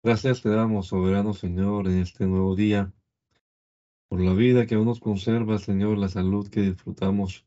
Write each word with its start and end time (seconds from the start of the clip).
Gracias 0.00 0.42
te 0.42 0.48
damos, 0.48 0.86
soberano 0.86 1.34
Señor, 1.34 1.88
en 1.88 1.98
este 1.98 2.24
nuevo 2.24 2.54
día, 2.54 2.92
por 4.08 4.20
la 4.20 4.32
vida 4.32 4.64
que 4.64 4.76
aún 4.76 4.86
nos 4.86 5.00
conserva, 5.00 5.58
Señor, 5.58 5.98
la 5.98 6.08
salud 6.08 6.48
que 6.48 6.62
disfrutamos, 6.62 7.44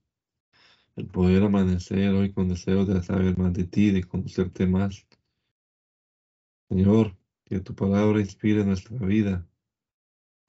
el 0.97 1.07
poder 1.07 1.43
amanecer 1.43 2.09
hoy 2.13 2.33
con 2.33 2.49
deseos 2.49 2.89
de 2.89 3.01
saber 3.03 3.37
más 3.37 3.53
de 3.53 3.63
ti, 3.63 3.91
de 3.91 4.03
conocerte 4.03 4.67
más. 4.67 5.07
Señor, 6.67 7.17
que 7.45 7.61
tu 7.61 7.73
palabra 7.73 8.19
inspire 8.19 8.65
nuestra 8.65 8.97
vida, 8.97 9.47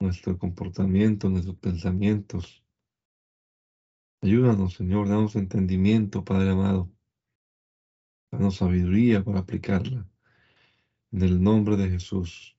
nuestro 0.01 0.37
comportamiento, 0.37 1.29
nuestros 1.29 1.55
pensamientos. 1.55 2.65
Ayúdanos, 4.21 4.73
Señor, 4.73 5.07
danos 5.07 5.37
entendimiento, 5.37 6.25
Padre 6.25 6.49
amado. 6.49 6.91
Danos 8.29 8.57
sabiduría 8.57 9.23
para 9.23 9.39
aplicarla. 9.39 10.05
En 11.13 11.21
el 11.21 11.43
nombre 11.43 11.77
de 11.77 11.91
Jesús. 11.91 12.57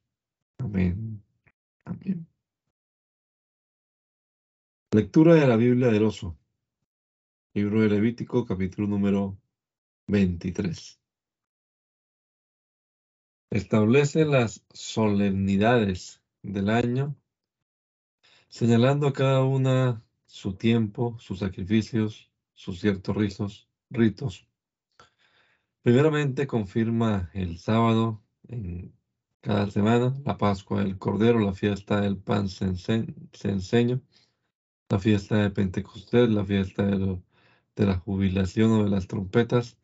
Amén. 0.59 1.21
Amén. 1.85 2.25
Lectura 4.93 5.35
de 5.35 5.49
la 5.49 5.57
Biblia 5.57 5.89
del 5.89 6.05
oso. 6.05 6.39
Libro 7.53 7.81
de 7.81 7.89
Levítico, 7.89 8.47
capítulo 8.47 8.87
número 8.87 9.37
23. 10.07 11.01
Establece 13.51 14.25
las 14.25 14.65
solemnidades 14.73 16.23
del 16.43 16.71
año, 16.71 17.17
señalando 18.47 19.09
a 19.09 19.13
cada 19.13 19.43
una 19.43 20.07
su 20.27 20.55
tiempo, 20.55 21.19
sus 21.19 21.41
sacrificios, 21.41 22.31
sus 22.53 22.79
ciertos 22.79 23.67
ritos. 23.91 24.49
Primeramente 25.83 26.47
confirma 26.47 27.31
el 27.35 27.59
sábado 27.59 28.24
en 28.49 28.95
cada 29.41 29.71
semana, 29.71 30.15
la 30.25 30.37
Pascua 30.37 30.83
del 30.83 30.99
Cordero, 30.99 31.39
la 31.39 31.53
fiesta 31.53 32.01
del 32.01 32.17
pan 32.19 32.49
censeño, 32.49 34.01
la 34.89 34.99
fiesta 34.99 35.37
de 35.43 35.51
Pentecostés, 35.51 36.29
la 36.31 36.45
fiesta 36.45 36.85
de, 36.87 37.21
de 37.77 37.87
la 37.87 37.97
jubilación 37.97 38.71
o 38.73 38.85
de 38.85 38.91
las 38.91 39.07
trompetas, 39.07 39.79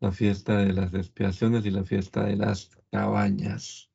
la 0.00 0.12
fiesta 0.12 0.58
de 0.58 0.72
las 0.72 0.94
expiaciones 0.94 1.64
y 1.64 1.70
la 1.70 1.84
fiesta 1.84 2.24
de 2.24 2.36
las 2.36 2.70
cabañas. 2.90 3.90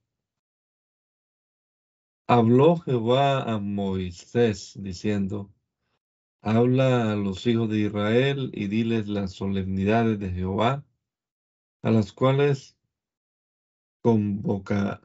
Habló 2.28 2.78
Jehová 2.78 3.42
a 3.44 3.60
Moisés 3.60 4.74
diciendo, 4.80 5.52
habla 6.42 7.12
a 7.12 7.16
los 7.16 7.46
hijos 7.48 7.70
de 7.70 7.80
Israel 7.80 8.52
y 8.54 8.68
diles 8.68 9.08
las 9.08 9.34
solemnidades 9.34 10.20
de 10.20 10.32
Jehová, 10.32 10.86
a 11.82 11.92
las 11.92 12.14
cuales 12.14 12.79
convoca, 14.02 15.02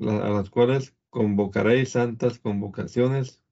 a 0.00 0.28
las 0.30 0.50
cuales 0.50 0.94
convocaréis 1.10 1.90
santas 1.92 2.38
convocaciones, 2.38 3.42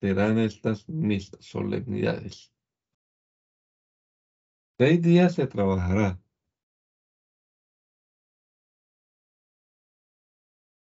serán 0.00 0.38
estas 0.38 0.88
mis 0.88 1.30
solemnidades. 1.40 2.52
Seis 4.78 5.00
días 5.02 5.34
se 5.34 5.46
trabajará. 5.46 6.20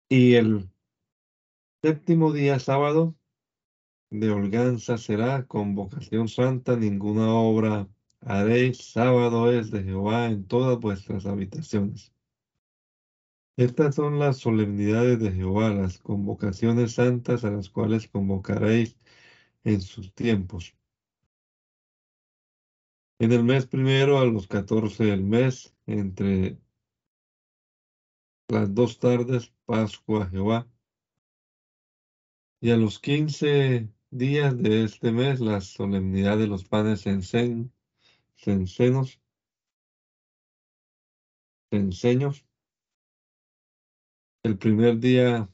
Y 0.10 0.36
el 0.36 0.70
séptimo 1.82 2.32
día, 2.32 2.60
sábado, 2.60 3.16
de 4.10 4.30
holganza 4.30 4.98
será 4.98 5.46
convocación 5.48 6.28
santa, 6.30 6.76
ninguna 6.78 7.34
obra 7.34 7.90
haréis, 8.22 8.92
sábado 8.92 9.52
es 9.52 9.72
de 9.72 9.84
Jehová 9.84 10.28
en 10.28 10.48
todas 10.48 10.80
vuestras 10.80 11.26
habitaciones. 11.26 12.13
Estas 13.56 13.94
son 13.94 14.18
las 14.18 14.38
solemnidades 14.38 15.20
de 15.20 15.32
Jehová, 15.32 15.70
las 15.70 16.00
convocaciones 16.00 16.94
santas 16.94 17.44
a 17.44 17.52
las 17.52 17.70
cuales 17.70 18.08
convocaréis 18.08 18.98
en 19.64 19.80
sus 19.82 20.12
tiempos. 20.16 20.76
En 23.20 23.32
el 23.32 23.44
mes 23.44 23.68
primero, 23.68 24.18
a 24.18 24.26
los 24.26 24.48
catorce 24.48 25.04
del 25.06 25.22
mes, 25.24 25.76
entre 25.86 26.58
las 28.48 28.74
dos 28.74 28.98
tardes, 28.98 29.54
Pascua 29.66 30.28
Jehová. 30.30 30.68
Y 32.60 32.72
a 32.72 32.78
los 32.78 33.00
quince 33.00 33.88
días 34.10 34.58
de 34.58 34.84
este 34.84 35.12
mes, 35.12 35.40
la 35.40 35.62
solemnidad 35.62 36.40
de 36.40 36.48
los 36.48 36.64
panes 36.64 37.04
censenos, 37.04 37.70
enseños 41.70 42.46
el 44.44 44.58
primer 44.58 45.00
día 45.00 45.50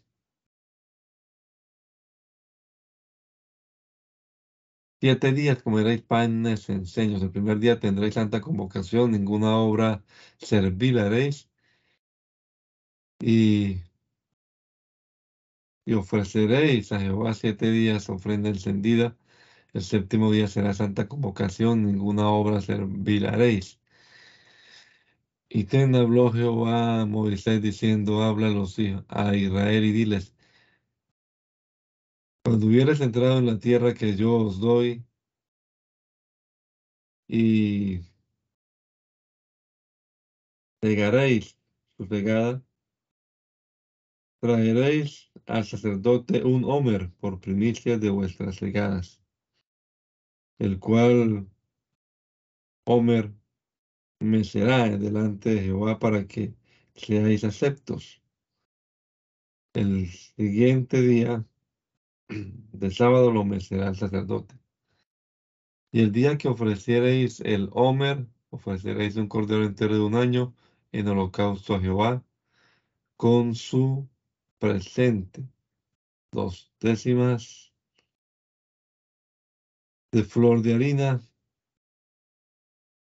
Siete 5.01 5.31
días 5.33 5.61
comeréis 5.63 6.01
panes 6.01 6.69
enseños. 6.69 7.21
El 7.21 7.31
primer 7.31 7.59
día 7.59 7.79
tendréis 7.79 8.13
santa 8.15 8.41
convocación, 8.41 9.11
ninguna 9.11 9.57
obra 9.57 10.03
servil 10.37 10.99
haréis. 10.99 11.49
Y, 13.21 13.81
y 15.85 15.93
ofreceréis 15.93 16.91
a 16.93 16.99
Jehová 16.99 17.33
siete 17.33 17.69
días 17.71 18.09
ofrenda 18.09 18.49
encendida. 18.49 19.17
El 19.73 19.83
séptimo 19.83 20.31
día 20.31 20.47
será 20.47 20.73
santa 20.73 21.07
convocación, 21.07 21.85
ninguna 21.85 22.29
obra 22.29 22.61
servil 22.61 23.25
haréis. 23.27 23.79
Y 25.49 25.63
ten 25.65 25.95
habló 25.95 26.31
Jehová 26.31 27.01
a 27.01 27.05
Moisés 27.05 27.61
diciendo, 27.61 28.21
habla 28.21 28.47
a, 28.47 28.51
los 28.51 28.77
hijos, 28.77 29.03
a 29.09 29.35
Israel 29.35 29.83
y 29.83 29.91
diles, 29.91 30.33
cuando 32.43 32.67
hubieras 32.67 33.01
entrado 33.01 33.39
en 33.39 33.47
la 33.47 33.59
tierra 33.59 33.93
que 33.93 34.15
yo 34.15 34.35
os 34.35 34.59
doy 34.59 35.03
y 37.27 38.01
pegaréis 40.79 41.57
su 41.97 42.07
pegada, 42.07 42.63
traeréis 44.39 45.31
al 45.47 45.65
sacerdote 45.65 46.43
un 46.43 46.63
homer 46.63 47.11
por 47.19 47.39
primicia 47.39 47.97
de 47.97 48.09
vuestras 48.09 48.57
cegadas, 48.57 49.21
el 50.59 50.79
cual 50.79 51.49
homer 52.85 53.38
me 54.19 54.43
será 54.43 54.89
delante 54.97 55.49
de 55.49 55.61
Jehová 55.61 55.99
para 55.99 56.27
que 56.27 56.53
seáis 56.95 57.43
aceptos. 57.43 58.21
El 59.73 60.07
siguiente 60.09 61.01
día 61.01 61.45
de 62.27 62.91
sábado 62.91 63.31
lo 63.31 63.45
mecerá 63.45 63.89
el 63.89 63.95
sacerdote. 63.95 64.55
Y 65.91 66.01
el 66.01 66.11
día 66.11 66.37
que 66.37 66.47
ofreciereis 66.47 67.39
el 67.41 67.69
Homer, 67.71 68.27
ofreceréis 68.49 69.15
un 69.15 69.27
cordero 69.27 69.63
entero 69.63 69.95
de 69.95 70.01
un 70.01 70.15
año 70.15 70.53
en 70.91 71.07
holocausto 71.07 71.75
a 71.75 71.79
Jehová, 71.79 72.23
con 73.15 73.55
su 73.55 74.07
presente, 74.59 75.47
dos 76.31 76.71
décimas 76.79 77.73
de 80.11 80.23
flor 80.23 80.61
de 80.61 80.73
harina 80.73 81.21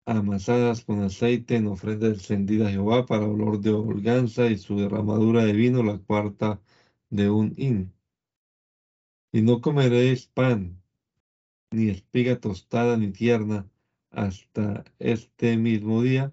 amasadas 0.09 0.85
con 0.87 1.03
aceite 1.03 1.57
en 1.57 1.67
ofrenda 1.67 2.07
encendida 2.09 2.69
a 2.69 2.71
Jehová 2.71 3.05
para 3.05 3.27
olor 3.27 3.61
de 3.61 3.71
holganza 3.71 4.47
y 4.49 4.57
su 4.57 4.79
derramadura 4.79 5.45
de 5.45 5.53
vino, 5.53 5.83
la 5.83 5.99
cuarta 5.99 6.63
de 7.11 7.29
un 7.29 7.53
hin. 7.59 7.93
Y 9.33 9.43
no 9.43 9.61
comeréis 9.61 10.27
pan, 10.27 10.83
ni 11.71 11.91
espiga 11.91 12.41
tostada 12.41 12.97
ni 12.97 13.13
tierna, 13.13 13.69
hasta 14.11 14.85
este 14.99 15.59
mismo 15.59 16.03
día, 16.03 16.33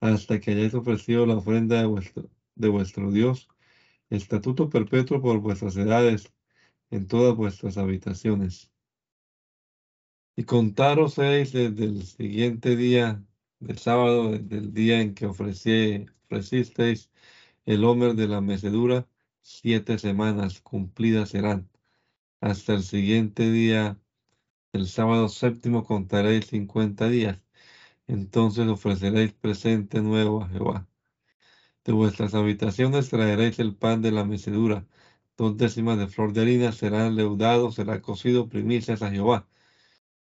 hasta 0.00 0.40
que 0.40 0.50
hayáis 0.50 0.74
ofrecido 0.74 1.26
la 1.26 1.36
ofrenda 1.36 1.80
de 1.80 1.86
vuestro, 1.86 2.28
de 2.56 2.68
vuestro 2.68 3.12
Dios, 3.12 3.48
estatuto 4.10 4.68
perpetuo 4.68 5.22
por 5.22 5.38
vuestras 5.38 5.76
edades, 5.76 6.32
en 6.90 7.06
todas 7.06 7.36
vuestras 7.36 7.78
habitaciones. 7.78 8.71
Y 10.36 10.44
contaros 10.44 11.14
seis 11.14 11.52
desde 11.52 11.84
el 11.84 12.04
siguiente 12.06 12.74
día 12.76 13.22
del 13.60 13.78
sábado, 13.78 14.32
desde 14.32 14.58
el 14.58 14.72
día 14.74 15.00
en 15.00 15.14
que 15.14 15.26
ofrecí, 15.26 16.06
ofrecisteis 16.24 17.10
el 17.66 17.84
homer 17.84 18.14
de 18.14 18.28
la 18.28 18.40
mecedura, 18.40 19.06
siete 19.42 19.98
semanas 19.98 20.60
cumplidas 20.62 21.30
serán. 21.30 21.68
Hasta 22.40 22.74
el 22.74 22.82
siguiente 22.84 23.50
día, 23.52 24.00
el 24.72 24.88
sábado 24.88 25.28
séptimo, 25.28 25.84
contaréis 25.84 26.46
cincuenta 26.48 27.08
días. 27.08 27.42
Entonces 28.06 28.68
ofreceréis 28.68 29.32
presente 29.34 30.02
nuevo 30.02 30.42
a 30.42 30.48
Jehová. 30.48 30.88
De 31.84 31.92
vuestras 31.92 32.34
habitaciones 32.34 33.10
traeréis 33.10 33.58
el 33.58 33.76
pan 33.76 34.02
de 34.02 34.12
la 34.12 34.24
mecedura. 34.24 34.86
Dos 35.36 35.56
décimas 35.58 35.98
de 35.98 36.08
flor 36.08 36.32
de 36.32 36.42
harina 36.42 36.72
serán 36.72 37.16
leudados, 37.16 37.76
será 37.76 38.02
cocido 38.02 38.48
primicias 38.48 39.02
a 39.02 39.10
Jehová 39.10 39.48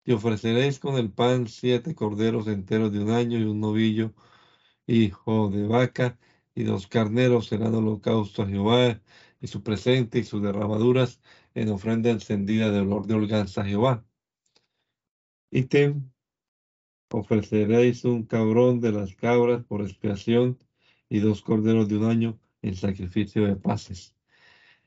y 0.04 0.12
ofreceréis 0.12 0.78
con 0.78 0.96
el 0.96 1.10
pan 1.10 1.48
siete 1.48 1.94
corderos 1.94 2.46
enteros 2.46 2.92
de 2.92 3.00
un 3.00 3.10
año 3.10 3.38
y 3.38 3.44
un 3.44 3.60
novillo 3.60 4.14
hijo 4.86 5.50
de 5.50 5.66
vaca 5.66 6.18
y 6.54 6.64
dos 6.64 6.86
carneros 6.86 7.46
serán 7.46 7.74
holocausto 7.74 8.42
a 8.42 8.46
Jehová, 8.46 9.00
y 9.40 9.46
su 9.46 9.62
presente 9.62 10.18
y 10.18 10.24
sus 10.24 10.42
derramaduras 10.42 11.20
en 11.54 11.68
ofrenda 11.68 12.10
encendida 12.10 12.70
de 12.70 12.80
olor 12.80 13.06
de 13.06 13.14
holganza 13.14 13.60
a 13.60 13.64
Jehová. 13.66 14.04
Y 15.50 15.64
te 15.64 15.94
ofreceréis 17.10 18.04
un 18.04 18.24
cabrón 18.24 18.80
de 18.80 18.92
las 18.92 19.14
cabras 19.14 19.62
por 19.64 19.82
expiación 19.82 20.58
y 21.10 21.18
dos 21.18 21.42
corderos 21.42 21.88
de 21.88 21.98
un 21.98 22.04
año 22.04 22.40
en 22.62 22.74
sacrificio 22.74 23.44
de 23.46 23.56
paces. 23.56 24.16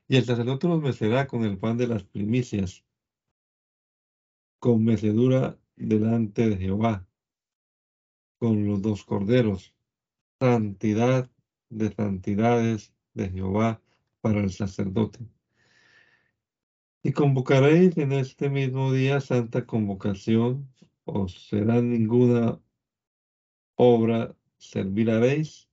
Y 0.07 0.17
el 0.17 0.25
sacerdote 0.25 0.67
los 0.67 0.81
mecerá 0.81 1.27
con 1.27 1.43
el 1.45 1.59
pan 1.59 1.77
de 1.77 1.87
las 1.87 2.03
primicias, 2.03 2.83
con 4.59 4.83
mecedura 4.83 5.59
delante 5.75 6.49
de 6.49 6.57
Jehová, 6.57 7.07
con 8.39 8.67
los 8.67 8.81
dos 8.81 9.03
corderos, 9.03 9.73
santidad 10.39 11.29
de 11.69 11.93
santidades 11.93 12.93
de 13.13 13.29
Jehová 13.29 13.81
para 14.21 14.39
el 14.39 14.51
sacerdote. 14.51 15.19
Y 17.03 17.11
convocaréis 17.11 17.97
en 17.97 18.11
este 18.11 18.49
mismo 18.49 18.91
día 18.91 19.21
santa 19.21 19.65
convocación, 19.65 20.69
os 21.05 21.47
será 21.47 21.81
ninguna 21.81 22.59
obra 23.75 24.35
serviraréis, 24.57 25.69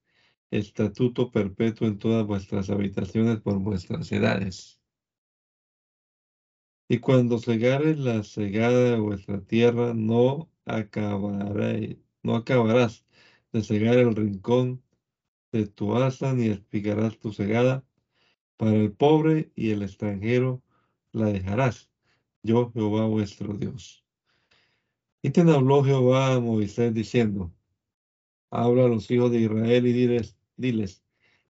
estatuto 0.50 1.30
perpetuo 1.30 1.88
en 1.88 1.98
todas 1.98 2.26
vuestras 2.26 2.70
habitaciones 2.70 3.40
por 3.40 3.58
vuestras 3.58 4.12
edades. 4.12 4.80
Y 6.88 6.98
cuando 6.98 7.38
segares 7.38 7.98
la 7.98 8.22
segada 8.22 8.90
de 8.90 8.98
vuestra 8.98 9.40
tierra, 9.40 9.94
no 9.94 10.50
acabaréis, 10.66 11.96
no 12.22 12.36
acabarás 12.36 13.04
de 13.52 13.62
cegar 13.62 13.96
el 13.98 14.14
rincón 14.14 14.82
de 15.52 15.66
tu 15.66 15.96
asa, 15.96 16.34
ni 16.34 16.48
explicarás 16.48 17.18
tu 17.18 17.32
segada. 17.32 17.84
Para 18.56 18.76
el 18.76 18.92
pobre 18.92 19.50
y 19.56 19.70
el 19.70 19.82
extranjero 19.82 20.62
la 21.12 21.26
dejarás. 21.26 21.90
Yo, 22.42 22.70
Jehová 22.72 23.06
vuestro 23.06 23.54
Dios. 23.54 24.04
Y 25.22 25.30
te 25.30 25.40
habló 25.40 25.82
Jehová 25.82 26.34
a 26.34 26.40
Moisés 26.40 26.92
diciendo, 26.92 27.50
habla 28.50 28.84
a 28.84 28.88
los 28.88 29.10
hijos 29.10 29.30
de 29.30 29.40
Israel 29.40 29.86
y 29.86 29.92
diles, 29.92 30.36
diles, 30.56 31.02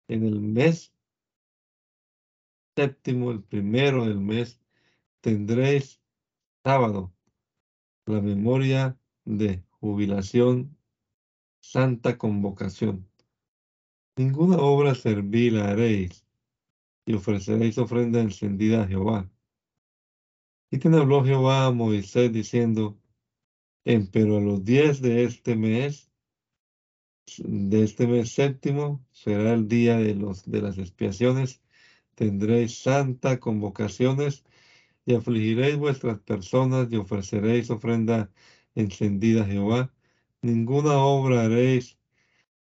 en 0.06 0.24
el 0.24 0.40
mes 0.40 0.92
séptimo, 2.76 3.30
el 3.30 3.42
primero 3.42 4.06
del 4.06 4.20
mes, 4.20 4.60
tendréis 5.24 6.02
sábado, 6.62 7.10
la 8.04 8.20
memoria 8.20 8.98
de 9.24 9.64
jubilación, 9.70 10.76
santa 11.62 12.18
convocación. 12.18 13.08
Ninguna 14.18 14.58
obra 14.58 14.94
servil 14.94 15.62
haréis, 15.62 16.26
y 17.06 17.14
ofreceréis 17.14 17.78
ofrenda 17.78 18.20
encendida 18.20 18.82
a 18.82 18.86
Jehová. 18.86 19.30
Y 20.70 20.76
te 20.76 20.88
habló 20.88 21.24
Jehová 21.24 21.66
a 21.66 21.70
Moisés 21.70 22.30
diciendo, 22.30 22.98
pero 24.12 24.36
a 24.36 24.40
los 24.42 24.62
diez 24.62 25.00
de 25.00 25.24
este 25.24 25.56
mes, 25.56 26.12
de 27.38 27.82
este 27.82 28.06
mes 28.06 28.30
séptimo, 28.30 29.02
será 29.10 29.54
el 29.54 29.68
día 29.68 29.96
de, 29.96 30.16
los, 30.16 30.44
de 30.44 30.60
las 30.60 30.76
expiaciones, 30.76 31.62
tendréis 32.14 32.82
santa 32.82 33.40
convocaciones 33.40 34.44
y 35.06 35.14
afligiréis 35.14 35.76
vuestras 35.76 36.18
personas 36.20 36.88
y 36.90 36.96
ofreceréis 36.96 37.70
ofrenda 37.70 38.30
encendida 38.74 39.42
a 39.42 39.46
Jehová. 39.46 39.94
Ninguna 40.42 40.98
obra 40.98 41.44
haréis 41.44 41.98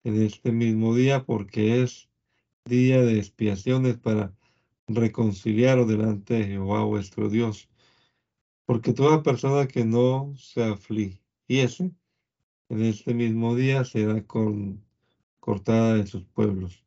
en 0.03 0.21
este 0.21 0.51
mismo 0.51 0.95
día 0.95 1.23
porque 1.25 1.83
es 1.83 2.09
día 2.65 3.01
de 3.01 3.17
expiaciones 3.17 3.97
para 3.97 4.33
reconciliaros 4.87 5.87
delante 5.87 6.35
de 6.35 6.45
Jehová 6.45 6.83
vuestro 6.83 7.29
Dios. 7.29 7.69
Porque 8.65 8.93
toda 8.93 9.23
persona 9.23 9.67
que 9.67 9.85
no 9.85 10.33
se 10.35 10.63
afligiese 10.63 11.91
en 12.69 12.83
este 12.83 13.13
mismo 13.13 13.55
día 13.55 13.83
será 13.85 14.25
con, 14.25 14.83
cortada 15.39 15.95
de 15.95 16.07
sus 16.07 16.23
pueblos. 16.25 16.83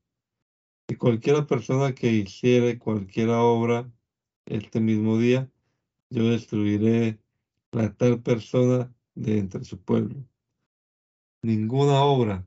Y 0.88 0.96
cualquiera 0.96 1.46
persona 1.46 1.94
que 1.94 2.10
hiciere 2.10 2.78
cualquier 2.78 3.30
obra 3.30 3.90
este 4.46 4.80
mismo 4.80 5.18
día, 5.18 5.50
yo 6.10 6.30
destruiré 6.30 7.20
la 7.72 7.94
tal 7.94 8.22
persona 8.22 8.94
de 9.14 9.38
entre 9.38 9.64
su 9.64 9.80
pueblo. 9.80 10.24
Ninguna 11.42 12.02
obra 12.02 12.46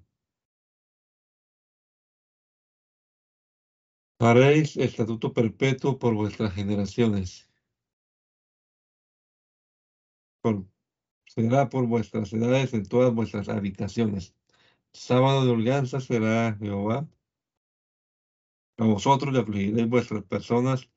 haréis 4.19 4.77
estatuto 4.77 5.33
perpetuo 5.33 5.99
por 5.99 6.13
vuestras 6.15 6.53
generaciones. 6.53 7.47
será 11.25 11.69
por 11.69 11.85
vuestras 11.85 12.33
edades 12.33 12.73
en 12.73 12.85
todas 12.85 13.13
vuestras 13.13 13.49
habitaciones. 13.49 14.33
Sábado 14.94 15.45
de 15.45 15.51
holganza 15.51 15.99
será 15.99 16.55
Jehová. 16.59 17.07
A 18.77 18.85
vosotros 18.85 19.33
le 19.33 19.41
afligiréis 19.41 19.88
vuestras 19.89 20.23
personas 20.23 20.89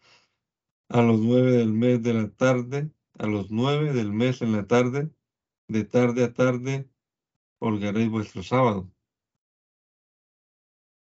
a 0.91 1.03
los 1.03 1.21
nueve 1.21 1.53
del 1.53 1.73
mes 1.73 2.03
de 2.03 2.15
la 2.15 2.29
tarde, 2.31 2.91
a 3.17 3.27
los 3.27 3.53
nueve 3.53 3.93
del 3.93 4.13
mes 4.13 4.43
en 4.43 4.51
la 4.51 4.67
tarde, 4.67 5.09
de 5.69 5.85
tarde 5.85 6.25
a 6.25 6.35
tarde, 6.35 6.91
holgaréis 7.61 8.11
vuestro 8.11 8.43
sábado. 8.43 8.91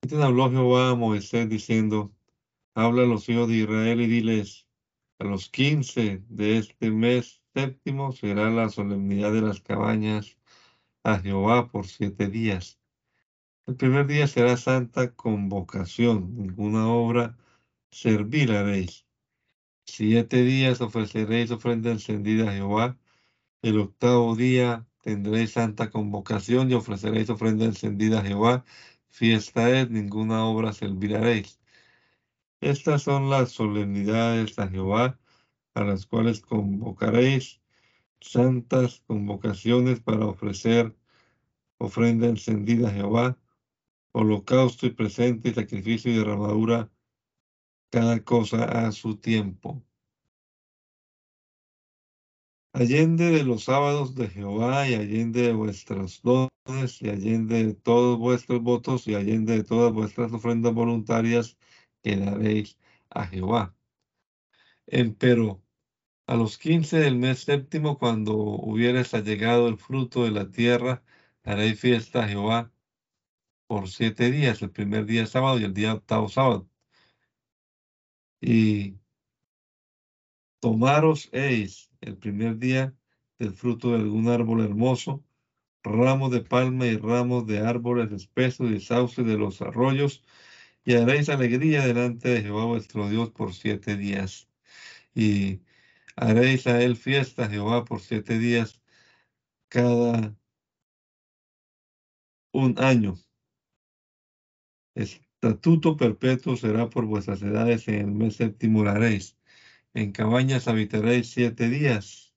Te 0.00 0.22
habló 0.22 0.50
Jehová 0.50 0.90
a 0.90 0.94
Moisés 0.94 1.46
diciendo, 1.50 2.14
habla 2.74 3.02
a 3.02 3.06
los 3.06 3.28
hijos 3.28 3.48
de 3.48 3.56
Israel 3.56 4.00
y 4.00 4.06
diles, 4.06 4.66
a 5.18 5.24
los 5.24 5.50
quince 5.50 6.22
de 6.28 6.56
este 6.56 6.90
mes 6.90 7.42
séptimo 7.54 8.12
será 8.12 8.48
la 8.50 8.70
solemnidad 8.70 9.32
de 9.32 9.42
las 9.42 9.60
cabañas 9.60 10.38
a 11.04 11.18
Jehová 11.18 11.70
por 11.70 11.86
siete 11.86 12.28
días. 12.28 12.80
El 13.66 13.76
primer 13.76 14.06
día 14.06 14.26
será 14.26 14.56
santa 14.56 15.14
convocación, 15.14 16.34
ninguna 16.34 16.88
obra 16.88 17.36
servir 17.90 18.52
haréis 18.52 19.05
Siete 19.86 20.42
días 20.42 20.80
ofreceréis 20.80 21.50
ofrenda 21.52 21.90
encendida 21.90 22.50
a 22.50 22.52
Jehová. 22.52 22.98
El 23.62 23.78
octavo 23.80 24.34
día 24.36 24.86
tendréis 25.02 25.52
santa 25.52 25.90
convocación 25.90 26.70
y 26.70 26.74
ofreceréis 26.74 27.30
ofrenda 27.30 27.64
encendida 27.64 28.20
a 28.20 28.24
Jehová. 28.24 28.64
Fiesta 29.08 29.70
es, 29.70 29.88
ninguna 29.88 30.44
obra 30.44 30.72
serviraréis. 30.72 31.60
Estas 32.60 33.02
son 33.02 33.30
las 33.30 33.52
solemnidades 33.52 34.58
a 34.58 34.68
Jehová, 34.68 35.18
a 35.74 35.84
las 35.84 36.04
cuales 36.04 36.40
convocaréis 36.40 37.60
santas 38.20 39.02
convocaciones 39.06 40.00
para 40.00 40.26
ofrecer 40.26 40.94
ofrenda 41.78 42.26
encendida 42.26 42.88
a 42.88 42.92
Jehová, 42.92 43.38
holocausto 44.12 44.86
y 44.86 44.90
presente 44.90 45.54
sacrificio 45.54 46.12
y 46.12 46.16
derramadura 46.16 46.90
cada 47.90 48.22
cosa 48.24 48.64
a 48.86 48.92
su 48.92 49.16
tiempo. 49.16 49.82
Allende 52.72 53.30
de 53.30 53.42
los 53.44 53.64
sábados 53.64 54.14
de 54.14 54.28
Jehová 54.28 54.88
y 54.88 54.94
allende 54.94 55.42
de 55.42 55.52
vuestros 55.54 56.20
dones 56.22 57.00
y 57.00 57.08
allende 57.08 57.64
de 57.64 57.74
todos 57.74 58.18
vuestros 58.18 58.62
votos 58.62 59.06
y 59.08 59.14
allende 59.14 59.56
de 59.56 59.64
todas 59.64 59.92
vuestras 59.92 60.32
ofrendas 60.32 60.74
voluntarias 60.74 61.56
que 62.02 62.16
daréis 62.16 62.78
a 63.10 63.26
Jehová. 63.26 63.74
Empero, 64.86 65.62
a 66.26 66.36
los 66.36 66.58
quince 66.58 66.98
del 66.98 67.16
mes 67.16 67.40
séptimo, 67.40 67.98
cuando 67.98 68.36
hubieres 68.36 69.14
allegado 69.14 69.68
el 69.68 69.78
fruto 69.78 70.24
de 70.24 70.32
la 70.32 70.50
tierra, 70.50 71.02
haréis 71.44 71.80
fiesta 71.80 72.24
a 72.24 72.28
Jehová 72.28 72.72
por 73.66 73.88
siete 73.88 74.30
días, 74.30 74.62
el 74.62 74.70
primer 74.70 75.06
día 75.06 75.26
sábado 75.26 75.58
y 75.58 75.64
el 75.64 75.74
día 75.74 75.94
octavo 75.94 76.28
sábado 76.28 76.68
y 78.40 78.98
tomaros 80.60 81.28
eis 81.32 81.90
el 82.00 82.16
primer 82.16 82.58
día 82.58 82.94
del 83.38 83.52
fruto 83.52 83.90
de 83.92 83.96
algún 83.96 84.28
árbol 84.28 84.62
hermoso, 84.62 85.24
ramos 85.82 86.32
de 86.32 86.40
palma 86.42 86.86
y 86.86 86.96
ramos 86.96 87.46
de 87.46 87.60
árboles 87.60 88.12
espesos 88.12 88.70
y 88.70 88.80
sauces 88.80 89.26
de 89.26 89.38
los 89.38 89.62
arroyos, 89.62 90.24
y 90.84 90.94
haréis 90.94 91.28
alegría 91.28 91.86
delante 91.86 92.28
de 92.30 92.42
Jehová 92.42 92.64
vuestro 92.66 93.08
Dios 93.08 93.30
por 93.30 93.54
siete 93.54 93.96
días. 93.96 94.48
Y 95.14 95.62
haréis 96.16 96.66
a 96.66 96.82
él 96.82 96.96
fiesta, 96.96 97.48
Jehová, 97.48 97.84
por 97.84 98.00
siete 98.00 98.38
días 98.38 98.82
cada 99.68 100.36
un 102.52 102.74
año. 102.78 103.16
Estatuto 105.46 105.96
perpetuo 105.96 106.56
será 106.56 106.90
por 106.90 107.06
vuestras 107.06 107.40
edades, 107.40 107.86
en 107.86 107.94
el 107.94 108.10
mes 108.10 108.34
séptimo. 108.34 108.82
En 109.94 110.10
cabañas 110.10 110.66
habitaréis 110.66 111.30
siete 111.30 111.70
días. 111.70 112.34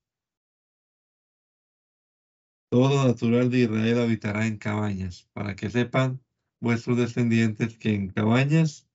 Todo 2.69 3.07
natural 3.07 3.49
de 3.49 3.61
Israel 3.61 3.99
habitará 4.01 4.45
en 4.45 4.57
cabañas, 4.57 5.27
para 5.33 5.55
que 5.55 5.71
sepan 5.71 6.21
vuestros 6.59 6.97
descendientes 6.97 7.79
que 7.79 7.95
en 7.95 8.09
cabañas 8.09 8.87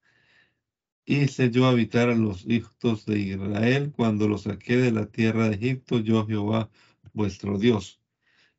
hice 1.06 1.50
yo 1.50 1.66
habitar 1.66 2.08
a 2.08 2.14
los 2.14 2.46
hijos 2.46 3.04
de 3.06 3.18
Israel 3.18 3.90
cuando 3.90 4.28
los 4.28 4.42
saqué 4.42 4.76
de 4.76 4.92
la 4.92 5.06
tierra 5.06 5.48
de 5.48 5.56
Egipto, 5.56 5.98
yo 5.98 6.24
Jehová 6.24 6.70
vuestro 7.14 7.58
Dios. 7.58 8.00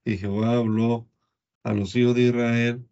Y 0.04 0.18
Jehová 0.18 0.58
habló 0.58 1.10
a 1.64 1.72
los 1.74 1.96
hijos 1.96 2.14
de 2.16 2.24
Israel 2.24 2.86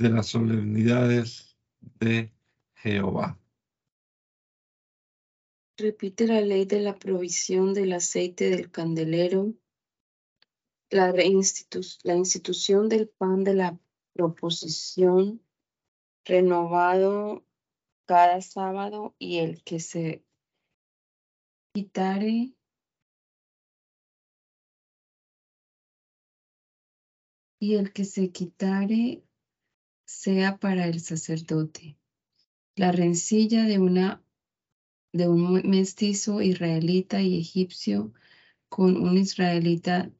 de 0.00 0.08
las 0.08 0.28
solemnidades 0.28 1.58
de 2.00 2.32
Jehová. 2.76 3.38
Repite 5.76 6.26
la 6.26 6.40
ley 6.40 6.64
de 6.64 6.80
la 6.80 6.98
provisión 6.98 7.74
del 7.74 7.92
aceite 7.92 8.48
del 8.48 8.70
candelero, 8.70 9.52
la, 10.88 11.12
la 11.12 11.24
institución 12.14 12.88
del 12.88 13.08
pan 13.10 13.44
de 13.44 13.54
la 13.54 13.78
proposición, 14.14 15.42
renovado 16.24 17.44
cada 18.06 18.40
sábado, 18.40 19.14
y 19.18 19.40
el 19.40 19.62
que 19.62 19.80
se 19.80 20.24
quitare 21.74 22.54
y 27.58 27.74
el 27.74 27.92
que 27.92 28.06
se 28.06 28.32
quitare 28.32 29.22
sea 30.10 30.58
para 30.58 30.86
el 30.86 31.00
sacerdote. 31.00 31.96
La 32.74 32.90
rencilla 32.92 33.64
de 33.64 33.78
una 33.78 34.22
de 35.12 35.28
un 35.28 35.68
mestizo 35.68 36.40
israelita 36.42 37.20
y 37.22 37.38
egipcio 37.38 38.12
con 38.68 38.96
un 38.96 39.18
israelita 39.18 40.10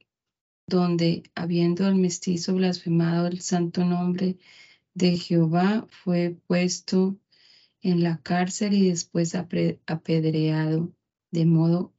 donde, 0.67 1.23
habiendo 1.35 1.87
el 1.87 1.95
mestizo 1.95 2.55
blasfemado 2.55 3.27
el 3.27 3.41
santo 3.41 3.85
nombre 3.85 4.37
de 4.93 5.17
Jehová, 5.17 5.87
fue 6.03 6.37
puesto 6.47 7.17
en 7.81 8.03
la 8.03 8.21
cárcel 8.21 8.73
y 8.73 8.89
después 8.89 9.35
apedreado, 9.35 10.91
de 11.31 11.45
modo 11.45 11.93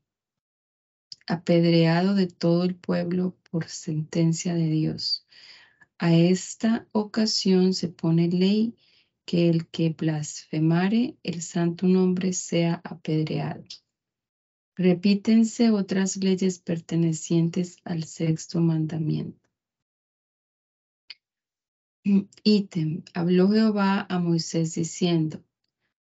apedreado 1.26 2.14
de 2.14 2.26
todo 2.26 2.64
el 2.64 2.74
pueblo 2.74 3.36
por 3.50 3.68
sentencia 3.68 4.54
de 4.54 4.68
Dios. 4.68 5.26
A 6.02 6.12
esta 6.16 6.88
ocasión 6.90 7.74
se 7.74 7.86
pone 7.86 8.26
ley 8.28 8.74
que 9.24 9.48
el 9.48 9.68
que 9.68 9.90
blasfemare 9.90 11.16
el 11.22 11.42
santo 11.42 11.86
nombre 11.86 12.32
sea 12.32 12.80
apedreado. 12.82 13.62
Repítense 14.76 15.70
otras 15.70 16.16
leyes 16.16 16.58
pertenecientes 16.58 17.76
al 17.84 18.02
sexto 18.02 18.58
mandamiento. 18.58 19.48
Ítem. 22.42 23.04
Habló 23.14 23.50
Jehová 23.50 24.04
a 24.08 24.18
Moisés 24.18 24.74
diciendo, 24.74 25.44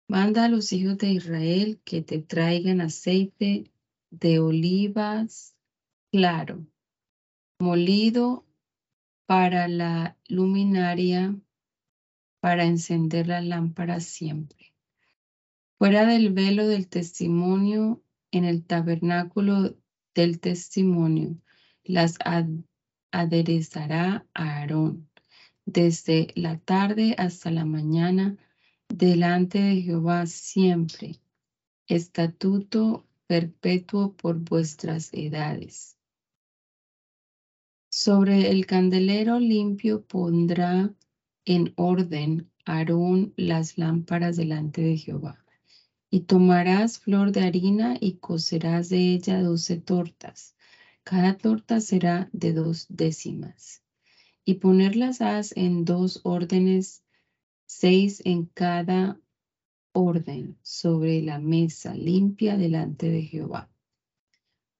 manda 0.08 0.46
a 0.46 0.50
los 0.50 0.74
hijos 0.74 1.00
de 1.00 1.10
Israel 1.14 1.82
que 1.84 2.04
te 2.04 2.22
traigan 2.22 2.82
aceite 2.82 3.72
de 4.12 4.40
olivas 4.42 5.56
claro, 6.12 6.68
molido 7.60 8.47
para 9.28 9.68
la 9.68 10.18
luminaria 10.30 11.36
para 12.40 12.64
encender 12.64 13.28
la 13.28 13.42
lámpara 13.42 14.00
siempre. 14.00 14.74
Fuera 15.78 16.06
del 16.06 16.32
velo 16.34 16.68
del 16.68 16.88
testimonio, 16.88 18.02
en 18.32 18.46
el 18.46 18.66
tabernáculo 18.66 19.76
del 20.16 20.40
testimonio, 20.40 21.38
las 21.84 22.18
aderezará 23.12 24.26
Aarón 24.34 25.10
desde 25.66 26.30
la 26.36 26.58
tarde 26.58 27.14
hasta 27.18 27.52
la 27.52 27.66
mañana 27.66 28.38
delante 28.88 29.60
de 29.60 29.82
Jehová 29.82 30.26
siempre. 30.26 31.20
Estatuto 31.88 33.06
perpetuo 33.28 34.14
por 34.14 34.40
vuestras 34.40 35.14
edades. 35.14 35.97
Sobre 38.00 38.52
el 38.52 38.68
candelero 38.68 39.40
limpio 39.40 40.06
pondrá 40.06 40.94
en 41.46 41.74
orden 41.78 42.52
Aarón 42.64 43.34
las 43.38 43.80
lámparas 43.80 44.38
delante 44.38 44.84
de 44.84 44.98
Jehová. 44.98 45.44
Y 46.12 46.20
tomarás 46.20 47.00
flor 47.00 47.32
de 47.32 47.42
harina 47.42 47.98
y 48.00 48.18
cocerás 48.18 48.90
de 48.90 49.00
ella 49.16 49.42
doce 49.42 49.78
tortas. 49.78 50.56
Cada 51.04 51.40
torta 51.40 51.82
será 51.82 52.30
de 52.34 52.54
dos 52.54 52.86
décimas. 52.88 53.82
Y 54.46 54.60
ponerlas 54.60 55.20
has 55.20 55.58
en 55.58 55.84
dos 55.84 56.22
órdenes, 56.24 57.04
seis 57.66 58.22
en 58.26 58.46
cada 58.46 59.20
orden, 59.92 60.60
sobre 60.62 61.24
la 61.24 61.40
mesa 61.40 61.96
limpia 61.96 62.58
delante 62.58 63.10
de 63.10 63.24
Jehová. 63.24 63.72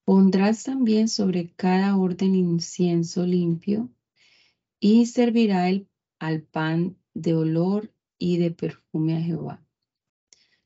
Pondrás 0.08 0.64
también 0.64 1.10
sobre 1.10 1.50
cada 1.58 1.98
orden 1.98 2.34
incienso 2.34 3.26
limpio 3.26 3.90
y 4.80 5.06
servirá 5.06 5.70
al 6.20 6.44
pan 6.44 6.96
de 7.14 7.34
olor 7.34 7.94
y 8.18 8.38
de 8.38 8.52
perfume 8.52 9.18
a 9.18 9.22
Jehová. 9.22 9.68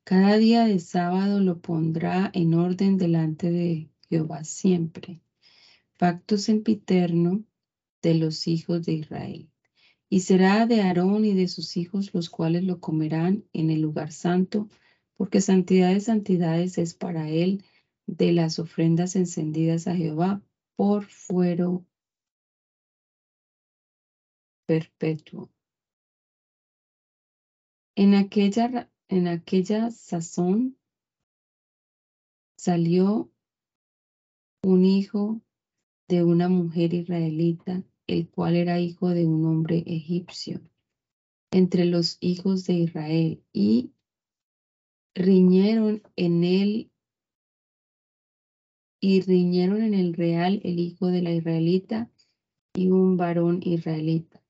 Cada 0.04 0.38
día 0.38 0.66
de 0.66 0.78
sábado 0.78 1.40
lo 1.40 1.60
pondrá 1.60 2.30
en 2.36 2.54
orden 2.54 3.00
delante 3.00 3.50
de 3.50 3.90
Jehová 4.08 4.44
siempre. 4.44 5.24
Pacto 5.98 6.38
sempiterno 6.38 7.44
de 8.04 8.14
los 8.14 8.48
hijos 8.48 8.86
de 8.86 8.94
Israel. 8.94 9.50
Y 10.08 10.20
será 10.20 10.68
de 10.68 10.82
Aarón 10.82 11.26
y 11.26 11.34
de 11.34 11.48
sus 11.48 11.78
hijos 11.78 12.14
los 12.14 12.30
cuales 12.30 12.64
lo 12.64 12.80
comerán 12.80 13.44
en 13.54 13.72
el 13.72 13.82
lugar 13.82 14.12
santo, 14.12 14.70
porque 15.18 15.42
santidad 15.42 15.92
de 15.92 16.00
santidades 16.00 16.78
es 16.78 16.94
para 16.94 17.28
él 17.28 17.64
de 18.08 18.32
las 18.32 18.60
ofrendas 18.60 19.16
encendidas 19.16 19.88
a 19.88 19.96
Jehová 19.96 20.42
por 20.76 21.06
fuero 21.06 21.86
perpetuo. 24.66 25.50
En 27.96 28.16
aquella, 28.16 28.90
en 29.10 29.28
aquella 29.28 29.92
sazón 29.92 30.78
salió 32.58 33.32
un 34.64 34.86
hijo 34.86 35.42
de 36.08 36.24
una 36.24 36.48
mujer 36.48 36.94
israelita, 36.94 37.84
el 38.08 38.30
cual 38.30 38.56
era 38.56 38.80
hijo 38.80 39.10
de 39.10 39.26
un 39.26 39.46
hombre 39.46 39.84
egipcio, 39.86 40.62
entre 41.52 41.86
los 41.86 42.18
hijos 42.22 42.66
de 42.66 42.74
Israel, 42.74 43.44
y 43.52 43.94
riñeron 45.16 46.02
en 46.16 46.44
él 46.44 46.91
y 49.02 49.22
riñeron 49.22 49.82
en 49.82 49.96
el 49.96 50.14
real 50.14 50.62
el 50.64 50.80
hijo 50.80 51.08
de 51.08 51.24
la 51.24 51.32
israelita 51.34 52.10
y 52.74 52.92
un 52.92 53.18
varón 53.18 53.60
israelita. 53.64 54.42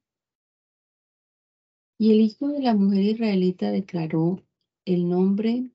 Y 1.98 2.12
el 2.12 2.20
hijo 2.20 2.50
de 2.50 2.60
la 2.60 2.76
mujer 2.76 3.04
israelita 3.04 3.72
declaró 3.72 4.44
el 4.86 5.08
nombre 5.08 5.72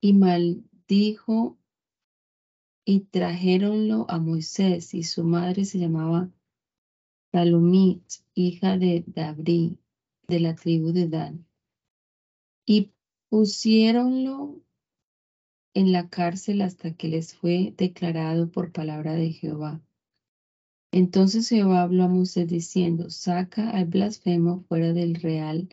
y 0.00 0.12
maldijo 0.12 1.58
y 2.84 3.00
trajéronlo 3.00 4.06
a 4.08 4.20
Moisés 4.20 4.94
y 4.94 5.02
su 5.02 5.24
madre 5.24 5.64
se 5.64 5.78
llamaba 5.78 6.30
Salomit, 7.32 8.02
hija 8.34 8.78
de 8.78 9.04
Dabri, 9.06 9.78
de 10.28 10.40
la 10.40 10.54
tribu 10.54 10.92
de 10.92 11.08
Dan. 11.08 11.46
Y 12.64 12.92
pusiéronlo 13.28 14.62
en 15.74 15.92
la 15.92 16.08
cárcel 16.08 16.62
hasta 16.62 16.94
que 16.94 17.08
les 17.08 17.34
fue 17.34 17.74
declarado 17.76 18.50
por 18.50 18.72
palabra 18.72 19.14
de 19.14 19.32
Jehová. 19.32 19.80
Entonces 20.92 21.48
Jehová 21.48 21.82
habló 21.82 22.04
a 22.04 22.08
Moisés 22.08 22.48
diciendo, 22.48 23.10
saca 23.10 23.70
al 23.70 23.86
blasfemo 23.86 24.64
fuera 24.68 24.92
del 24.92 25.14
real, 25.14 25.68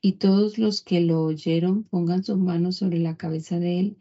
y 0.00 0.14
todos 0.14 0.58
los 0.58 0.82
que 0.82 1.00
lo 1.00 1.24
oyeron 1.24 1.84
pongan 1.84 2.22
sus 2.24 2.38
manos 2.38 2.76
sobre 2.76 2.98
la 2.98 3.16
cabeza 3.16 3.58
de 3.58 3.80
él 3.80 3.98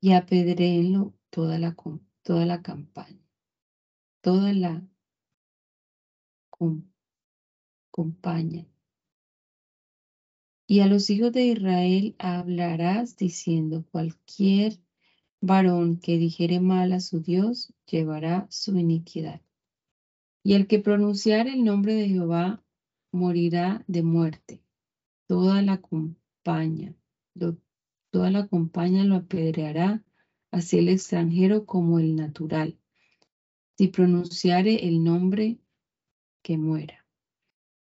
y 0.00 0.12
apedreenlo 0.12 1.14
toda 1.30 1.58
la, 1.58 1.74
toda 2.22 2.46
la 2.46 2.62
campaña, 2.62 3.18
toda 4.20 4.52
la 4.52 4.86
compañía. 7.90 8.66
Y 10.70 10.80
a 10.80 10.86
los 10.86 11.08
hijos 11.08 11.32
de 11.32 11.46
Israel 11.46 12.14
hablarás 12.18 13.16
diciendo, 13.16 13.86
cualquier 13.90 14.78
varón 15.40 15.98
que 15.98 16.18
dijere 16.18 16.60
mal 16.60 16.92
a 16.92 17.00
su 17.00 17.20
Dios 17.20 17.72
llevará 17.90 18.46
su 18.50 18.76
iniquidad. 18.76 19.40
Y 20.42 20.52
el 20.52 20.66
que 20.66 20.78
pronunciar 20.78 21.48
el 21.48 21.64
nombre 21.64 21.94
de 21.94 22.08
Jehová 22.08 22.62
morirá 23.12 23.82
de 23.86 24.02
muerte. 24.02 24.60
Toda 25.26 25.62
la 25.62 25.80
compañía, 25.80 26.94
toda 28.10 28.30
la 28.30 28.46
compañía 28.46 29.04
lo 29.04 29.16
apedreará, 29.16 30.04
así 30.50 30.80
el 30.80 30.90
extranjero 30.90 31.64
como 31.64 31.98
el 31.98 32.14
natural. 32.14 32.78
Si 33.78 33.88
pronunciare 33.88 34.86
el 34.86 35.02
nombre, 35.02 35.60
que 36.42 36.58
muera. 36.58 37.06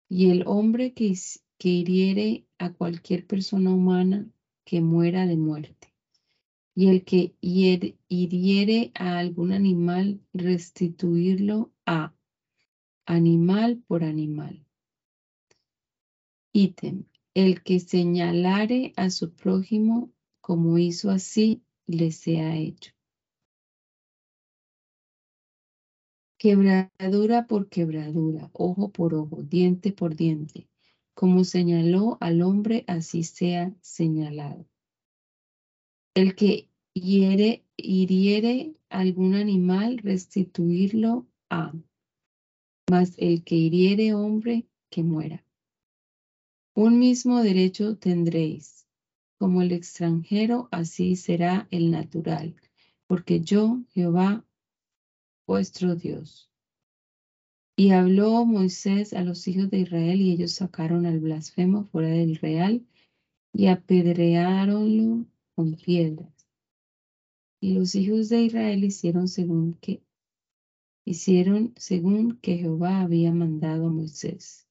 Y 0.08 0.32
el 0.32 0.48
hombre 0.48 0.94
que, 0.94 1.14
que 1.58 1.70
hiriere 1.70 2.47
a 2.58 2.72
cualquier 2.74 3.26
persona 3.26 3.74
humana 3.74 4.28
que 4.66 4.82
muera 4.82 5.26
de 5.26 5.38
muerte. 5.38 5.94
Y 6.76 6.90
el 6.90 7.04
que 7.04 7.36
hiriere 7.42 8.92
a 8.94 9.18
algún 9.18 9.52
animal, 9.52 10.22
restituirlo 10.34 11.72
a 11.86 12.14
animal 13.06 13.82
por 13.88 14.04
animal. 14.04 14.66
Ítem. 16.52 17.06
El 17.34 17.62
que 17.62 17.80
señalare 17.80 18.94
a 18.96 19.10
su 19.10 19.32
prójimo 19.32 20.12
como 20.42 20.78
hizo 20.78 21.12
así, 21.12 21.62
le 21.88 22.12
sea 22.12 22.56
hecho. 22.56 22.94
Quebradura 26.38 27.48
por 27.48 27.68
quebradura, 27.68 28.50
ojo 28.54 28.92
por 28.92 29.14
ojo, 29.14 29.44
diente 29.44 29.92
por 29.92 30.16
diente. 30.16 30.68
Como 31.18 31.46
señaló 31.46 32.20
al 32.22 32.44
hombre, 32.44 32.84
así 32.86 33.24
sea 33.24 33.74
señalado. 33.82 34.68
El 36.14 36.36
que 36.36 36.70
hiere, 36.94 37.66
hiriere 37.76 38.76
algún 38.90 39.34
animal, 39.34 39.98
restituirlo 39.98 41.26
a. 41.50 41.74
Mas 42.88 43.16
el 43.18 43.44
que 43.44 43.56
hiriere 43.56 44.14
hombre, 44.14 44.68
que 44.92 45.02
muera. 45.02 45.44
Un 46.76 47.00
mismo 47.00 47.42
derecho 47.42 47.98
tendréis. 47.98 48.86
Como 49.40 49.64
el 49.64 49.72
extranjero, 49.72 50.70
así 50.72 51.16
será 51.16 51.68
el 51.72 51.90
natural. 51.90 52.56
Porque 53.08 53.42
yo, 53.42 53.82
Jehová, 53.90 54.46
vuestro 55.48 55.96
Dios. 55.96 56.47
Y 57.80 57.92
habló 57.92 58.44
Moisés 58.44 59.14
a 59.14 59.22
los 59.22 59.48
hijos 59.48 59.70
de 59.70 59.78
Israel 59.78 60.20
y 60.20 60.32
ellos 60.32 60.54
sacaron 60.54 61.06
al 61.06 61.20
blasfemo 61.20 61.86
fuera 61.86 62.10
del 62.10 62.36
real 62.38 62.84
y 63.54 63.68
apedreáronlo 63.68 65.28
con 65.54 65.76
piedras. 65.76 66.34
Y 67.62 67.76
los 67.76 67.94
hijos 67.94 68.30
de 68.30 68.42
Israel 68.42 68.84
hicieron 68.84 69.28
según 69.28 69.76
que 69.76 70.02
hicieron 71.06 71.76
según 71.78 72.40
que 72.40 72.58
Jehová 72.58 73.02
había 73.02 73.32
mandado 73.32 73.86
a 73.86 73.92
Moisés. 73.92 74.68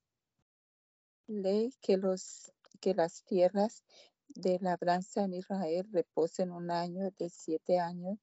Ley 1.28 1.72
que 1.80 1.98
los 1.98 2.52
que 2.80 2.92
las 2.92 3.22
tierras 3.22 3.84
de 4.26 4.58
labranza 4.60 5.22
en 5.22 5.34
Israel 5.34 5.86
reposen 5.92 6.50
un 6.50 6.72
año 6.72 7.08
de 7.16 7.30
siete 7.30 7.78
años 7.78 8.18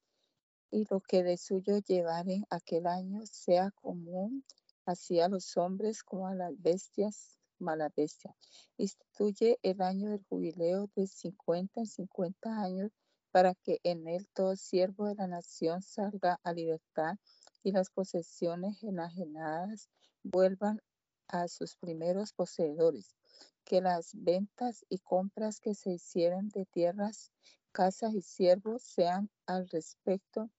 y 0.71 0.85
lo 0.89 0.99
que 0.99 1.23
de 1.23 1.37
suyo 1.37 1.77
llevaren 1.77 2.43
aquel 2.49 2.85
año 2.85 3.21
sea 3.25 3.71
común 3.71 4.43
así 4.85 5.19
a 5.19 5.29
los 5.29 5.57
hombres 5.57 6.03
como 6.03 6.27
a 6.27 6.35
las 6.35 6.61
bestias, 6.61 7.39
mala 7.59 7.89
bestia. 7.95 8.35
Instituye 8.77 9.59
el 9.63 9.81
año 9.81 10.09
del 10.09 10.23
jubileo 10.29 10.89
de 10.95 11.07
50 11.07 11.81
en 11.81 11.87
50 11.87 12.61
años 12.61 12.91
para 13.31 13.55
que 13.55 13.79
en 13.83 14.07
él 14.07 14.27
todo 14.33 14.55
siervo 14.55 15.07
de 15.07 15.15
la 15.15 15.27
nación 15.27 15.81
salga 15.81 16.39
a 16.43 16.53
libertad 16.53 17.15
y 17.63 17.71
las 17.71 17.89
posesiones 17.89 18.83
enajenadas 18.83 19.89
vuelvan 20.21 20.79
a 21.27 21.47
sus 21.47 21.75
primeros 21.77 22.33
poseedores. 22.33 23.15
Que 23.63 23.81
las 23.81 24.11
ventas 24.13 24.85
y 24.89 24.99
compras 24.99 25.59
que 25.59 25.73
se 25.73 25.93
hicieran 25.93 26.49
de 26.49 26.65
tierras 26.65 27.31
casas 27.71 28.13
y 28.13 28.21
siervos 28.21 28.83
sean 28.83 29.29
al 29.47 29.67
respecto 29.69 30.51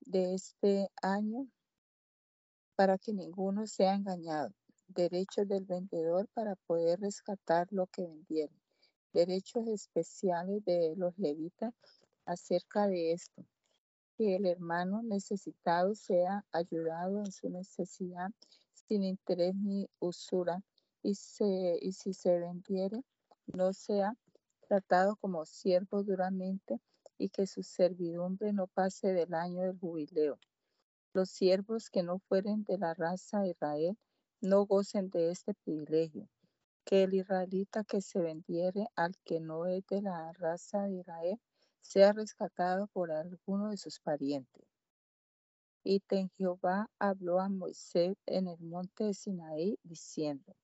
de 0.00 0.34
este 0.34 0.88
año 1.02 1.48
para 2.80 2.96
que 2.96 3.12
ninguno 3.12 3.66
sea 3.66 3.94
engañado. 3.94 4.54
Derechos 4.88 5.46
del 5.46 5.66
vendedor 5.66 6.26
para 6.32 6.56
poder 6.56 6.98
rescatar 6.98 7.66
lo 7.72 7.86
que 7.88 8.06
vendieron. 8.06 8.58
Derechos 9.12 9.68
especiales 9.68 10.64
de 10.64 10.94
los 10.96 11.12
levitas 11.18 11.74
acerca 12.24 12.86
de 12.86 13.12
esto. 13.12 13.44
Que 14.16 14.36
el 14.36 14.46
hermano 14.46 15.02
necesitado 15.02 15.94
sea 15.94 16.46
ayudado 16.52 17.18
en 17.18 17.30
su 17.30 17.50
necesidad 17.50 18.30
sin 18.72 19.04
interés 19.04 19.54
ni 19.54 19.86
usura 19.98 20.62
y, 21.02 21.16
se, 21.16 21.78
y 21.82 21.92
si 21.92 22.14
se 22.14 22.38
vendiere 22.38 23.02
no 23.44 23.74
sea 23.74 24.14
tratado 24.66 25.16
como 25.16 25.44
siervo 25.44 26.02
duramente 26.02 26.80
y 27.18 27.28
que 27.28 27.46
su 27.46 27.62
servidumbre 27.62 28.54
no 28.54 28.68
pase 28.68 29.12
del 29.12 29.34
año 29.34 29.64
del 29.64 29.78
jubileo. 29.78 30.38
Los 31.12 31.30
siervos 31.30 31.90
que 31.90 32.04
no 32.04 32.20
fueren 32.20 32.62
de 32.62 32.78
la 32.78 32.94
raza 32.94 33.40
de 33.40 33.48
Israel 33.50 33.98
no 34.40 34.64
gocen 34.64 35.10
de 35.10 35.30
este 35.30 35.54
privilegio. 35.54 36.28
Que 36.84 37.02
el 37.02 37.14
israelita 37.14 37.82
que 37.82 38.00
se 38.00 38.20
vendiere 38.20 38.86
al 38.94 39.16
que 39.24 39.40
no 39.40 39.66
es 39.66 39.84
de 39.88 40.02
la 40.02 40.32
raza 40.34 40.84
de 40.84 41.00
Israel 41.00 41.40
sea 41.80 42.12
rescatado 42.12 42.86
por 42.88 43.10
alguno 43.10 43.70
de 43.70 43.76
sus 43.76 43.98
parientes. 43.98 44.64
Y 45.82 45.98
ten 46.00 46.30
Jehová 46.36 46.88
habló 47.00 47.40
a 47.40 47.48
Moisés 47.48 48.16
en 48.26 48.46
el 48.46 48.60
monte 48.60 49.04
de 49.04 49.14
Sinaí 49.14 49.78
diciendo, 49.82 50.54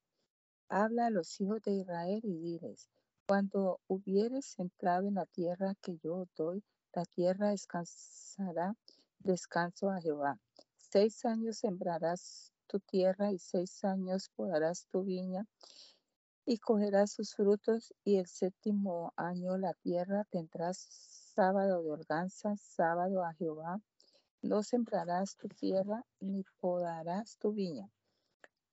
Habla 0.69 1.07
a 1.07 1.11
los 1.11 1.41
hijos 1.41 1.61
de 1.63 1.73
Israel 1.73 2.21
y 2.23 2.39
diles, 2.39 2.89
cuando 3.27 3.81
hubieres 3.89 4.57
entrado 4.61 5.09
en 5.09 5.15
la 5.15 5.27
tierra 5.27 5.75
que 5.83 5.99
yo 5.99 6.27
doy, 6.37 6.63
la 6.93 7.05
tierra 7.05 7.51
descansará 7.51 8.77
descanso 9.27 9.91
a 9.91 10.01
Jehová. 10.01 10.41
Seis 10.77 11.25
años 11.25 11.59
sembrarás 11.59 12.53
tu 12.67 12.81
tierra 12.81 13.33
y 13.33 13.39
seis 13.39 13.85
años 13.85 14.31
podarás 14.35 14.87
tu 14.87 15.05
viña 15.05 15.47
y 16.47 16.59
cogerás 16.59 17.13
sus 17.13 17.35
frutos 17.35 17.93
y 18.05 18.17
el 18.17 18.27
séptimo 18.27 19.13
año 19.17 19.59
la 19.59 19.75
tierra 19.75 20.25
tendrás 20.31 20.79
sábado 21.35 21.83
de 21.83 21.91
holganza, 21.91 22.57
sábado 22.57 23.25
a 23.25 23.35
Jehová. 23.35 23.81
No 24.43 24.63
sembrarás 24.63 25.37
tu 25.37 25.49
tierra 25.49 26.05
ni 26.21 26.45
podarás 26.61 27.37
tu 27.39 27.53
viña. 27.53 27.91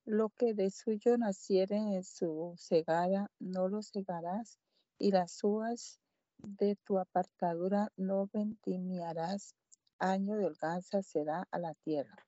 Lo 0.06 0.30
que 0.30 0.54
de 0.54 0.70
suyo 0.70 1.18
naciere 1.18 1.78
en 1.78 2.04
su 2.04 2.54
cegada, 2.58 3.32
no 3.40 3.70
lo 3.70 3.82
cegarás, 3.82 4.60
y 5.00 5.12
las 5.12 5.44
uvas 5.44 6.00
de 6.38 6.76
tu 6.76 7.00
apartadura 7.00 7.90
no 7.96 8.30
vendimiarás. 8.32 9.56
Año 10.06 10.36
de 10.36 10.48
holganza 10.48 11.02
será 11.02 11.48
a 11.50 11.60
la 11.60 11.76
tierra. 11.76 12.28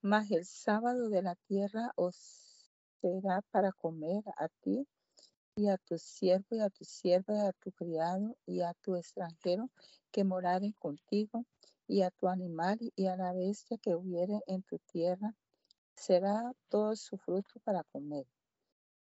Mas 0.00 0.32
el 0.32 0.44
sábado 0.44 1.08
de 1.08 1.22
la 1.22 1.36
tierra 1.36 1.92
os 1.94 2.16
será 3.00 3.40
para 3.52 3.70
comer 3.70 4.24
a 4.36 4.48
ti 4.48 4.84
y 5.54 5.68
a 5.68 5.78
tu 5.78 5.96
siervo 5.98 6.56
y 6.56 6.58
a 6.58 6.70
tu 6.70 6.84
sierva 6.84 7.36
y 7.36 7.46
a 7.46 7.52
tu 7.52 7.70
criado 7.70 8.36
y 8.46 8.62
a 8.62 8.74
tu 8.74 8.96
extranjero 8.96 9.70
que 10.10 10.24
morare 10.24 10.74
contigo 10.80 11.44
y 11.86 12.02
a 12.02 12.10
tu 12.10 12.26
animal 12.26 12.80
y 12.96 13.06
a 13.06 13.16
la 13.16 13.32
bestia 13.32 13.78
que 13.78 13.94
hubiere 13.94 14.40
en 14.48 14.64
tu 14.64 14.80
tierra 14.80 15.36
será 15.94 16.52
todo 16.68 16.96
su 16.96 17.16
fruto 17.16 17.60
para 17.62 17.84
comer. 17.84 18.26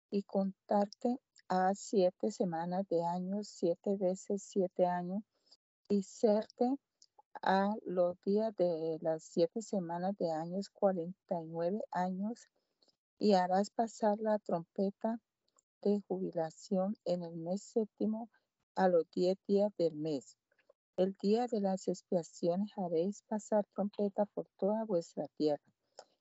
Y 0.10 0.24
contarte 0.24 1.20
a 1.48 1.76
siete 1.76 2.32
semanas 2.32 2.88
de 2.90 3.06
años, 3.06 3.50
siete 3.50 3.98
veces 3.98 4.42
siete 4.42 4.88
años, 4.88 5.22
y 5.90 6.02
serte 6.02 6.76
a 7.42 7.76
los 7.86 8.20
días 8.24 8.56
de 8.56 8.98
las 9.02 9.24
siete 9.24 9.62
semanas 9.62 10.16
de 10.18 10.32
años, 10.32 10.70
cuarenta 10.70 11.42
y 11.42 11.46
nueve 11.46 11.82
años, 11.92 12.48
y 13.20 13.34
harás 13.34 13.70
pasar 13.70 14.20
la 14.20 14.40
trompeta 14.40 15.20
de 15.82 16.02
jubilación 16.08 16.96
en 17.06 17.24
el 17.24 17.36
mes 17.36 17.62
séptimo 17.62 18.30
a 18.76 18.88
los 18.88 19.10
diez 19.12 19.38
días 19.48 19.72
del 19.78 19.96
mes. 19.96 20.38
El 20.98 21.16
día 21.22 21.48
de 21.48 21.62
las 21.62 21.88
expiaciones 21.88 22.72
haréis 22.78 23.22
pasar 23.28 23.66
trompeta 23.74 24.26
por 24.26 24.48
toda 24.58 24.84
vuestra 24.84 25.28
tierra 25.38 25.64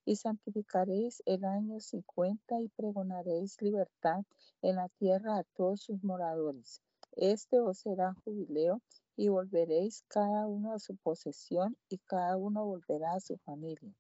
y 0.05 0.17
santificaréis 0.17 1.23
el 1.27 1.45
año 1.45 1.81
cincuenta 1.81 2.61
y 2.61 2.69
pregonaréis 2.69 3.61
libertad 3.61 4.23
en 4.63 4.77
la 4.77 4.89
tierra 4.99 5.39
a 5.39 5.45
todos 5.55 5.81
sus 5.81 6.03
moradores. 6.05 6.81
Este 7.13 7.61
os 7.61 7.79
será 7.79 8.15
jubileo 8.25 8.81
y 9.17 9.29
volveréis 9.29 10.05
cada 10.09 10.47
uno 10.47 10.73
a 10.73 10.79
su 10.79 10.97
posesión 10.97 11.77
y 11.89 11.99
cada 11.99 12.37
uno 12.37 12.65
volverá 12.65 13.15
a 13.15 13.21
su 13.21 13.37
familia. 13.39 13.93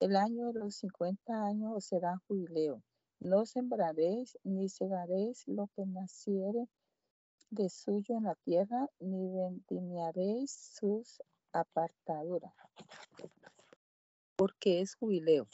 El 0.00 0.16
año 0.16 0.52
de 0.52 0.60
los 0.60 0.76
cincuenta 0.76 1.44
años 1.44 1.72
os 1.76 1.84
será 1.84 2.16
jubileo. 2.28 2.82
No 3.20 3.46
sembraréis 3.46 4.38
ni 4.44 4.68
segaréis 4.68 5.46
lo 5.46 5.68
que 5.74 5.86
naciere 5.86 6.68
de 7.50 7.68
suyo 7.68 8.16
en 8.16 8.24
la 8.24 8.34
tierra, 8.34 8.88
ni 9.00 9.28
vendimiaréis 9.28 10.50
sus 10.50 11.22
apartaduras 11.52 12.52
porque 14.36 14.80
es 14.80 14.94
jubileo. 14.96 15.46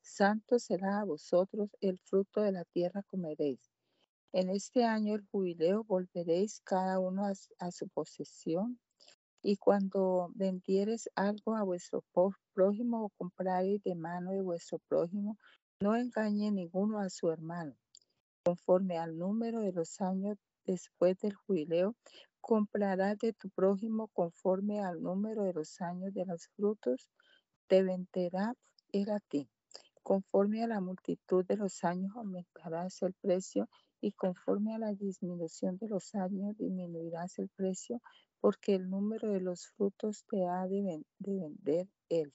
Santo 0.00 0.58
será 0.58 1.00
a 1.00 1.04
vosotros 1.04 1.70
el 1.80 1.98
fruto 1.98 2.40
de 2.40 2.52
la 2.52 2.64
tierra 2.64 3.02
comeréis. 3.02 3.60
En 4.32 4.50
este 4.50 4.84
año 4.84 5.14
el 5.14 5.26
jubileo 5.30 5.84
volveréis 5.84 6.60
cada 6.60 6.98
uno 6.98 7.24
a, 7.58 7.70
su 7.70 7.88
posesión. 7.88 8.78
Y 9.40 9.56
cuando 9.56 10.30
vendieres 10.34 11.08
algo 11.14 11.56
a 11.56 11.62
vuestro 11.62 12.04
prójimo 12.52 13.04
o 13.04 13.08
comprareis 13.10 13.82
de 13.84 13.94
mano 13.94 14.32
de 14.32 14.42
vuestro 14.42 14.78
prójimo, 14.88 15.38
No 15.80 15.96
engañe 15.96 16.50
ninguno 16.50 16.98
a 16.98 17.08
su 17.08 17.30
hermano. 17.30 17.74
Conforme 18.44 18.98
al 18.98 19.16
número 19.16 19.60
de 19.60 19.72
los 19.72 20.00
años 20.00 20.36
después 20.66 21.16
del 21.20 21.34
jubileo, 21.34 21.94
comprarás 22.40 23.16
de 23.18 23.32
tu 23.32 23.48
prójimo 23.48 24.08
conforme 24.08 24.80
al 24.80 25.00
número 25.00 25.44
de 25.44 25.52
los 25.54 25.80
años 25.80 26.12
de 26.12 26.26
los 26.26 26.48
frutos, 26.48 27.08
te 27.68 27.82
venderá 27.82 28.54
él 28.92 29.10
a 29.10 29.20
ti. 29.20 29.48
Conforme 30.02 30.64
a 30.64 30.66
la 30.66 30.80
multitud 30.80 31.44
de 31.44 31.56
los 31.56 31.84
años 31.84 32.14
aumentarás 32.16 33.00
el 33.02 33.14
precio 33.14 33.68
y 34.00 34.12
conforme 34.12 34.74
a 34.74 34.78
la 34.78 34.92
disminución 34.94 35.76
de 35.78 35.88
los 35.88 36.14
años 36.14 36.56
disminuirás 36.56 37.38
el 37.38 37.48
precio, 37.48 38.00
porque 38.40 38.74
el 38.74 38.88
número 38.88 39.30
de 39.30 39.40
los 39.40 39.66
frutos 39.68 40.24
te 40.28 40.46
ha 40.46 40.66
de, 40.66 41.02
vender 41.18 41.88
él. 42.08 42.32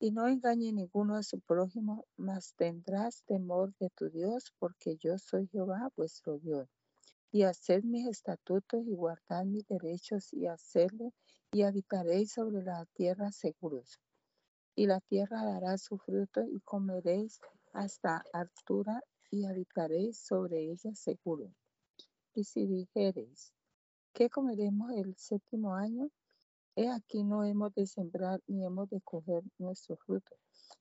Y 0.00 0.10
no 0.10 0.26
engañe 0.26 0.72
ninguno 0.72 1.14
a 1.14 1.22
su 1.22 1.40
prójimo, 1.40 2.06
mas 2.16 2.54
tendrás 2.56 3.22
temor 3.24 3.72
de 3.78 3.90
tu 3.90 4.10
Dios, 4.10 4.52
porque 4.58 4.96
yo 4.96 5.16
soy 5.18 5.46
Jehová 5.46 5.92
vuestro 5.96 6.38
Dios. 6.38 6.68
Y 7.30 7.44
haced 7.44 7.84
mis 7.84 8.08
estatutos 8.08 8.84
y 8.84 8.94
guardad 8.94 9.44
mis 9.44 9.66
derechos 9.68 10.32
y 10.32 10.46
hacedlo, 10.46 11.12
y 11.52 11.62
habitaréis 11.62 12.32
sobre 12.32 12.62
la 12.62 12.84
tierra 12.94 13.30
seguros. 13.30 14.00
Y 14.74 14.86
la 14.86 15.00
tierra 15.00 15.44
dará 15.44 15.78
su 15.78 15.98
fruto 15.98 16.42
y 16.42 16.60
comeréis 16.60 17.38
hasta 17.72 18.24
altura 18.32 19.02
y 19.32 19.46
habitaréis 19.46 20.18
sobre 20.18 20.70
ella 20.70 20.94
seguro. 20.94 21.50
Y 22.34 22.44
si 22.44 22.66
dijereis, 22.66 23.52
¿qué 24.12 24.28
comeremos 24.28 24.92
el 24.92 25.16
séptimo 25.16 25.74
año? 25.74 26.10
He 26.76 26.88
aquí 26.88 27.24
no 27.24 27.42
hemos 27.42 27.74
de 27.74 27.86
sembrar 27.86 28.40
ni 28.46 28.64
hemos 28.64 28.90
de 28.90 29.00
coger 29.00 29.42
nuestro 29.58 29.96
fruto. 29.96 30.36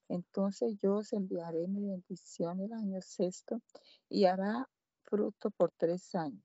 Entonces 0.09 0.77
yo 0.81 0.97
os 0.97 1.13
enviaré 1.13 1.67
mi 1.69 1.87
bendición 1.87 2.59
el 2.59 2.73
año 2.73 3.01
sexto 3.01 3.61
y 4.09 4.25
hará 4.25 4.69
fruto 5.03 5.49
por 5.51 5.71
tres 5.77 6.13
años. 6.13 6.43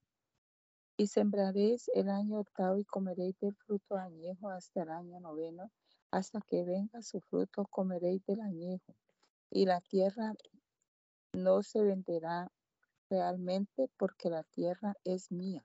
Y 0.97 1.09
sembraréis 1.09 1.91
el 1.93 2.09
año 2.09 2.39
octavo 2.39 2.79
y 2.79 2.85
comeréis 2.85 3.39
del 3.41 3.55
fruto 3.55 3.97
añejo 3.97 4.49
hasta 4.49 4.83
el 4.83 4.91
año 4.91 5.19
noveno, 5.19 5.73
hasta 6.13 6.41
que 6.41 6.65
venga 6.65 7.03
su 7.03 7.21
fruto 7.21 7.67
comeréis 7.67 8.25
del 8.27 8.41
añejo. 8.41 8.95
Y 9.51 9.67
la 9.67 9.81
tierra 9.81 10.35
no 11.37 11.63
se 11.63 11.83
venderá 11.83 12.51
realmente 13.11 13.89
porque 13.99 14.31
la 14.31 14.43
tierra 14.43 14.95
es 15.05 15.31
mía, 15.31 15.65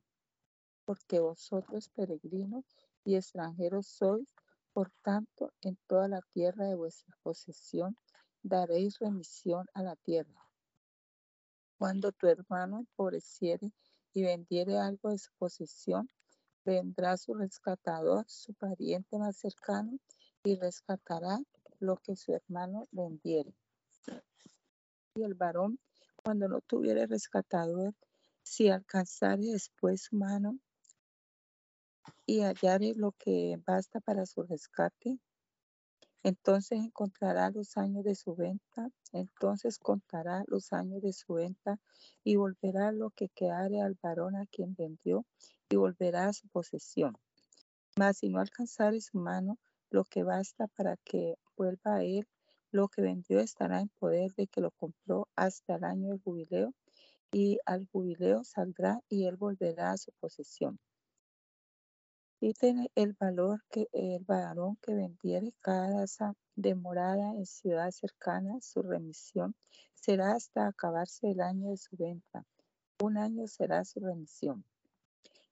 porque 0.86 1.20
vosotros 1.20 1.90
peregrinos 1.90 2.66
y 3.06 3.16
extranjeros 3.16 3.88
sois, 3.88 4.36
por 4.74 4.92
tanto, 5.02 5.54
en 5.62 5.78
toda 5.88 6.08
la 6.08 6.22
tierra 6.34 6.66
de 6.66 6.76
vuestra 6.76 7.18
posesión 7.24 7.96
daréis 8.44 9.00
remisión 9.00 9.66
a 9.74 9.84
la 9.84 9.96
tierra. 9.96 10.48
Cuando 11.78 12.12
tu 12.12 12.28
hermano 12.28 12.80
empobreciere 12.80 13.72
y 14.14 14.24
vendiere 14.24 14.78
algo 14.78 15.10
de 15.10 15.18
su 15.18 15.32
posesión, 15.38 16.10
vendrá 16.64 17.18
su 17.18 17.34
rescatador, 17.34 18.26
su 18.28 18.54
pariente 18.54 19.18
más 19.18 19.38
cercano, 19.38 19.98
y 20.44 20.56
rescatará 20.56 21.40
lo 21.80 21.98
que 21.98 22.16
su 22.16 22.34
hermano 22.34 22.88
vendiere 22.92 23.56
y 25.16 25.24
el 25.24 25.34
varón, 25.34 25.80
cuando 26.24 26.48
no 26.48 26.62
tuviere 26.62 27.06
rescatador, 27.06 27.94
si 28.44 28.70
alcanzare 28.70 29.44
después 29.44 30.04
su 30.04 30.16
mano 30.16 30.58
y 32.26 32.42
hallare 32.42 32.94
lo 32.96 33.12
que 33.14 33.60
basta 33.66 34.00
para 34.00 34.26
su 34.26 34.44
rescate, 34.44 35.20
entonces 36.24 36.80
encontrará 36.80 37.50
los 37.50 37.78
años 37.78 38.04
de 38.04 38.16
su 38.16 38.36
venta, 38.36 38.90
entonces 39.12 39.80
contará 39.80 40.44
los 40.48 40.72
años 40.72 41.02
de 41.02 41.14
su 41.14 41.34
venta 41.34 41.80
y 42.24 42.36
volverá 42.36 42.92
lo 42.92 43.10
que 43.10 43.30
quedare 43.30 43.82
al 43.82 43.98
varón 44.02 44.36
a 44.36 44.46
quien 44.46 44.76
vendió 44.76 45.26
y 45.70 45.76
volverá 45.76 46.28
a 46.28 46.34
su 46.34 46.48
posesión. 46.48 47.18
Mas 47.98 48.20
si 48.20 48.30
no 48.30 48.40
alcanzare 48.40 49.02
su 49.02 49.18
mano 49.18 49.58
lo 49.90 50.06
que 50.06 50.24
basta 50.24 50.68
para 50.68 50.96
que 50.98 51.36
vuelva 51.58 51.96
a 51.96 52.04
él, 52.04 52.28
lo 52.72 52.88
que 52.88 53.02
vendió 53.02 53.40
estará 53.40 53.82
en 53.82 53.90
poder 54.00 54.34
de 54.34 54.48
que 54.48 54.62
lo 54.62 54.72
compró 54.72 55.28
hasta 55.36 55.76
el 55.76 55.84
año 55.84 56.10
del 56.10 56.22
jubileo, 56.22 56.74
y 57.32 57.60
al 57.66 57.88
jubileo 57.92 58.44
saldrá 58.44 59.02
y 59.08 59.26
él 59.26 59.38
volverá 59.38 59.92
a 59.92 59.98
su 59.98 60.12
posesión. 60.20 60.80
Tiene 62.40 62.92
el 62.96 63.14
valor 63.14 63.62
que 63.70 63.88
el 63.94 64.24
varón 64.26 64.76
que 64.82 64.96
vendiere 64.96 65.54
cada 65.62 66.02
casa 66.02 66.34
de 66.56 66.74
morada 66.74 67.36
en 67.36 67.46
ciudad 67.46 67.92
cercana, 67.92 68.60
su 68.62 68.82
remisión 68.82 69.56
será 69.94 70.34
hasta 70.34 70.68
acabarse 70.68 71.30
el 71.30 71.42
año 71.42 71.70
de 71.70 71.78
su 71.78 71.96
venta. 71.96 72.44
Un 73.02 73.18
año 73.18 73.48
será 73.48 73.86
su 73.86 74.00
remisión. 74.00 74.66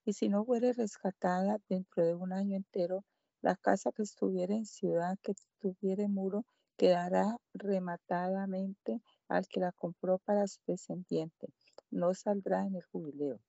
Y 0.03 0.13
si 0.13 0.29
no 0.29 0.43
fuere 0.43 0.73
rescatada 0.73 1.59
dentro 1.69 2.03
de 2.03 2.15
un 2.15 2.33
año 2.33 2.57
entero, 2.57 3.05
la 3.41 3.55
casa 3.55 3.91
que 3.91 4.01
estuviera 4.01 4.55
en 4.55 4.65
ciudad 4.65 5.17
que 5.21 5.35
tuviere 5.59 6.07
muro 6.07 6.43
quedará 6.79 7.35
rematadamente 7.53 9.01
al 9.27 9.45
que 9.49 9.59
la 9.59 9.73
compró 9.73 10.17
para 10.19 10.47
su 10.47 10.61
descendiente. 10.65 11.49
No 11.91 12.13
saldrá 12.13 12.65
en 12.65 12.75
el 12.75 12.83
jubileo. 12.83 13.41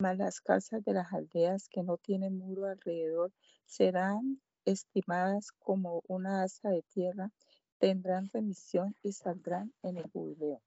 Mas 0.00 0.16
las 0.16 0.40
casas 0.40 0.82
de 0.82 0.94
las 0.94 1.12
aldeas 1.12 1.68
que 1.68 1.82
no 1.82 1.98
tienen 1.98 2.38
muro 2.38 2.64
alrededor 2.64 3.30
serán 3.66 4.40
estimadas 4.64 5.52
como 5.58 6.02
una 6.08 6.44
asa 6.44 6.70
de 6.70 6.82
tierra, 6.94 7.30
tendrán 7.78 8.30
remisión 8.32 8.94
y 9.02 9.12
saldrán 9.12 9.74
en 9.82 9.98
el 9.98 10.10
jubileo. 10.10 10.62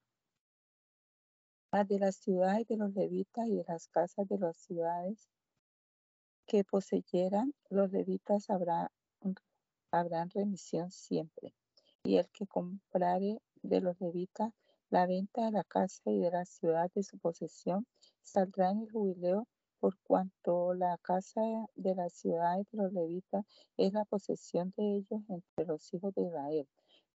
Mas 1.72 1.88
de 1.88 1.98
las 1.98 2.18
ciudades 2.18 2.68
de 2.68 2.78
los 2.78 2.94
levitas 2.94 3.48
y 3.48 3.56
de 3.56 3.66
las 3.68 3.88
casas 3.88 4.28
de 4.28 4.38
las 4.38 4.58
ciudades 4.58 5.28
que 6.46 6.64
poseyeran, 6.64 7.52
los 7.70 7.92
levitas 7.92 8.48
habrá, 8.52 8.92
habrán 9.92 10.30
remisión 10.30 10.92
siempre 10.92 11.54
y 12.04 12.18
el 12.18 12.28
que 12.30 12.48
comprare 12.48 13.40
de 13.62 13.82
los 13.82 14.00
levitas 14.00 14.54
la 14.90 15.06
venta 15.06 15.46
de 15.46 15.52
la 15.52 15.64
casa 15.64 16.10
y 16.10 16.20
de 16.20 16.32
la 16.32 16.46
ciudad 16.46 16.90
de 16.96 17.04
su 17.04 17.18
posesión, 17.20 17.86
saldrá 18.24 18.72
en 18.72 18.82
el 18.82 18.92
jubileo 18.92 19.48
por 19.80 19.98
cuanto 20.00 20.74
la 20.74 20.98
casa 20.98 21.42
de 21.76 21.96
la 21.96 22.10
ciudad 22.10 22.58
de 22.58 22.66
los 22.72 22.92
levitas 22.92 23.46
es 23.78 23.94
la 23.94 24.04
posesión 24.06 24.74
de 24.76 24.98
ellos 24.98 25.22
entre 25.30 25.66
los 25.66 25.94
hijos 25.94 26.14
de 26.16 26.24
Israel. 26.24 26.68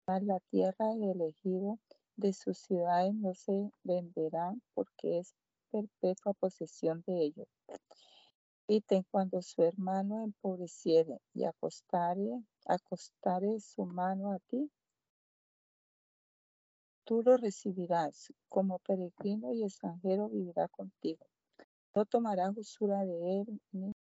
Mas 0.06 0.22
la 0.22 0.40
tierra 0.50 0.88
del 0.88 1.10
elegido 1.10 1.78
de 2.16 2.32
sus 2.32 2.58
ciudades 2.58 3.14
no 3.14 3.34
se 3.34 3.70
venderá 3.82 4.54
porque 4.74 5.18
es 5.18 5.34
perpetua 5.70 6.32
posesión 6.34 7.02
de 7.06 7.24
ellos. 7.24 7.48
Y 8.66 8.82
cuando 9.10 9.42
su 9.42 9.62
hermano 9.62 10.22
empobreciere 10.22 11.18
y 11.34 11.44
acostare 11.44 12.42
acostare 12.66 13.60
su 13.60 13.84
mano 13.84 14.32
a 14.32 14.38
ti, 14.38 14.70
tú 17.04 17.22
lo 17.22 17.36
recibirás. 17.36 18.32
Como 18.48 18.78
peregrino 18.78 19.52
y 19.52 19.64
extranjero 19.64 20.28
vivirá 20.28 20.68
contigo. 20.68 21.26
No 21.94 22.04
tomarás 22.06 22.56
usura 22.56 23.04
de 23.04 23.40
él 23.40 23.60
ni, 23.72 23.92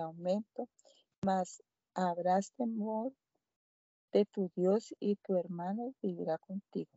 aumento, 0.00 0.68
mas 1.24 1.62
habrás 1.94 2.52
temor 2.52 3.12
de 4.12 4.24
tu 4.24 4.50
Dios 4.54 4.94
y 4.98 5.16
tu 5.16 5.36
hermano 5.36 5.94
vivirá 6.02 6.38
contigo. 6.38 6.90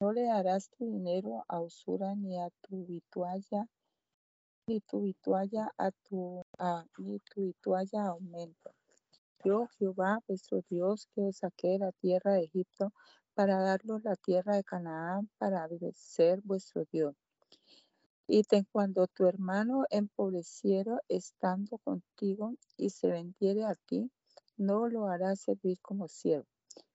No 0.00 0.12
le 0.12 0.24
darás 0.24 0.68
tu 0.70 0.84
dinero 0.84 1.44
a 1.48 1.60
usura 1.60 2.14
ni 2.14 2.38
a 2.38 2.50
tu 2.62 2.84
vitualla, 2.84 3.66
ni 4.66 4.80
tu 4.80 5.00
vitualla 5.00 5.72
a 5.78 5.90
tu, 5.90 6.42
ni 6.98 7.18
tu 7.20 7.40
vitualla 7.42 8.02
a 8.02 8.08
aumento 8.08 8.77
yo, 9.44 9.68
Jehová, 9.78 10.20
vuestro 10.26 10.62
Dios, 10.68 11.08
que 11.14 11.22
os 11.22 11.38
saqué 11.38 11.68
de 11.68 11.78
la 11.78 11.92
tierra 11.92 12.32
de 12.32 12.44
Egipto 12.44 12.92
para 13.34 13.60
daros 13.60 14.02
la 14.02 14.16
tierra 14.16 14.56
de 14.56 14.64
Canaán 14.64 15.30
para 15.38 15.68
ser 15.94 16.40
vuestro 16.42 16.84
Dios. 16.90 17.14
Y 18.26 18.42
cuando 18.72 19.06
tu 19.06 19.26
hermano 19.26 19.84
empobreciera 19.90 21.00
estando 21.08 21.78
contigo 21.78 22.54
y 22.76 22.90
se 22.90 23.08
vendiere 23.08 23.64
a 23.64 23.74
ti, 23.74 24.10
no 24.56 24.86
lo 24.88 25.08
harás 25.08 25.40
servir 25.40 25.78
como 25.80 26.08
siervo. 26.08 26.46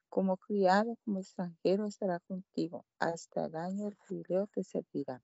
Como 0.10 0.38
criado, 0.38 0.96
como 1.04 1.20
extranjero 1.20 1.88
estará 1.88 2.20
contigo. 2.20 2.86
Hasta 3.00 3.46
el 3.46 3.56
año 3.56 3.86
del 3.86 3.96
jubileo 3.96 4.48
te 4.48 4.64
servirá. 4.64 5.24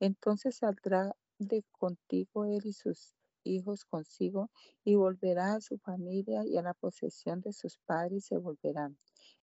Entonces 0.00 0.56
saldrá 0.56 1.14
de 1.38 1.62
contigo 1.72 2.46
él 2.46 2.62
y 2.64 2.72
sus 2.72 3.14
hijos 3.44 3.84
consigo 3.84 4.50
y 4.84 4.96
volverá 4.96 5.54
a 5.54 5.60
su 5.60 5.78
familia 5.78 6.44
y 6.46 6.56
a 6.56 6.62
la 6.62 6.74
posesión 6.74 7.40
de 7.40 7.52
sus 7.52 7.78
padres 7.78 8.26
se 8.26 8.38
volverán. 8.38 8.98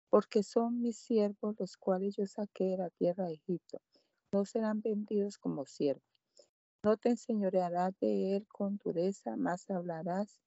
Porque 0.10 0.44
son 0.44 0.82
mis 0.82 0.98
siervos 0.98 1.56
los 1.60 1.78
cuales 1.78 2.16
yo 2.18 2.26
saqué 2.28 2.66
de 2.66 2.78
la 2.78 2.90
tierra 2.92 3.26
de 3.28 3.34
Egipto. 3.36 3.82
No 4.32 4.46
serán 4.46 4.82
vendidos 4.82 5.38
como 5.38 5.66
siervos. 5.66 6.04
No 6.84 6.98
te 6.98 7.10
enseñorearás 7.10 7.94
de 8.00 8.36
él 8.38 8.48
con 8.48 8.78
dureza, 8.84 9.36
más 9.38 9.70
hablarás 9.70 10.40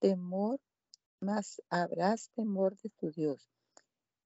temor, 0.00 0.60
más 1.20 1.62
habrás 1.70 2.30
temor 2.34 2.76
de 2.78 2.90
tu 2.90 3.10
Dios. 3.12 3.48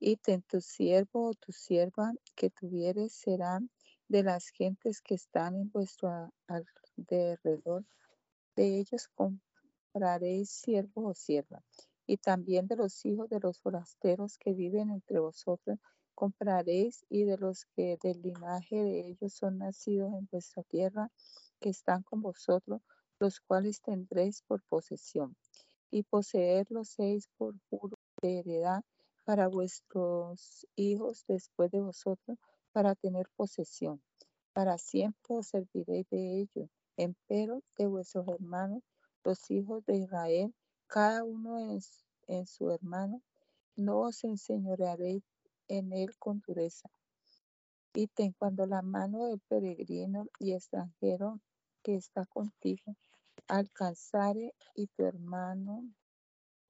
y 0.00 0.16
ten 0.16 0.42
tu 0.42 0.60
siervo 0.60 1.30
o 1.30 1.34
tu 1.34 1.52
sierva 1.52 2.12
que 2.34 2.50
tuvieres 2.50 3.12
serán 3.14 3.70
de 4.08 4.22
las 4.22 4.48
gentes 4.48 5.00
que 5.02 5.14
están 5.14 5.56
en 5.56 5.70
vuestro 5.70 6.32
alrededor. 6.48 7.84
De 8.56 8.78
ellos 8.78 9.08
compraréis 9.14 10.50
siervo 10.50 11.08
o 11.10 11.14
sierva. 11.14 11.62
Y 12.06 12.16
también 12.16 12.66
de 12.66 12.76
los 12.76 13.04
hijos 13.04 13.28
de 13.28 13.38
los 13.38 13.60
forasteros 13.60 14.38
que 14.38 14.54
viven 14.54 14.90
entre 14.90 15.18
vosotros 15.18 15.78
compraréis 16.14 17.04
y 17.10 17.24
de 17.24 17.36
los 17.36 17.66
que 17.76 17.98
del 18.02 18.22
linaje 18.22 18.76
de 18.76 19.08
ellos 19.08 19.34
son 19.34 19.58
nacidos 19.58 20.12
en 20.14 20.26
vuestra 20.32 20.62
tierra 20.62 21.10
que 21.60 21.68
están 21.68 22.02
con 22.02 22.22
vosotros, 22.22 22.80
los 23.20 23.40
cuales 23.40 23.82
tendréis 23.82 24.42
por 24.42 24.62
posesión. 24.64 25.36
Y 25.90 26.02
poseerlos 26.02 26.88
seis 26.88 27.28
por 27.36 27.54
juro 27.68 27.98
de 28.22 28.38
heredad 28.38 28.82
para 29.24 29.48
vuestros 29.48 30.66
hijos 30.74 31.24
después 31.28 31.70
de 31.70 31.80
vosotros, 31.80 32.38
para 32.72 32.94
tener 32.94 33.28
posesión. 33.36 34.00
Para 34.52 34.78
siempre 34.78 35.36
os 35.36 35.48
serviréis 35.48 36.08
de 36.10 36.40
ellos. 36.40 36.70
Empero 36.96 37.62
de 37.76 37.86
vuestros 37.86 38.26
hermanos, 38.28 38.82
los 39.24 39.50
hijos 39.50 39.84
de 39.86 39.96
Israel, 39.96 40.54
cada 40.86 41.24
uno 41.24 41.58
en, 41.58 42.46
su 42.46 42.70
hermano, 42.70 43.22
no 43.76 44.00
os 44.00 44.24
enseñorearéis 44.24 45.22
en 45.68 45.92
él 45.92 46.16
con 46.18 46.42
dureza. 46.46 46.88
Y 47.92 48.06
ten 48.08 48.32
cuando 48.32 48.66
la 48.66 48.82
mano 48.82 49.26
del 49.26 49.40
peregrino 49.40 50.26
y 50.38 50.52
extranjero 50.52 51.40
que 51.82 51.96
está 51.96 52.24
contigo 52.26 52.96
alcanzare 53.48 54.54
y 54.74 54.88
tu 54.88 55.04
hermano 55.04 55.84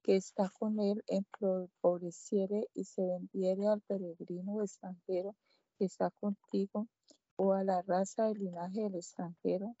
que 0.03 0.15
está 0.15 0.49
con 0.49 0.79
él 0.79 1.03
empobreciere 1.07 2.69
y 2.73 2.85
se 2.85 3.05
vendiere 3.05 3.67
al 3.67 3.81
peregrino 3.81 4.53
o 4.53 4.63
extranjero 4.63 5.35
que 5.77 5.85
está 5.85 6.11
contigo 6.11 6.87
o 7.35 7.53
a 7.53 7.63
la 7.63 7.81
raza 7.81 8.27
del 8.27 8.39
linaje 8.39 8.83
del 8.83 8.95
extranjero, 8.95 9.75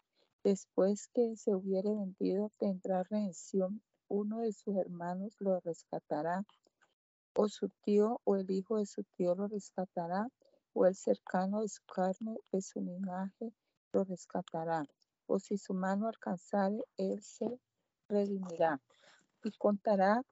después 0.47 1.09
que 1.09 1.35
se 1.35 1.53
hubiere 1.53 1.93
vendido 1.93 2.53
tendrá 2.57 3.03
redención, 3.03 3.81
uno 4.07 4.39
de 4.43 4.53
sus 4.53 4.77
hermanos 4.77 5.35
lo 5.39 5.59
rescatará, 5.59 6.45
o 7.35 7.49
su 7.49 7.67
tío 7.83 8.21
o 8.23 8.37
el 8.37 8.49
hijo 8.49 8.77
de 8.77 8.85
su 8.85 9.03
tío 9.17 9.35
lo 9.35 9.49
rescatará, 9.49 10.29
o 10.71 10.85
el 10.85 10.95
cercano 10.95 11.63
de 11.63 11.67
su 11.67 11.83
carne, 11.83 12.37
de 12.53 12.61
su 12.61 12.79
linaje, 12.79 13.51
lo 13.91 14.05
rescatará. 14.05 14.85
O 15.25 15.37
si 15.37 15.57
su 15.57 15.73
mano 15.73 16.07
alcanzare, 16.07 16.81
él 16.95 17.21
se 17.21 17.59
redimirá 18.07 18.79
y 19.43 19.51
contará 19.51 20.23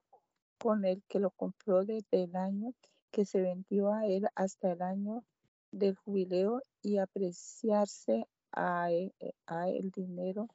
con 0.58 0.86
el 0.86 1.02
que 1.08 1.20
lo 1.20 1.30
compró 1.30 1.84
desde 1.84 2.22
el 2.22 2.34
año 2.36 2.72
que 3.10 3.26
se 3.26 3.42
vendió 3.42 3.92
a 3.92 4.06
él 4.06 4.26
hasta 4.34 4.72
el 4.72 4.80
año 4.80 5.24
del 5.72 5.94
jubileo 5.94 6.62
y 6.80 6.96
apreciarse 6.96 8.26
a 8.52 8.90
e- 8.92 9.12
a 9.46 9.68
el 9.68 9.90
dinero 9.90 10.48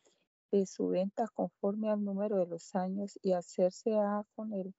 de 0.52 0.66
su 0.66 0.90
venta 0.90 1.28
conforme 1.34 1.90
al 1.90 2.04
número 2.04 2.38
de 2.38 2.48
los 2.48 2.76
años 2.76 3.18
y 3.22 3.34
hacerse 3.34 3.94
a 3.98 4.24
con 4.36 4.54
él, 4.54 4.76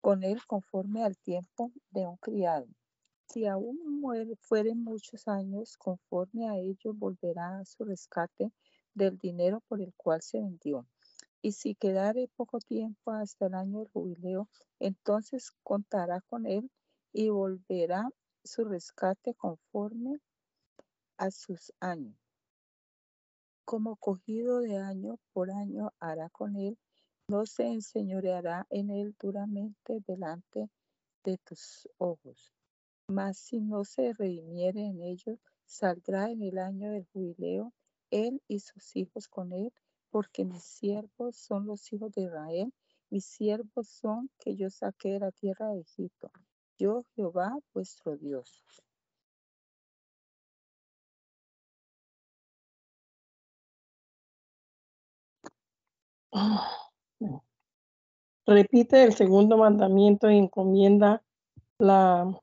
con 0.00 0.24
él 0.24 0.40
conforme 0.46 1.04
al 1.04 1.16
tiempo 1.18 1.70
de 1.90 2.06
un 2.06 2.16
criado. 2.16 2.66
Si 3.26 3.46
aún 3.46 3.78
muere, 4.00 4.34
fueren 4.40 4.82
muchos 4.82 5.28
años, 5.28 5.76
conforme 5.76 6.48
a 6.48 6.56
ello 6.56 6.94
volverá 6.94 7.60
a 7.60 7.64
su 7.64 7.84
rescate 7.84 8.52
del 8.94 9.18
dinero 9.18 9.60
por 9.68 9.80
el 9.80 9.94
cual 9.94 10.20
se 10.22 10.40
vendió. 10.40 10.86
Y 11.42 11.52
si 11.52 11.74
quedare 11.74 12.28
poco 12.36 12.58
tiempo 12.58 13.12
hasta 13.12 13.46
el 13.46 13.54
año 13.54 13.78
del 13.78 13.88
jubileo, 13.88 14.48
entonces 14.78 15.52
contará 15.62 16.20
con 16.22 16.46
él 16.46 16.70
y 17.12 17.28
volverá 17.28 18.08
su 18.42 18.64
rescate 18.64 19.34
conforme 19.34 20.18
a 21.20 21.30
sus 21.30 21.70
años. 21.80 22.16
Como 23.66 23.96
cogido 23.96 24.60
de 24.60 24.78
año 24.78 25.18
por 25.34 25.50
año 25.50 25.92
hará 26.00 26.30
con 26.30 26.56
él, 26.56 26.78
no 27.28 27.44
se 27.44 27.66
enseñoreará 27.66 28.66
en 28.70 28.88
él 28.88 29.14
duramente 29.20 30.00
delante 30.06 30.70
de 31.22 31.36
tus 31.44 31.86
ojos. 31.98 32.54
Mas 33.06 33.36
si 33.36 33.60
no 33.60 33.84
se 33.84 34.14
redimiere 34.14 34.80
en 34.86 35.02
ellos, 35.02 35.38
saldrá 35.66 36.30
en 36.30 36.40
el 36.40 36.56
año 36.56 36.90
del 36.90 37.06
jubileo 37.12 37.74
él 38.10 38.40
y 38.48 38.60
sus 38.60 38.96
hijos 38.96 39.28
con 39.28 39.52
él, 39.52 39.74
porque 40.08 40.46
mis 40.46 40.64
siervos 40.64 41.36
son 41.36 41.66
los 41.66 41.92
hijos 41.92 42.12
de 42.12 42.22
Israel, 42.22 42.72
mis 43.10 43.26
siervos 43.26 43.88
son 43.88 44.30
que 44.38 44.56
yo 44.56 44.70
saqué 44.70 45.10
de 45.10 45.20
la 45.20 45.32
tierra 45.32 45.68
de 45.68 45.80
Egipto. 45.80 46.32
Yo 46.78 47.02
Jehová 47.14 47.58
vuestro 47.74 48.16
Dios. 48.16 48.64
Repite 58.46 59.04
el 59.04 59.14
segundo 59.14 59.56
mandamiento 59.56 60.30
y 60.30 60.38
encomienda 60.38 61.22
la 61.78 62.40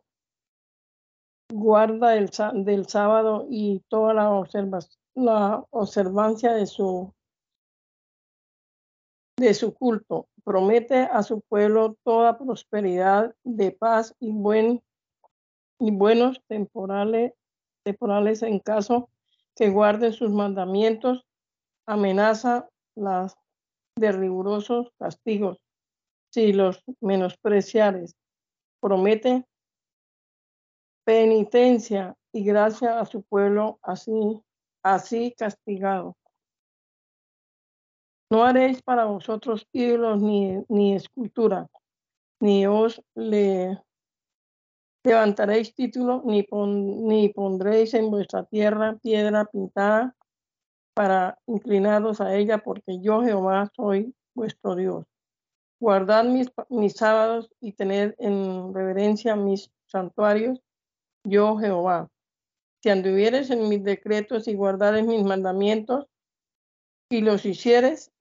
guarda 1.51 2.09
del, 2.09 2.29
del 2.65 2.87
sábado 2.87 3.45
y 3.49 3.81
toda 3.87 4.13
la, 4.13 4.31
observa- 4.31 4.87
la 5.15 5.65
observancia 5.71 6.53
de 6.53 6.65
su, 6.65 7.13
de 9.37 9.53
su 9.53 9.73
culto. 9.73 10.27
Promete 10.43 10.99
a 10.99 11.23
su 11.23 11.41
pueblo 11.41 11.97
toda 12.03 12.37
prosperidad 12.37 13.35
de 13.43 13.71
paz 13.71 14.15
y, 14.19 14.31
buen, 14.31 14.81
y 15.79 15.91
buenos 15.91 16.41
temporales, 16.47 17.33
temporales 17.83 18.43
en 18.43 18.59
caso 18.59 19.09
que 19.55 19.69
guarden 19.69 20.13
sus 20.13 20.31
mandamientos. 20.31 21.25
Amenaza 21.85 22.69
las 22.95 23.37
de 23.97 24.11
rigurosos 24.11 24.91
castigos 24.97 25.57
si 26.31 26.53
los 26.53 26.83
menospreciares. 27.01 28.15
Promete 28.79 29.45
penitencia 31.03 32.15
y 32.31 32.43
gracia 32.43 32.99
a 32.99 33.05
su 33.05 33.23
pueblo 33.23 33.79
así, 33.81 34.11
así 34.83 35.33
castigado. 35.37 36.15
No 38.29 38.43
haréis 38.43 38.81
para 38.81 39.05
vosotros 39.05 39.65
ídolos 39.71 40.21
ni, 40.21 40.63
ni 40.67 40.95
escultura, 40.95 41.67
ni 42.41 42.67
os 42.67 43.01
le 43.15 43.81
levantaréis 45.03 45.73
título, 45.73 46.21
ni, 46.25 46.43
pon- 46.43 47.07
ni 47.07 47.29
pondréis 47.29 47.93
en 47.93 48.11
vuestra 48.11 48.43
tierra 48.43 48.97
piedra 48.97 49.45
pintada 49.45 50.16
para 50.97 51.37
inclinaros 51.45 52.21
a 52.21 52.35
ella, 52.35 52.57
porque 52.57 52.99
yo 52.99 53.21
Jehová 53.21 53.71
soy 53.75 54.15
vuestro 54.33 54.73
Dios. 54.75 55.05
Guardad 55.79 56.23
mis, 56.23 56.51
mis 56.69 56.93
sábados 56.93 57.51
y 57.59 57.73
tened 57.73 58.15
en 58.17 58.73
reverencia 58.73 59.35
mis 59.35 59.69
santuarios, 59.85 60.59
yo 61.23 61.55
Jehová. 61.59 62.09
Si 62.81 62.89
anduvieres 62.89 63.51
en 63.51 63.69
mis 63.69 63.83
decretos 63.83 64.47
y 64.47 64.55
guardares 64.55 65.05
mis 65.05 65.23
mandamientos 65.23 66.07
y 67.11 67.21
los 67.21 67.45
hicieres, 67.45 68.11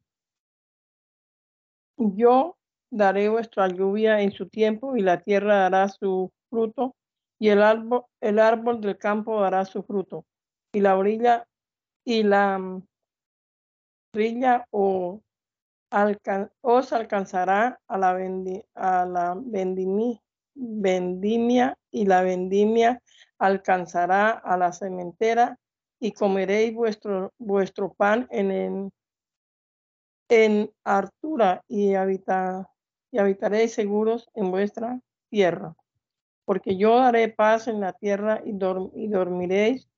yo 1.96 2.58
daré 2.90 3.30
vuestra 3.30 3.68
lluvia 3.68 4.20
en 4.20 4.32
su 4.32 4.50
tiempo 4.50 4.98
y 4.98 5.00
la 5.00 5.22
tierra 5.22 5.60
dará 5.60 5.88
su 5.88 6.30
fruto 6.50 6.94
y 7.38 7.48
el 7.48 7.62
árbol, 7.62 8.04
el 8.20 8.38
árbol 8.38 8.82
del 8.82 8.98
campo 8.98 9.40
dará 9.40 9.64
su 9.64 9.82
fruto 9.82 10.26
y 10.74 10.80
la 10.80 10.98
orilla 10.98 11.48
y 12.06 12.22
la 12.22 12.56
mm, 12.58 12.82
rilla 14.14 14.64
o 14.70 15.20
os 16.62 16.92
alcanzará 16.92 17.78
a 17.86 17.98
la, 17.98 18.10
a 18.74 19.04
la 19.06 19.34
vendimi- 19.34 20.20
vendimia 20.54 21.76
y 21.90 22.06
la 22.06 22.22
vendimia 22.22 23.02
alcanzará 23.38 24.30
a 24.30 24.56
la 24.56 24.72
cementera 24.72 25.58
y 26.00 26.12
comeréis 26.12 26.74
vuestro, 26.74 27.32
vuestro 27.38 27.92
pan 27.92 28.26
en, 28.30 28.50
en, 28.50 28.92
en 30.28 30.70
hartura 30.84 31.62
y, 31.68 31.90
y 31.92 33.18
habitaréis 33.18 33.74
seguros 33.74 34.28
en 34.34 34.50
vuestra 34.50 35.00
tierra. 35.30 35.74
Porque 36.44 36.76
yo 36.76 36.96
daré 36.98 37.28
paz 37.28 37.66
en 37.68 37.80
la 37.80 37.92
tierra 37.92 38.40
y, 38.44 38.52
dor- 38.52 38.92
y 38.94 39.08
dormiréis 39.08 39.88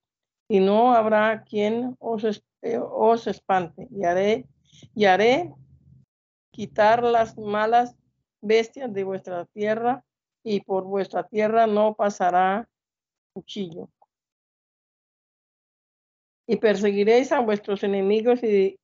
y 0.48 0.60
no 0.60 0.94
habrá 0.94 1.44
quien 1.44 1.96
eh, 2.62 2.78
os 2.80 3.26
espante. 3.26 3.86
Y 3.90 4.04
haré, 4.04 4.46
y 4.94 5.04
haré 5.04 5.54
quitar 6.50 7.02
las 7.04 7.36
malas 7.36 7.94
bestias 8.40 8.92
de 8.92 9.04
vuestra 9.04 9.44
tierra, 9.46 10.04
y 10.42 10.60
por 10.60 10.84
vuestra 10.84 11.24
tierra 11.28 11.66
no 11.66 11.94
pasará 11.94 12.68
cuchillo. 13.34 13.90
Y 16.46 16.56
perseguiréis 16.56 17.30
a 17.32 17.40
vuestros 17.40 17.82
enemigos 17.82 18.42
y 18.42 18.78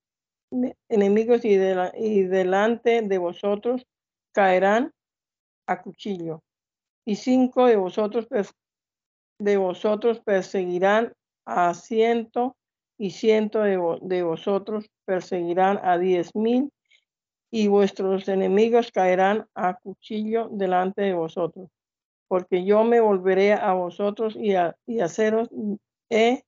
enemigos 0.88 1.44
y, 1.44 1.56
de 1.56 1.74
la- 1.74 1.92
y 1.96 2.22
delante 2.24 3.02
de 3.02 3.18
vosotros 3.18 3.86
caerán 4.32 4.92
a 5.66 5.82
cuchillo. 5.82 6.42
y 7.06 7.16
cinco 7.16 7.66
de 7.66 7.76
vosotros, 7.76 8.26
de 9.38 9.56
vosotros 9.58 10.20
perseguirán 10.20 11.12
a 11.44 11.74
ciento, 11.74 12.56
y 12.98 13.10
ciento 13.10 13.60
de, 13.60 13.78
de 14.02 14.22
vosotros 14.22 14.90
perseguirán 15.04 15.80
a 15.82 15.98
diez 15.98 16.34
mil, 16.34 16.70
y 17.50 17.68
vuestros 17.68 18.28
enemigos 18.28 18.90
caerán 18.90 19.46
a 19.54 19.74
cuchillo 19.74 20.48
delante 20.50 21.02
de 21.02 21.14
vosotros. 21.14 21.70
Porque 22.26 22.64
yo 22.64 22.82
me 22.82 22.98
volveré 22.98 23.52
a 23.52 23.74
vosotros 23.74 24.34
y, 24.34 24.54
a, 24.54 24.76
y 24.86 24.98
haceros 24.98 25.48
eh, 26.10 26.42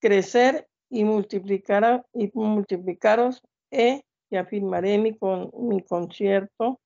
crecer 0.00 0.68
y 0.88 1.04
multiplicar 1.04 2.06
y 2.14 2.30
multiplicaros 2.32 3.42
y 3.70 4.36
afirmaré 4.36 4.96
mi, 4.96 5.14
con, 5.18 5.50
mi 5.52 5.82
concierto 5.82 6.80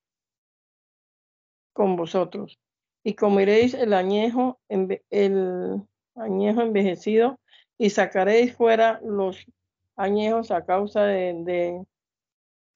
con 1.73 1.95
vosotros. 1.95 2.59
Y 3.05 3.15
comeréis 3.15 3.75
el 3.75 3.93
añejo, 3.93 4.59
el 4.69 5.83
añejo 6.17 6.63
envejecido 6.63 7.39
y 7.79 7.91
sacaréis 7.91 8.55
fuera 8.55 9.01
los 9.03 9.47
añejos 9.97 10.51
a 10.51 10.65
causa 10.65 11.05
de, 11.05 11.85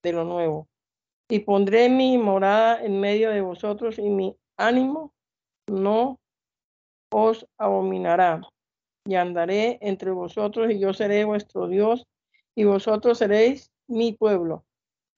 de, 0.03 0.13
lo 0.13 0.25
nuevo. 0.25 0.69
Y 1.29 1.41
pondré 1.41 1.89
mi 1.89 2.19
morada 2.19 2.83
en 2.83 3.01
medio 3.01 3.31
de 3.31 3.41
vosotros 3.41 3.99
y 3.99 4.09
mi 4.09 4.37
ánimo 4.57 5.13
no 5.71 6.21
os 7.11 7.47
abominará. 7.59 8.43
Y 9.07 9.15
andaré 9.17 9.79
entre 9.81 10.11
vosotros 10.11 10.71
y 10.71 10.79
yo 10.79 10.93
seré 10.93 11.25
vuestro 11.25 11.69
Dios 11.69 12.07
y 12.55 12.65
vosotros 12.65 13.19
seréis 13.19 13.71
mi 13.87 14.13
pueblo. 14.13 14.65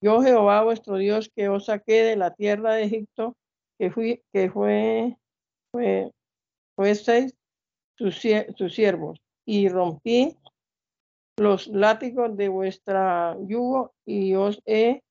Yo 0.00 0.22
Jehová 0.22 0.62
vuestro 0.62 0.96
Dios 0.96 1.30
que 1.34 1.48
os 1.48 1.66
saqué 1.66 2.02
de 2.02 2.16
la 2.16 2.34
tierra 2.34 2.74
de 2.74 2.84
Egipto, 2.84 3.36
que 3.78 3.90
fui, 3.90 4.22
que 4.32 4.50
fue, 4.50 5.16
fue, 5.72 6.12
fueseis 6.74 7.34
sus, 7.96 8.20
siervos, 8.74 9.20
y 9.44 9.68
rompí 9.68 10.36
los 11.38 11.66
látigos 11.68 12.36
de 12.36 12.48
vuestra 12.48 13.36
yugo 13.46 13.92
y 14.04 14.34
os 14.34 14.60
he 14.64 15.02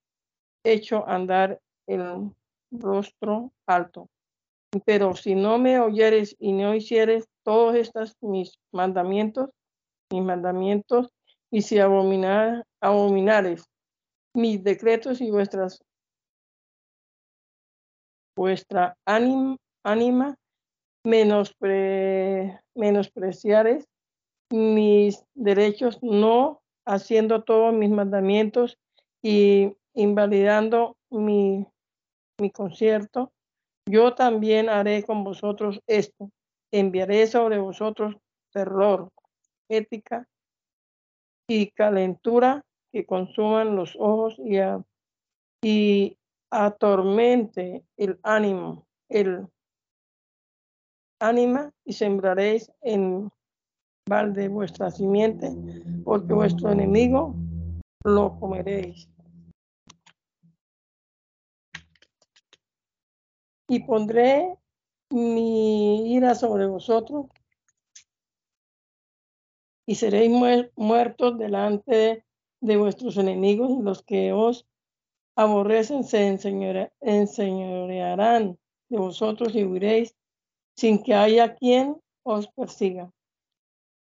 hecho 0.63 1.07
andar 1.07 1.59
el 1.87 2.31
rostro 2.71 3.51
alto. 3.67 4.07
Pero 4.85 5.15
si 5.15 5.35
no 5.35 5.57
me 5.57 5.79
oyeres 5.79 6.35
y 6.39 6.51
no 6.51 6.75
hicieres 6.75 7.25
todos 7.43 7.75
estos 7.75 8.15
mis 8.21 8.57
mandamientos, 8.73 9.49
mis 10.11 10.23
mandamientos, 10.23 11.09
y 11.51 11.61
si 11.61 11.79
abominar, 11.79 12.65
abominares 12.81 13.65
mis 14.33 14.63
decretos 14.63 15.21
y 15.21 15.31
vuestras 15.31 15.81
vuestra 18.35 18.97
ánima, 19.05 19.55
ánima 19.83 20.35
menospre, 21.05 22.59
menospreciares 22.75 23.87
mis 24.51 25.23
derechos, 25.33 25.99
no 26.01 26.61
haciendo 26.85 27.43
todos 27.43 27.73
mis 27.73 27.89
mandamientos 27.89 28.77
y 29.21 29.75
invalidando 29.93 30.97
mi, 31.09 31.65
mi 32.39 32.51
concierto, 32.51 33.31
yo 33.87 34.13
también 34.13 34.69
haré 34.69 35.03
con 35.03 35.23
vosotros 35.23 35.79
esto. 35.87 36.31
Enviaré 36.71 37.27
sobre 37.27 37.59
vosotros 37.59 38.15
terror, 38.51 39.09
ética 39.69 40.27
y 41.47 41.71
calentura 41.71 42.63
que 42.91 43.05
consuman 43.05 43.75
los 43.75 43.95
ojos 43.99 44.37
y, 44.39 44.57
y 45.63 46.17
atormente 46.49 47.83
el 47.97 48.19
ánimo, 48.23 48.85
el 49.09 49.47
ánima 51.19 51.71
y 51.84 51.93
sembraréis 51.93 52.71
en 52.82 53.30
balde 54.08 54.47
vuestra 54.47 54.91
simiente, 54.91 55.51
porque 56.04 56.34
vuestro 56.34 56.71
enemigo 56.71 57.36
lo 58.04 58.39
comeréis. 58.39 59.10
Y 63.67 63.84
pondré 63.84 64.56
mi 65.10 66.13
ira 66.13 66.36
sobre 66.36 66.67
vosotros 66.67 67.25
y 69.88 69.95
seréis 69.95 70.32
muertos 70.75 71.38
delante 71.38 72.23
de 72.62 72.78
vuestros 72.78 73.17
enemigos 73.17 73.71
los 73.84 74.04
que 74.04 74.34
os 74.34 74.67
aborrecen 75.36 76.04
se 76.04 76.28
enseñorearán 77.01 78.58
de 78.89 78.97
vosotros 78.97 79.56
y 79.56 79.63
huiréis 79.63 80.15
sin 80.75 81.01
que 81.01 81.13
haya 81.13 81.55
quien 81.55 81.97
os 82.23 82.47
persiga. 82.47 83.11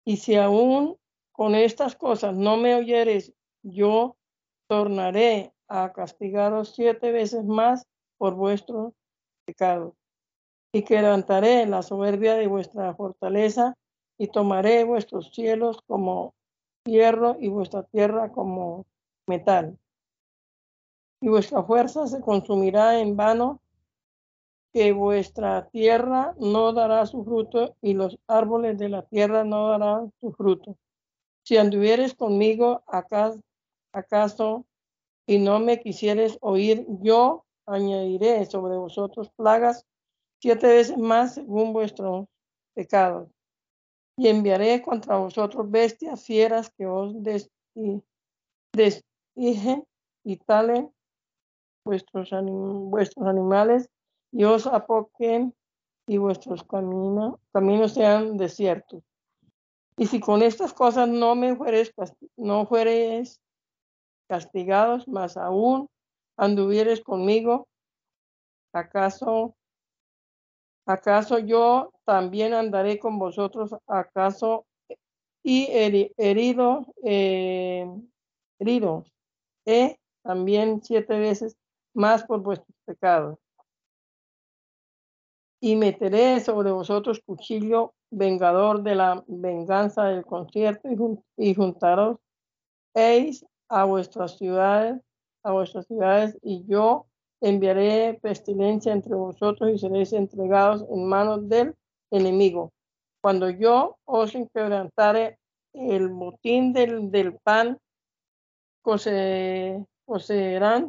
Y 0.05 0.19
si 0.19 0.37
aún 0.37 0.97
con 1.33 1.55
estas 1.55 1.97
cosas 1.97 2.37
no 2.37 2.57
me 2.57 2.75
oyeres, 2.75 3.33
yo 3.63 4.17
tornaré 4.69 5.53
a 5.69 5.93
castigaros 5.93 6.75
siete 6.75 7.13
veces 7.13 7.45
más 7.45 7.87
por 8.19 8.35
vuestro 8.35 8.95
pecado. 9.45 9.95
Y 10.73 10.83
quebrantaré 10.83 11.67
la 11.67 11.83
soberbia 11.83 12.35
de 12.35 12.47
vuestra 12.47 12.95
fortaleza 12.95 13.75
y 14.19 14.29
tomaré 14.29 14.85
vuestros 14.85 15.33
cielos 15.33 15.79
como 15.87 16.35
hierro 16.85 17.37
y 17.41 17.49
vuestra 17.49 17.85
tierra 17.85 18.31
como 18.33 18.85
metal. 19.27 19.79
Y 21.21 21.29
vuestra 21.29 21.63
fuerza 21.63 22.07
se 22.07 22.21
consumirá 22.21 22.99
en 22.99 23.17
vano, 23.17 23.61
que 24.75 24.93
vuestra 24.93 25.69
tierra 25.69 26.35
no 26.41 26.73
dará 26.73 27.07
su 27.07 27.25
fruto 27.25 27.77
y 27.81 27.95
los 27.95 28.19
árboles 28.27 28.77
de 28.77 28.89
la 28.89 29.03
tierra 29.03 29.45
no 29.45 29.69
darán 29.69 30.13
su 30.21 30.33
fruto. 30.33 30.77
Si 31.45 31.57
anduvieres 31.57 32.15
conmigo, 32.15 32.83
acaso, 32.89 34.67
y 35.27 35.39
no 35.39 35.61
me 35.61 35.81
quisieres 35.81 36.37
oír, 36.41 36.87
yo 37.01 37.45
añadiré 37.67 38.45
sobre 38.47 38.77
vosotros 38.77 39.31
plagas 39.37 39.87
siete 40.41 40.67
veces 40.67 40.99
más 40.99 41.35
según 41.35 41.73
vuestros 41.73 42.27
pecados 42.75 43.29
y 44.17 44.29
enviaré 44.29 44.83
contra 44.83 45.19
vosotros 45.19 45.71
bestias 45.71 46.25
fieras 46.25 46.71
que 46.77 46.87
os 46.87 47.15
deshijen 48.73 49.87
y 50.25 50.37
talen 50.39 50.91
vuestros 51.85 52.33
animales 52.33 53.89
y 54.35 54.45
os 54.45 54.67
apoquen 54.67 55.55
y 56.07 56.19
vuestros 56.19 56.65
caminos, 56.65 57.37
caminos 57.53 57.95
sean 57.95 58.37
desiertos. 58.37 59.03
Y 59.97 60.07
si 60.07 60.19
con 60.19 60.43
estas 60.43 60.75
cosas 60.75 61.09
no 61.09 61.37
me 61.37 61.55
fueres, 61.55 61.95
no 62.37 62.67
fueres 62.67 63.41
castigados, 64.29 65.07
más 65.07 65.37
aún 65.37 65.89
anduvieres 66.37 67.01
conmigo, 67.01 67.69
¿acaso 68.73 69.55
¿Acaso 70.87 71.39
yo 71.39 71.93
también 72.05 72.53
andaré 72.53 72.99
con 72.99 73.19
vosotros? 73.19 73.75
¿Acaso 73.87 74.67
y 75.43 75.67
herido, 75.71 76.85
herido, 78.59 79.05
eh, 79.65 79.97
también 80.23 80.83
siete 80.83 81.19
veces 81.19 81.57
más 81.95 82.25
por 82.25 82.43
vuestros 82.43 82.77
pecados? 82.85 83.39
Y 85.65 85.77
meteré 85.77 86.41
sobre 86.41 86.73
vosotros 86.73 87.23
cuchillo 87.25 87.95
vengador 88.11 88.83
de 88.83 88.97
la 88.97 89.25
venganza 89.27 90.05
del 90.05 90.27
concierto 90.27 90.91
y, 91.39 91.55
juntaros 91.55 92.19
a 93.71 93.85
vuestras 93.87 94.37
ciudades, 94.37 95.01
a 95.43 95.53
vuestras 95.53 95.87
ciudades, 95.87 96.37
y 96.43 96.67
yo 96.67 97.07
enviaré 97.41 98.19
pestilencia 98.21 98.93
entre 98.93 99.15
vosotros 99.15 99.71
y 99.71 99.79
seréis 99.79 100.13
entregados 100.13 100.85
en 100.91 101.09
manos 101.09 101.49
del 101.49 101.75
enemigo. 102.11 102.71
Cuando 103.23 103.49
yo 103.49 103.97
os 104.05 104.33
quebrantare 104.33 105.39
el 105.73 106.11
botín 106.11 106.75
del, 106.75 107.11
del 107.11 107.39
pan, 107.39 107.79
coserán 108.83 109.87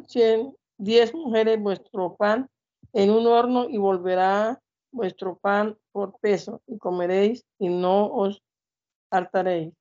cien, 0.06 0.54
diez 0.76 1.14
mujeres 1.14 1.62
vuestro 1.62 2.14
pan 2.16 2.50
en 2.92 3.08
un 3.08 3.26
horno 3.26 3.70
y 3.70 3.78
volverá 3.78 4.60
vuestro 4.96 5.36
pan 5.36 5.78
por 5.92 6.18
peso 6.18 6.62
y 6.66 6.78
comeréis 6.78 7.44
y 7.58 7.68
no 7.68 8.12
os 8.12 8.42
hartaréis. 9.10 9.72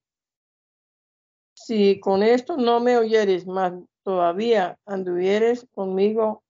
Si 1.55 1.99
con 1.99 2.21
esto 2.21 2.57
no 2.57 2.79
me 2.79 2.97
oyeres, 2.97 3.47
más 3.47 3.73
todavía 4.03 4.77
anduvieres 4.85 5.65
conmigo 5.73 6.43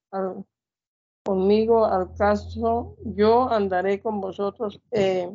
conmigo 1.25 1.85
al 1.85 2.13
caso, 2.15 2.95
yo 3.03 3.49
andaré 3.49 3.99
con 3.99 4.21
vosotros 4.21 4.79
eh, 4.91 5.29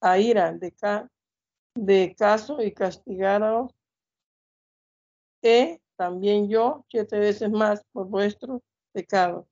a 0.00 0.18
ira 0.18 0.52
de, 0.52 0.72
de 1.74 2.14
caso 2.16 2.62
y 2.62 2.72
castigaros, 2.72 3.72
que 5.42 5.80
también 5.96 6.48
yo 6.48 6.84
siete 6.88 7.18
veces 7.18 7.50
más 7.50 7.82
por 7.92 8.06
vuestro 8.06 8.62
pecado. 8.92 9.46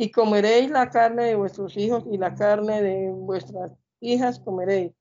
Y 0.00 0.10
comeréis 0.10 0.70
la 0.70 0.88
carne 0.88 1.24
de 1.24 1.34
vuestros 1.34 1.76
hijos 1.76 2.04
y 2.10 2.16
la 2.16 2.34
carne 2.34 2.80
de 2.80 3.10
vuestras 3.10 3.70
hijas 4.00 4.40
comeréis. 4.40 4.92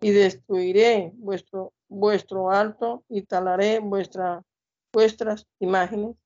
Y 0.00 0.12
destruiré 0.12 1.12
vuestro, 1.16 1.74
vuestro 1.90 2.50
alto 2.50 3.04
y 3.10 3.20
talaré 3.20 3.80
vuestra, 3.80 4.42
vuestras 4.94 5.46
imágenes. 5.60 6.16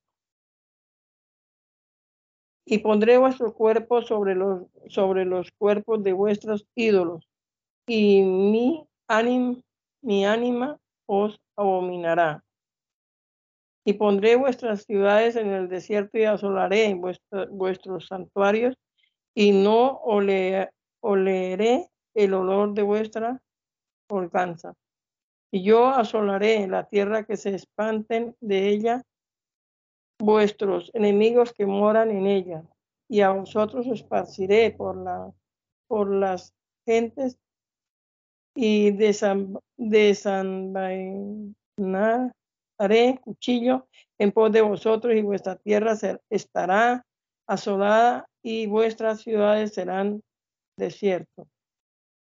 Y 2.65 2.79
pondré 2.79 3.19
vuestro 3.19 3.53
cuerpo 3.53 4.01
sobre 4.03 4.37
los, 4.37 4.63
sobre 4.87 5.25
los 5.25 5.51
cuerpos 5.59 6.01
de 6.05 6.13
vuestros 6.13 6.65
ídolos. 6.77 7.29
Y 7.89 8.23
mi, 8.23 8.87
mi 10.03 10.25
ánima 10.25 10.79
os 11.07 11.37
abominará. 11.57 12.45
Y 13.85 13.95
pondré 13.95 14.37
vuestras 14.37 14.85
ciudades 14.85 15.37
en 15.37 15.49
el 15.51 15.69
desierto 15.69 16.19
y 16.19 16.25
asolaré 16.25 16.99
vuestros 17.51 18.07
santuarios 18.07 18.77
y 19.35 19.53
no 19.53 20.01
ole, 20.03 20.71
el 22.15 22.35
olor 22.35 22.75
de 22.75 22.83
vuestra 22.83 23.41
holganza. 24.09 24.75
Y 25.51 25.63
yo 25.63 25.89
asolaré 25.89 26.67
la 26.69 26.89
tierra 26.89 27.25
que 27.25 27.37
se 27.37 27.55
espanten 27.55 28.37
de 28.41 28.69
ella 28.69 29.03
vuestros 30.19 30.91
enemigos 30.95 31.53
que 31.53 31.67
moran 31.67 32.11
en 32.11 32.27
ella. 32.27 32.63
Y 33.09 33.23
a 33.23 33.31
vosotros 33.31 33.87
os 33.87 34.01
esparciré 34.01 34.71
por, 34.71 34.97
la, 34.97 35.33
por 35.89 36.15
las 36.15 36.55
gentes 36.87 37.39
y 38.55 38.91
desanvainar 42.81 43.17
haré 43.17 43.21
cuchillo 43.21 43.89
en 44.19 44.33
pos 44.33 44.53
de 44.53 44.63
vosotros 44.63 45.15
y 45.15 45.23
vuestra 45.23 45.57
tierra 45.57 45.95
estará 46.31 47.07
asolada 47.47 48.29
y 48.43 48.67
vuestras 48.67 49.21
ciudades 49.21 49.75
serán 49.75 50.23
desiertos. 50.77 51.49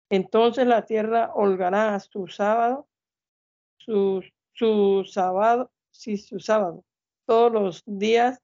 Entonces 0.09 0.65
la 0.65 0.85
tierra 0.85 1.31
holgará 1.33 1.99
su 1.99 2.27
sábado, 2.27 2.87
su, 3.77 4.23
su 4.53 5.03
sábado, 5.05 5.71
sí, 5.91 6.17
su 6.17 6.39
sábado, 6.39 6.83
todos 7.25 7.51
los 7.51 7.83
días 7.85 8.39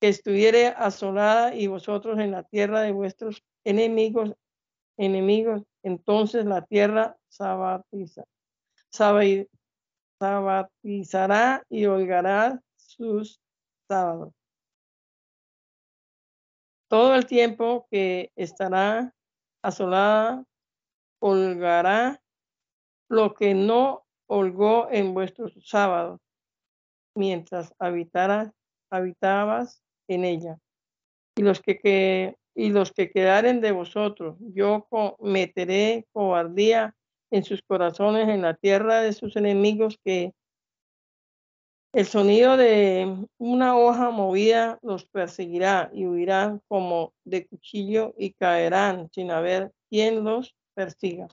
que 0.00 0.08
estuviere 0.08 0.68
asolada 0.68 1.54
y 1.54 1.66
vosotros 1.66 2.18
en 2.18 2.30
la 2.30 2.42
tierra 2.42 2.80
de 2.80 2.92
vuestros 2.92 3.42
enemigos, 3.64 4.32
enemigos, 4.96 5.62
entonces 5.82 6.46
la 6.46 6.62
tierra 6.62 7.16
sabatiza, 7.28 8.24
sabatizará 10.24 11.66
y 11.68 11.84
holgará 11.84 12.58
sus 12.76 13.42
sábados. 13.86 14.32
Todo 16.88 17.14
el 17.14 17.26
tiempo 17.26 17.86
que 17.90 18.32
estará 18.34 19.14
asolada, 19.62 20.44
holgará 21.20 22.22
lo 23.10 23.34
que 23.34 23.52
no 23.54 24.06
holgó 24.26 24.88
en 24.90 25.12
vuestros 25.12 25.52
sábados, 25.62 26.20
mientras 27.14 27.74
habitara, 27.78 28.54
habitabas 28.90 29.82
en 30.08 30.24
ella. 30.24 30.58
Y 31.36 31.42
los 31.42 31.60
que, 31.60 31.78
que, 31.78 32.36
y 32.54 32.70
los 32.70 32.92
que 32.92 33.10
quedaren 33.10 33.60
de 33.60 33.72
vosotros, 33.72 34.38
yo 34.40 34.86
meteré 35.20 36.06
cobardía 36.12 36.94
en 37.34 37.42
sus 37.42 37.62
corazones, 37.62 38.28
en 38.28 38.42
la 38.42 38.54
tierra 38.54 39.00
de 39.00 39.12
sus 39.12 39.34
enemigos, 39.34 39.98
que 40.04 40.32
el 41.92 42.06
sonido 42.06 42.56
de 42.56 43.26
una 43.38 43.76
hoja 43.76 44.10
movida 44.10 44.78
los 44.82 45.04
perseguirá 45.06 45.90
y 45.92 46.06
huirán 46.06 46.60
como 46.68 47.12
de 47.24 47.46
cuchillo 47.48 48.14
y 48.16 48.34
caerán 48.34 49.10
sin 49.12 49.32
haber 49.32 49.72
quien 49.90 50.22
los 50.22 50.54
persiga. 50.74 51.26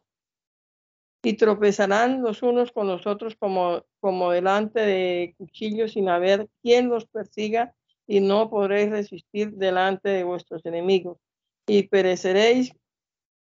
Y 1.24 1.34
tropezarán 1.34 2.24
los 2.24 2.42
unos 2.42 2.72
con 2.72 2.88
los 2.88 3.06
otros 3.06 3.36
como, 3.36 3.84
como 4.00 4.32
delante 4.32 4.80
de 4.80 5.36
cuchillo 5.38 5.88
sin 5.88 6.10
haber 6.10 6.48
quien 6.64 6.90
los 6.90 7.06
persiga 7.06 7.76
y 8.08 8.22
no 8.22 8.50
podréis 8.50 8.90
resistir 8.90 9.52
delante 9.52 10.10
de 10.10 10.24
vuestros 10.24 10.66
enemigos. 10.66 11.20
Y 11.68 11.84
pereceréis 11.84 12.74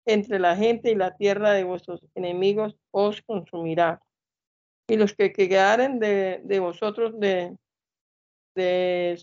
entre 0.08 0.40
la 0.40 0.56
gente 0.56 0.90
y 0.90 0.96
la 0.96 1.16
tierra 1.16 1.52
de 1.52 1.66
vuestros 1.66 2.02
enemigos 2.16 2.76
os 2.92 3.22
consumirá. 3.22 4.02
Y 4.90 4.96
los 4.96 5.14
que 5.14 5.34
quedaren 5.34 6.00
de, 6.00 6.42
de 6.44 6.60
vosotros 6.60 7.20
de, 7.20 7.56
de 8.56 9.22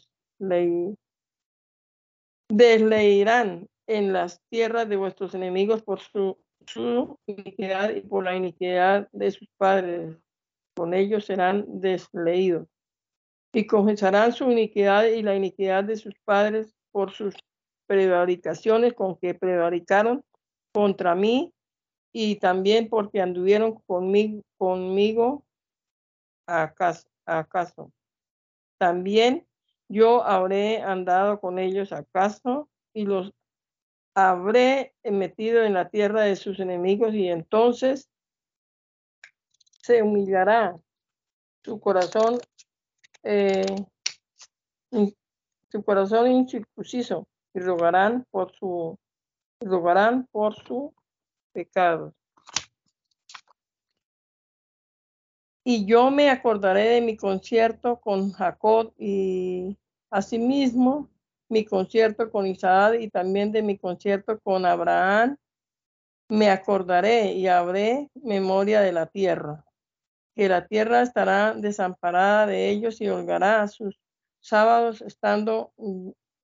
desleirán 2.51 3.67
en 3.87 4.13
las 4.13 4.41
tierras 4.51 4.89
de 4.89 4.97
vuestros 4.97 5.35
enemigos 5.35 5.83
por 5.83 6.01
su, 6.01 6.39
su 6.67 7.19
iniquidad 7.27 7.95
y 7.95 8.03
por 8.03 8.25
la 8.25 8.37
iniquidad 8.37 9.09
de 9.13 9.31
sus 9.31 9.49
padres. 9.57 10.17
Con 10.77 10.93
ellos 10.93 11.25
serán 11.25 11.65
desleídos. 11.81 12.69
Y 13.55 13.67
confesarán 13.67 14.33
su 14.33 14.51
iniquidad 14.51 15.05
y 15.05 15.23
la 15.23 15.35
iniquidad 15.35 15.85
de 15.85 15.97
sus 15.97 16.15
padres 16.25 16.75
por 16.93 17.13
sus 17.13 17.35
prevaricaciones 17.87 18.93
con 18.93 19.17
que 19.17 19.35
prevaricaron 19.35 20.23
contra 20.75 21.15
mí 21.15 21.55
y 22.13 22.37
también 22.37 22.89
porque 22.89 23.23
anduvieron 23.23 23.81
conmigo, 23.87 24.43
conmigo 24.59 25.45
acaso, 26.47 27.07
acaso. 27.25 27.93
También 28.79 29.47
yo 29.89 30.25
habré 30.25 30.83
andado 30.83 31.41
con 31.41 31.61
ellos 31.61 31.93
acaso 31.93 32.69
y 32.93 33.05
los 33.05 33.33
habré 34.15 34.95
metido 35.05 35.63
en 35.63 35.75
la 35.75 35.89
tierra 35.89 36.23
de 36.23 36.37
sus 36.37 36.59
enemigos 36.59 37.15
y 37.15 37.29
entonces 37.29 38.09
se 39.83 40.03
humillará 40.03 40.77
su 41.63 41.79
corazón, 41.81 42.39
eh, 43.23 43.65
su 45.71 45.85
corazón 45.85 46.31
incircunciso 46.31 47.27
y 47.55 47.61
rogarán 47.61 48.25
por 48.31 48.53
su 48.53 48.99
rogarán 49.65 50.27
por 50.31 50.55
su 50.55 50.95
pecado. 51.53 52.15
Y 55.65 55.87
yo 55.87 56.11
me 56.11 56.29
acordaré 56.29 56.89
de 56.91 57.01
mi 57.01 57.17
concierto 57.17 57.99
con 57.99 58.33
Jacob 58.33 58.93
y 58.99 59.79
asimismo 60.11 61.09
mi 61.49 61.65
concierto 61.65 62.31
con 62.31 62.47
Isaac 62.47 62.97
y 63.01 63.09
también 63.09 63.51
de 63.51 63.63
mi 63.63 63.79
concierto 63.79 64.39
con 64.41 64.67
Abraham. 64.67 65.39
Me 66.29 66.51
acordaré 66.51 67.33
y 67.33 67.47
habré 67.47 68.11
memoria 68.15 68.83
de 68.83 68.93
la 68.93 69.07
tierra, 69.07 69.65
que 70.35 70.49
la 70.49 70.67
tierra 70.67 71.01
estará 71.01 71.55
desamparada 71.55 72.47
de 72.47 72.69
ellos 72.69 73.01
y 73.01 73.09
holgará 73.09 73.67
sus 73.69 73.99
sábados 74.41 75.01
estando, 75.01 75.73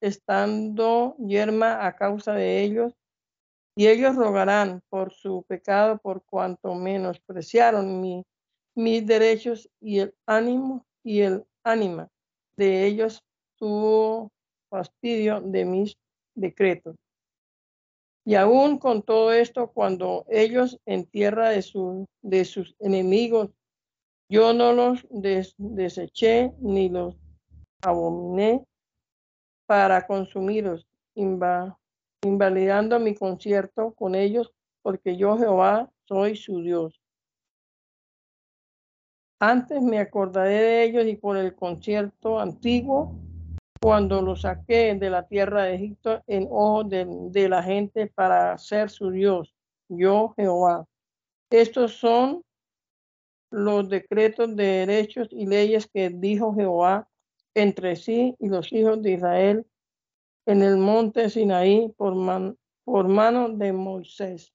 estando 0.01 1.17
yerma 1.19 1.87
a 1.87 1.97
causa 1.97 2.33
de 2.33 2.63
ellos 2.63 2.95
y 3.81 3.89
ellos 3.89 4.15
rogarán 4.15 4.83
por 4.91 5.11
su 5.11 5.43
pecado 5.45 5.97
por 5.97 6.23
cuanto 6.27 6.75
menospreciaron 6.75 7.99
mi, 7.99 8.27
mis 8.75 9.07
derechos 9.07 9.71
y 9.81 10.01
el 10.01 10.15
ánimo 10.27 10.85
y 11.03 11.21
el 11.21 11.47
ánima 11.65 12.11
de 12.59 12.85
ellos 12.85 13.25
tuvo 13.57 14.33
fastidio 14.69 15.41
de 15.41 15.65
mis 15.65 15.97
decretos. 16.35 16.95
Y 18.27 18.35
aún 18.35 18.77
con 18.77 19.03
todo 19.03 19.33
esto, 19.33 19.73
cuando 19.73 20.27
ellos 20.29 20.79
en 20.85 21.07
tierra 21.07 21.49
de, 21.49 21.65
de 22.21 22.45
sus 22.45 22.77
enemigos, 22.81 23.49
yo 24.29 24.53
no 24.53 24.75
los 24.75 25.07
deseché 25.57 26.53
ni 26.59 26.91
los 26.91 27.17
abominé 27.81 28.63
para 29.65 30.07
consumiros, 30.07 30.87
invalidando 32.23 33.01
mi 33.01 33.15
concierto 33.15 33.95
con 33.95 34.15
ellos, 34.15 34.53
porque 34.83 35.17
yo 35.17 35.39
Jehová 35.39 35.91
soy 36.05 36.37
su 36.37 36.61
Dios. 36.61 37.01
Antes 39.39 39.81
me 39.81 39.99
acordaré 39.99 40.61
de 40.61 40.85
ellos 40.85 41.07
y 41.07 41.17
por 41.17 41.37
el 41.37 41.55
concierto 41.55 42.39
antiguo, 42.39 43.17
cuando 43.81 44.21
los 44.21 44.43
saqué 44.43 44.95
de 44.95 45.09
la 45.09 45.27
tierra 45.27 45.65
de 45.65 45.75
Egipto 45.75 46.23
en 46.27 46.47
ojo 46.51 46.85
de, 46.85 47.07
de 47.31 47.49
la 47.49 47.63
gente 47.63 48.07
para 48.09 48.59
ser 48.59 48.91
su 48.91 49.11
Dios, 49.11 49.55
yo 49.89 50.35
Jehová. 50.37 50.85
Estos 51.49 51.95
son 51.95 52.43
los 53.51 53.89
decretos 53.89 54.55
de 54.55 54.87
derechos 54.87 55.29
y 55.31 55.47
leyes 55.47 55.89
que 55.93 56.11
dijo 56.11 56.55
Jehová 56.55 57.09
entre 57.55 57.97
sí 57.97 58.37
y 58.39 58.49
los 58.49 58.71
hijos 58.73 59.01
de 59.03 59.13
Israel 59.13 59.67
en 60.51 60.63
el 60.63 60.79
monte 60.79 61.31
Sinaí 61.31 61.93
por, 61.97 62.15
por 62.85 63.07
mano 63.07 63.51
de 63.51 63.73
Moisés. 63.73 64.53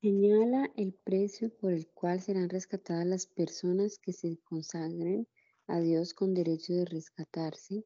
Señala 0.00 0.70
el 0.76 0.94
precio 0.94 1.50
por 1.58 1.72
el 1.72 1.88
cual 1.88 2.20
serán 2.20 2.48
rescatadas 2.48 3.04
las 3.04 3.26
personas 3.26 3.98
que 3.98 4.12
se 4.12 4.38
consagren 4.44 5.26
a 5.66 5.80
Dios 5.80 6.14
con 6.14 6.34
derecho 6.34 6.72
de 6.72 6.84
rescatarse 6.84 7.84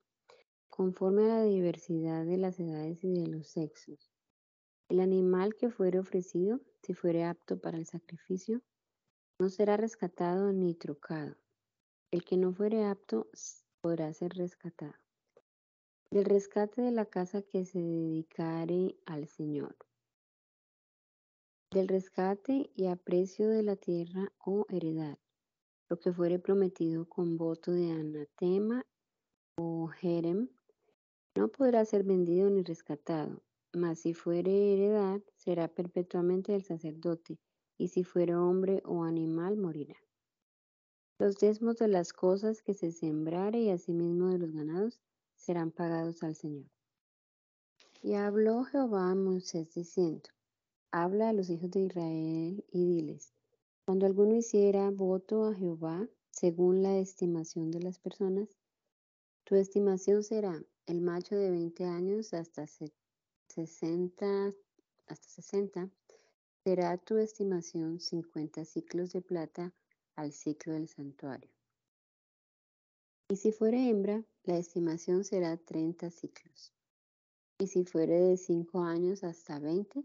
conforme 0.68 1.24
a 1.24 1.36
la 1.36 1.44
diversidad 1.44 2.26
de 2.26 2.36
las 2.36 2.60
edades 2.60 3.02
y 3.02 3.14
de 3.14 3.28
los 3.28 3.48
sexos. 3.48 4.10
El 4.90 5.00
animal 5.00 5.54
que 5.54 5.70
fuere 5.70 6.00
ofrecido, 6.00 6.60
si 6.82 6.92
fuere 6.92 7.24
apto 7.24 7.58
para 7.58 7.78
el 7.78 7.86
sacrificio, 7.86 8.60
no 9.38 9.48
será 9.48 9.78
rescatado 9.78 10.52
ni 10.52 10.74
trocado. 10.74 11.34
El 12.10 12.24
que 12.24 12.36
no 12.36 12.52
fuere 12.52 12.84
apto 12.84 13.30
podrá 13.82 14.12
ser 14.14 14.32
rescatado. 14.34 14.94
Del 16.10 16.24
rescate 16.24 16.80
de 16.82 16.92
la 16.92 17.04
casa 17.04 17.42
que 17.42 17.64
se 17.64 17.80
dedicare 17.80 18.96
al 19.06 19.26
Señor. 19.26 19.76
Del 21.72 21.88
rescate 21.88 22.70
y 22.76 22.86
aprecio 22.86 23.48
de 23.48 23.62
la 23.62 23.76
tierra 23.76 24.32
o 24.38 24.66
heredad. 24.68 25.18
Lo 25.88 25.98
que 25.98 26.12
fuere 26.12 26.38
prometido 26.38 27.08
con 27.08 27.36
voto 27.36 27.72
de 27.72 27.90
anatema 27.90 28.86
o 29.56 29.88
jerem 29.88 30.48
no 31.34 31.48
podrá 31.48 31.84
ser 31.84 32.04
vendido 32.04 32.50
ni 32.50 32.62
rescatado, 32.62 33.42
mas 33.72 34.00
si 34.00 34.14
fuere 34.14 34.74
heredad, 34.74 35.20
será 35.34 35.66
perpetuamente 35.68 36.52
del 36.52 36.62
sacerdote, 36.62 37.40
y 37.78 37.88
si 37.88 38.04
fuere 38.04 38.36
hombre 38.36 38.82
o 38.84 39.02
animal, 39.02 39.56
morirá. 39.56 39.96
Los 41.22 41.36
diezmos 41.36 41.76
de 41.76 41.86
las 41.86 42.12
cosas 42.12 42.62
que 42.62 42.74
se 42.74 42.90
sembrare 42.90 43.60
y 43.60 43.70
asimismo 43.70 44.30
de 44.30 44.38
los 44.38 44.50
ganados 44.50 45.00
serán 45.36 45.70
pagados 45.70 46.24
al 46.24 46.34
Señor. 46.34 46.66
Y 48.02 48.14
habló 48.14 48.64
Jehová 48.64 49.12
a 49.12 49.14
Moisés 49.14 49.72
diciendo, 49.72 50.30
habla 50.90 51.28
a 51.28 51.32
los 51.32 51.48
hijos 51.48 51.70
de 51.70 51.82
Israel 51.82 52.64
y 52.72 52.84
diles, 52.84 53.32
cuando 53.84 54.06
alguno 54.06 54.34
hiciera 54.34 54.90
voto 54.90 55.44
a 55.44 55.54
Jehová, 55.54 56.08
según 56.32 56.82
la 56.82 56.98
estimación 56.98 57.70
de 57.70 57.82
las 57.82 58.00
personas, 58.00 58.48
tu 59.44 59.54
estimación 59.54 60.24
será 60.24 60.60
el 60.86 61.02
macho 61.02 61.36
de 61.36 61.50
20 61.52 61.84
años 61.84 62.34
hasta 62.34 62.66
60, 63.46 64.54
hasta 65.06 65.28
60, 65.28 65.88
será 66.64 66.98
tu 66.98 67.16
estimación 67.18 68.00
50 68.00 68.64
ciclos 68.64 69.12
de 69.12 69.22
plata 69.22 69.72
al 70.16 70.32
ciclo 70.32 70.74
del 70.74 70.88
santuario. 70.88 71.50
Y 73.28 73.36
si 73.36 73.52
fuere 73.52 73.88
hembra, 73.88 74.24
la 74.44 74.58
estimación 74.58 75.24
será 75.24 75.56
30 75.56 76.10
ciclos. 76.10 76.72
Y 77.58 77.68
si 77.68 77.84
fuere 77.84 78.18
de 78.20 78.36
5 78.36 78.82
años 78.82 79.24
hasta 79.24 79.58
20, 79.58 80.04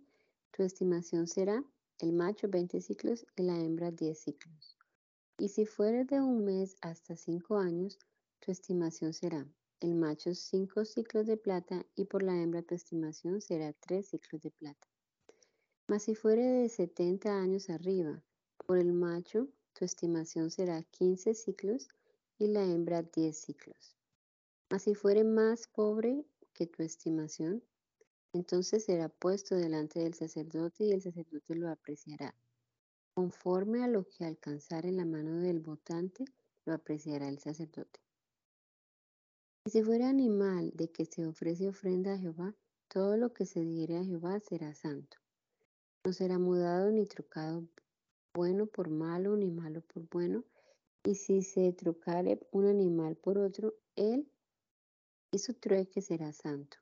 tu 0.52 0.64
estimación 0.64 1.28
será 1.28 1.64
el 2.00 2.14
macho 2.14 2.48
20 2.48 2.80
ciclos 2.82 3.26
y 3.36 3.44
la 3.44 3.60
hembra 3.60 3.92
10 3.92 4.18
ciclos. 4.18 4.78
Y 5.38 5.50
si 5.50 5.66
fuere 5.66 6.06
de 6.06 6.22
un 6.22 6.46
mes 6.46 6.78
hasta 6.82 7.16
5 7.16 7.58
años, 7.58 8.00
tu 8.40 8.52
estimación 8.52 9.14
será 9.14 9.46
el 9.80 9.94
macho 9.94 10.34
cinco 10.34 10.86
ciclos 10.86 11.28
de 11.28 11.38
plata 11.38 11.86
y 11.96 12.06
por 12.06 12.24
la 12.24 12.36
hembra 12.42 12.64
tu 12.64 12.74
estimación 12.74 13.42
será 13.42 13.74
tres 13.74 14.08
ciclos 14.08 14.42
de 14.42 14.50
plata. 14.50 14.88
Mas 15.88 16.04
si 16.04 16.16
fuere 16.16 16.44
de 16.44 16.70
setenta 16.70 17.40
años 17.40 17.70
arriba, 17.70 18.24
por 18.66 18.80
el 18.80 18.92
macho 18.92 19.48
tu 19.78 19.86
estimación 19.86 20.50
será 20.50 20.82
quince 20.82 21.36
ciclos 21.36 21.88
y 22.40 22.48
la 22.48 22.64
hembra 22.64 23.04
diez 23.04 23.38
ciclos. 23.38 23.96
Mas 24.72 24.84
si 24.84 24.96
fuere 24.96 25.24
más 25.24 25.68
pobre 25.68 26.26
que 26.54 26.66
tu 26.66 26.82
estimación, 26.82 27.64
entonces 28.34 28.86
será 28.86 29.08
puesto 29.08 29.56
delante 29.56 30.00
del 30.00 30.16
sacerdote 30.16 30.86
y 30.86 30.92
el 30.94 31.02
sacerdote 31.04 31.54
lo 31.54 31.70
apreciará. 31.70 32.34
Conforme 33.14 33.84
a 33.84 33.88
lo 33.88 34.08
que 34.10 34.26
alcanzar 34.26 34.88
en 34.88 34.98
la 34.98 35.06
mano 35.06 35.42
del 35.42 35.60
votante, 35.60 36.26
lo 36.66 36.74
apreciará 36.74 37.30
el 37.30 37.38
sacerdote. 37.38 38.00
Y 39.66 39.70
si 39.70 39.84
fuera 39.84 40.10
animal 40.10 40.72
de 40.74 40.90
que 40.90 41.06
se 41.06 41.26
ofrece 41.26 41.68
ofrenda 41.68 42.14
a 42.14 42.18
Jehová, 42.18 42.56
todo 42.88 43.16
lo 43.16 43.32
que 43.32 43.46
se 43.46 43.62
diere 43.62 43.98
a 43.98 44.04
Jehová 44.04 44.40
será 44.40 44.74
santo. 44.74 45.18
No 46.04 46.14
será 46.14 46.40
mudado 46.40 46.90
ni 46.92 47.06
trocado 47.06 47.68
bueno 48.38 48.68
por 48.68 48.92
malo, 48.92 49.36
ni 49.36 49.50
malo 49.50 49.82
por 49.82 50.08
bueno. 50.10 50.44
Y 51.04 51.16
si 51.16 51.42
se 51.42 51.74
trocare 51.74 52.40
un 52.52 52.68
animal 52.68 53.16
por 53.16 53.40
otro, 53.40 53.74
él 53.96 54.32
y 55.32 55.40
su 55.40 55.56
trueque 55.56 56.02
será 56.02 56.32
santo. 56.34 56.78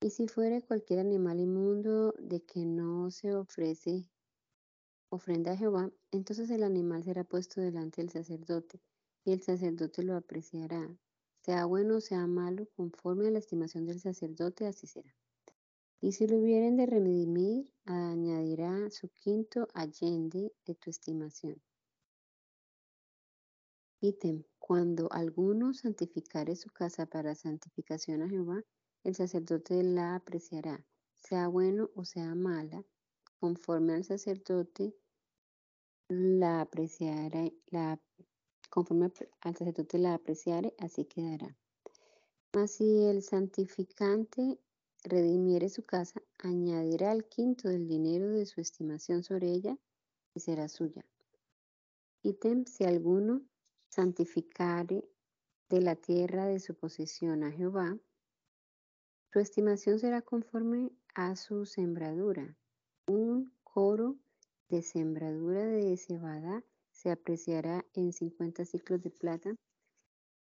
Y 0.00 0.10
si 0.10 0.26
fuere 0.26 0.60
cualquier 0.60 0.98
animal 0.98 1.38
inmundo 1.38 2.14
de 2.18 2.42
que 2.42 2.66
no 2.66 3.12
se 3.12 3.32
ofrece 3.32 4.10
ofrenda 5.08 5.52
a 5.52 5.56
Jehová, 5.56 5.92
entonces 6.10 6.50
el 6.50 6.64
animal 6.64 7.04
será 7.04 7.22
puesto 7.22 7.60
delante 7.60 8.02
del 8.02 8.10
sacerdote, 8.10 8.80
y 9.24 9.32
el 9.32 9.40
sacerdote 9.40 10.02
lo 10.02 10.16
apreciará, 10.16 10.90
sea 11.42 11.64
bueno 11.66 11.98
o 11.98 12.00
sea 12.00 12.26
malo, 12.26 12.66
conforme 12.74 13.28
a 13.28 13.30
la 13.30 13.38
estimación 13.38 13.86
del 13.86 14.00
sacerdote, 14.00 14.66
así 14.66 14.88
será. 14.88 15.14
Y 16.00 16.12
si 16.12 16.26
lo 16.26 16.38
hubieren 16.38 16.76
de 16.76 16.86
redimir, 16.86 17.70
añadirá 17.84 18.90
su 18.90 19.08
quinto 19.08 19.68
allende 19.74 20.52
de 20.66 20.74
tu 20.74 20.90
estimación. 20.90 21.60
Ítem, 24.00 24.44
cuando 24.58 25.10
alguno 25.12 25.72
santificare 25.72 26.56
su 26.56 26.70
casa 26.70 27.06
para 27.06 27.34
santificación 27.34 28.22
a 28.22 28.28
Jehová, 28.28 28.62
el 29.02 29.14
sacerdote 29.14 29.82
la 29.82 30.14
apreciará, 30.14 30.84
sea 31.14 31.48
bueno 31.48 31.90
o 31.94 32.04
sea 32.04 32.34
mala, 32.34 32.84
conforme 33.38 33.94
al 33.94 34.04
sacerdote 34.04 34.94
la 36.08 36.60
apreciará, 36.60 37.50
la 37.66 38.00
conforme 38.70 39.10
al 39.40 39.56
sacerdote 39.56 39.98
la 39.98 40.14
apreciare, 40.14 40.74
así 40.78 41.04
quedará. 41.04 41.56
Mas 42.52 42.72
si 42.72 43.04
el 43.04 43.22
santificante 43.22 44.58
redimiere 45.04 45.68
su 45.68 45.84
casa, 45.84 46.22
añadirá 46.38 47.12
el 47.12 47.26
quinto 47.26 47.68
del 47.68 47.86
dinero 47.86 48.30
de 48.30 48.46
su 48.46 48.60
estimación 48.60 49.22
sobre 49.22 49.52
ella 49.52 49.78
y 50.34 50.40
será 50.40 50.68
suya. 50.68 51.04
Ítem, 52.22 52.64
si 52.64 52.84
alguno 52.84 53.42
santificare 53.90 55.04
de 55.68 55.80
la 55.80 55.94
tierra 55.94 56.46
de 56.46 56.58
su 56.58 56.74
posesión 56.74 57.44
a 57.44 57.52
Jehová, 57.52 57.98
su 59.30 59.40
estimación 59.40 59.98
será 59.98 60.22
conforme 60.22 60.90
a 61.14 61.36
su 61.36 61.66
sembradura. 61.66 62.56
Un 63.06 63.52
coro 63.62 64.16
de 64.68 64.82
sembradura 64.82 65.66
de 65.66 65.96
cebada 65.96 66.64
se 66.92 67.10
apreciará 67.10 67.84
en 67.92 68.12
50 68.12 68.64
ciclos 68.64 69.02
de 69.02 69.10
plata, 69.10 69.54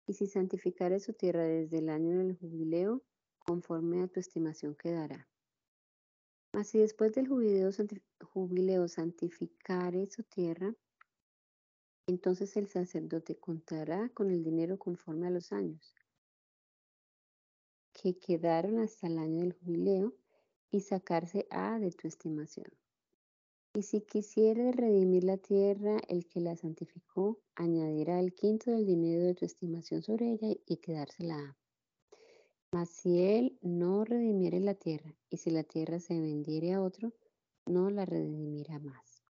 y 0.07 0.15
si 0.15 0.27
santificare 0.27 1.01
su 1.01 1.13
tierra 1.13 1.45
desde 1.45 1.79
el 1.79 1.89
año 1.89 2.19
del 2.19 2.37
jubileo, 2.37 3.03
conforme 3.47 4.03
a 4.03 4.09
tu 4.09 4.21
estimación 4.21 4.75
quedará. 4.75 5.29
Mas 6.53 6.69
si 6.69 6.79
después 6.79 7.13
del 7.13 7.29
jubileo, 7.29 7.71
jubileo 8.23 8.89
santificare 8.89 10.07
su 10.07 10.23
tierra, 10.23 10.75
entonces 12.07 12.57
el 12.57 12.69
sacerdote 12.69 13.37
contará 13.37 14.09
con 14.11 14.31
el 14.31 14.43
dinero 14.43 14.79
conforme 14.79 15.27
a 15.27 15.31
los 15.31 15.53
años 15.53 15.95
que 17.93 18.19
quedaron 18.19 18.79
hasta 18.79 19.07
el 19.07 19.19
año 19.19 19.41
del 19.41 19.53
jubileo 19.53 20.15
y 20.71 20.81
sacarse 20.81 21.47
A 21.51 21.79
de 21.79 21.91
tu 21.91 22.09
estimación. 22.09 22.67
Y 23.75 23.83
si 23.83 24.01
quisiere 24.01 24.73
redimir 24.73 25.25
la 25.25 25.37
tierra, 25.37 25.99
el 26.09 26.27
que 26.27 26.41
la 26.41 26.57
santificó 26.57 27.39
añadirá 27.55 28.19
el 28.19 28.35
quinto 28.35 28.71
del 28.71 28.87
dinero 28.87 29.25
de 29.25 29.35
tu 29.35 29.45
estimación 29.45 30.03
sobre 30.03 30.33
ella 30.33 30.57
y 30.67 30.77
quedársela 30.79 31.37
a. 31.37 31.60
Mas 32.73 32.91
si 32.91 33.21
él 33.21 33.59
no 33.63 34.05
redimiere 34.05 34.61
la 34.61 34.75
tierra, 34.75 35.17
y 35.29 35.39
si 35.39 35.51
la 35.51 35.65
tierra 35.65 35.99
se 35.99 36.21
vendiere 36.21 36.73
a 36.73 36.83
otro, 36.83 37.13
no 37.67 37.91
la 37.91 38.05
redimirá 38.05 38.79
más. 38.79 39.23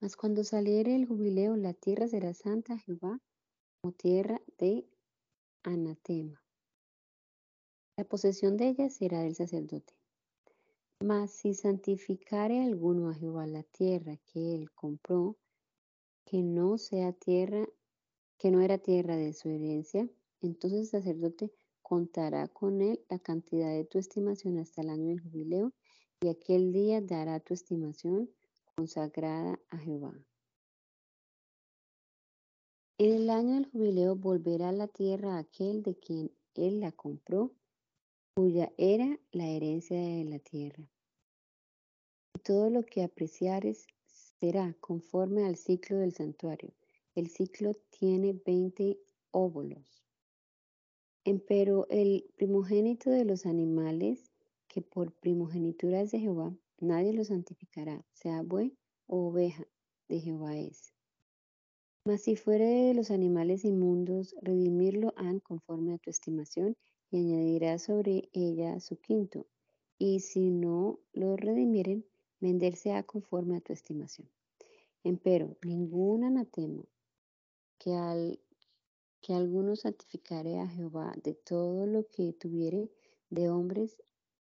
Mas 0.00 0.16
cuando 0.16 0.44
saliere 0.44 0.94
el 0.94 1.06
jubileo, 1.06 1.56
la 1.56 1.72
tierra 1.72 2.06
será 2.06 2.34
santa 2.34 2.74
a 2.74 2.78
Jehová, 2.78 3.22
como 3.80 3.94
tierra 3.94 4.42
de 4.58 4.86
anatema. 5.62 6.42
La 7.96 8.04
posesión 8.04 8.58
de 8.58 8.68
ella 8.68 8.90
será 8.90 9.20
del 9.20 9.34
sacerdote. 9.34 9.94
Mas 11.00 11.30
si 11.30 11.54
santificare 11.54 12.62
alguno 12.62 13.08
a 13.08 13.14
Jehová 13.14 13.46
la 13.46 13.62
tierra 13.62 14.18
que 14.26 14.54
él 14.54 14.70
compró, 14.72 15.38
que 16.26 16.42
no 16.42 16.76
sea 16.76 17.12
tierra, 17.12 17.66
que 18.36 18.50
no 18.50 18.60
era 18.60 18.78
tierra 18.78 19.16
de 19.16 19.32
su 19.32 19.48
herencia, 19.48 20.08
entonces 20.40 20.80
el 20.80 20.86
sacerdote 20.86 21.52
contará 21.84 22.48
con 22.48 22.80
él 22.80 22.98
la 23.08 23.20
cantidad 23.20 23.68
de 23.68 23.84
tu 23.84 23.98
estimación 23.98 24.58
hasta 24.58 24.82
el 24.82 24.90
año 24.90 25.10
del 25.10 25.20
jubileo, 25.20 25.72
y 26.20 26.28
aquel 26.28 26.72
día 26.72 27.00
dará 27.00 27.38
tu 27.38 27.54
estimación 27.54 28.28
consagrada 28.74 29.60
a 29.70 29.78
Jehová. 29.78 30.18
En 32.98 33.12
el 33.12 33.30
año 33.30 33.54
del 33.54 33.70
jubileo 33.70 34.16
volverá 34.16 34.72
la 34.72 34.88
tierra 34.88 35.36
a 35.36 35.38
aquel 35.38 35.84
de 35.84 35.94
quien 35.96 36.32
él 36.56 36.80
la 36.80 36.90
compró, 36.90 37.52
cuya 38.34 38.72
era 38.78 39.16
la 39.30 39.46
herencia 39.46 39.96
de 39.96 40.24
la 40.24 40.40
tierra 40.40 40.90
todo 42.44 42.68
lo 42.68 42.84
que 42.84 43.02
apreciares 43.02 43.86
será 44.38 44.74
conforme 44.80 45.46
al 45.46 45.56
ciclo 45.56 45.96
del 45.96 46.12
santuario. 46.12 46.74
El 47.14 47.28
ciclo 47.28 47.72
tiene 47.90 48.34
20 48.44 48.98
óvulos. 49.30 50.03
Empero 51.26 51.86
el 51.88 52.26
primogénito 52.36 53.10
de 53.10 53.24
los 53.24 53.46
animales, 53.46 54.30
que 54.68 54.82
por 54.82 55.10
primogenitura 55.12 56.02
es 56.02 56.10
de 56.10 56.20
Jehová, 56.20 56.54
nadie 56.80 57.14
lo 57.14 57.24
santificará, 57.24 58.04
sea 58.12 58.42
buey 58.42 58.76
o 59.06 59.28
oveja, 59.28 59.66
de 60.08 60.20
Jehová 60.20 60.58
es. 60.58 60.92
Mas 62.04 62.20
si 62.20 62.36
fuere 62.36 62.66
de 62.66 62.92
los 62.94 63.10
animales 63.10 63.64
inmundos, 63.64 64.34
redimirlo 64.42 65.14
han 65.16 65.40
conforme 65.40 65.94
a 65.94 65.98
tu 65.98 66.10
estimación, 66.10 66.76
y 67.10 67.16
añadirá 67.16 67.78
sobre 67.78 68.28
ella 68.34 68.78
su 68.80 68.96
quinto. 69.00 69.46
Y 69.98 70.20
si 70.20 70.50
no 70.50 71.00
lo 71.14 71.38
redimieren, 71.38 72.04
venderse 72.40 72.92
a 72.92 73.02
conforme 73.02 73.56
a 73.56 73.60
tu 73.60 73.72
estimación. 73.72 74.28
Empero, 75.04 75.56
ningún 75.64 76.24
anatema 76.24 76.84
que, 77.78 77.94
al, 77.94 78.40
que 79.24 79.32
alguno 79.32 79.74
santificare 79.74 80.60
a 80.60 80.68
Jehová 80.68 81.14
de 81.24 81.32
todo 81.32 81.86
lo 81.86 82.06
que 82.10 82.34
tuviere 82.34 82.90
de 83.30 83.48
hombres 83.48 83.96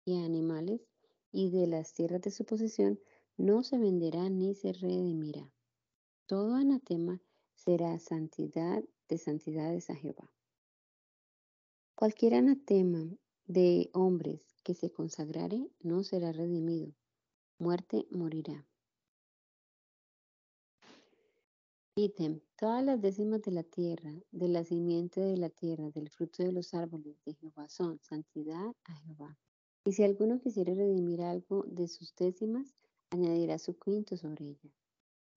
y 0.04 0.22
animales 0.24 0.80
y 1.32 1.50
de 1.50 1.66
las 1.66 1.92
tierras 1.92 2.22
de 2.22 2.30
su 2.30 2.44
posesión, 2.44 3.00
no 3.36 3.64
se 3.64 3.78
venderá 3.78 4.30
ni 4.30 4.54
se 4.54 4.72
redimirá. 4.72 5.52
Todo 6.26 6.54
anatema 6.54 7.20
será 7.56 7.98
santidad 7.98 8.84
de 9.08 9.18
santidades 9.18 9.90
a 9.90 9.96
Jehová. 9.96 10.30
Cualquier 11.96 12.34
anatema 12.34 13.10
de 13.46 13.90
hombres 13.92 14.40
que 14.62 14.74
se 14.74 14.92
consagrare 14.92 15.68
no 15.80 16.04
será 16.04 16.30
redimido, 16.30 16.94
muerte 17.58 18.06
morirá. 18.12 18.69
Ítem, 22.02 22.40
todas 22.56 22.82
las 22.82 22.98
décimas 22.98 23.42
de 23.42 23.50
la 23.50 23.62
tierra, 23.62 24.10
de 24.32 24.48
la 24.48 24.64
simiente 24.64 25.20
de 25.20 25.36
la 25.36 25.50
tierra, 25.50 25.90
del 25.90 26.08
fruto 26.08 26.42
de 26.42 26.50
los 26.50 26.72
árboles 26.72 27.22
de 27.26 27.34
Jehová 27.34 27.68
son 27.68 28.00
santidad 28.00 28.74
a 28.84 28.94
Jehová. 28.94 29.38
Y 29.84 29.92
si 29.92 30.02
alguno 30.02 30.40
quisiera 30.40 30.72
redimir 30.72 31.20
algo 31.20 31.62
de 31.66 31.88
sus 31.88 32.16
décimas, 32.16 32.74
añadirá 33.10 33.58
su 33.58 33.78
quinto 33.78 34.16
sobre 34.16 34.46
ella. 34.46 34.70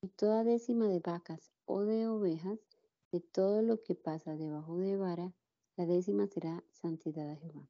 Y 0.01 0.07
toda 0.07 0.45
décima 0.45 0.87
de 0.87 1.01
vacas 1.01 1.51
o 1.65 1.81
de 1.81 2.07
ovejas, 2.07 2.59
de 3.11 3.19
todo 3.19 3.61
lo 3.61 3.83
que 3.83 3.95
pasa 3.95 4.37
debajo 4.37 4.77
de 4.77 4.95
vara, 4.95 5.33
la 5.75 5.85
décima 5.85 6.27
será 6.27 6.63
santidad 6.71 7.29
a 7.29 7.35
Jehová. 7.35 7.67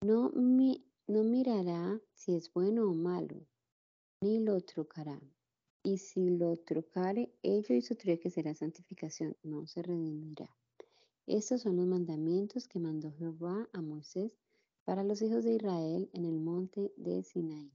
No, 0.00 0.30
no 0.30 1.22
mirará 1.22 2.00
si 2.14 2.34
es 2.34 2.50
bueno 2.50 2.88
o 2.88 2.94
malo, 2.94 3.46
ni 4.22 4.40
lo 4.40 4.58
trocará. 4.62 5.20
Y 5.82 5.98
si 5.98 6.30
lo 6.30 6.56
trocare, 6.56 7.32
ello 7.42 7.74
hizo 7.74 7.96
que 7.96 8.30
será 8.30 8.54
santificación, 8.54 9.36
no 9.42 9.66
se 9.66 9.82
redimirá. 9.82 10.54
Estos 11.26 11.62
son 11.62 11.76
los 11.76 11.86
mandamientos 11.86 12.68
que 12.68 12.78
mandó 12.78 13.12
Jehová 13.12 13.68
a 13.72 13.80
Moisés 13.80 14.36
para 14.84 15.04
los 15.04 15.22
hijos 15.22 15.44
de 15.44 15.54
Israel 15.54 16.10
en 16.12 16.24
el 16.24 16.38
monte 16.40 16.92
de 16.96 17.22
Sinaí. 17.22 17.72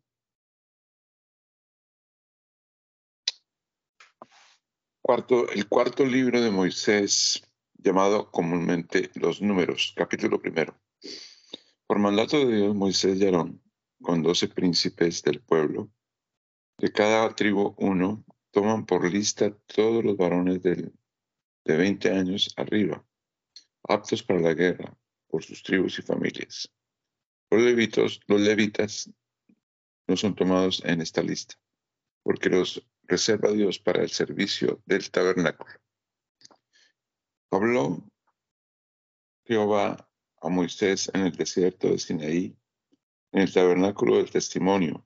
Cuarto, 5.01 5.49
el 5.49 5.67
cuarto 5.67 6.05
libro 6.05 6.41
de 6.41 6.51
Moisés, 6.51 7.41
llamado 7.73 8.31
comúnmente 8.31 9.11
Los 9.15 9.41
Números, 9.41 9.93
capítulo 9.95 10.41
primero. 10.41 10.75
Por 11.87 11.99
mandato 11.99 12.45
de 12.45 12.55
Dios, 12.57 12.75
Moisés 12.75 13.19
y 13.19 13.25
Aarón, 13.25 13.61
con 14.01 14.23
doce 14.23 14.47
príncipes 14.47 15.21
del 15.21 15.41
pueblo, 15.41 15.91
de 16.77 16.91
cada 16.91 17.33
tribu 17.35 17.75
uno, 17.77 18.23
toman 18.51 18.85
por 18.85 19.09
lista 19.11 19.55
todos 19.65 20.03
los 20.03 20.17
varones 20.17 20.61
de 20.61 20.91
20 21.65 22.11
años 22.11 22.53
arriba, 22.57 23.05
aptos 23.83 24.23
para 24.23 24.39
la 24.39 24.53
guerra, 24.53 24.97
por 25.27 25.43
sus 25.43 25.63
tribus 25.63 25.99
y 25.99 26.01
familias. 26.01 26.71
Los 27.49 27.61
levitos, 27.61 28.19
los 28.27 28.41
levitas 28.41 29.09
no 30.07 30.15
son 30.17 30.35
tomados 30.35 30.83
en 30.85 31.01
esta 31.01 31.21
lista, 31.21 31.55
porque 32.23 32.49
los 32.49 32.85
reserva 33.03 33.51
Dios 33.51 33.79
para 33.79 34.01
el 34.01 34.09
servicio 34.09 34.81
del 34.85 35.09
tabernáculo. 35.11 35.73
Habló 37.51 38.03
Jehová 39.45 40.09
a 40.41 40.49
Moisés 40.49 41.11
en 41.13 41.21
el 41.21 41.31
desierto 41.33 41.89
de 41.89 41.99
Sinaí, 41.99 42.57
en 43.31 43.41
el 43.41 43.53
tabernáculo 43.53 44.17
del 44.17 44.31
testimonio, 44.31 45.04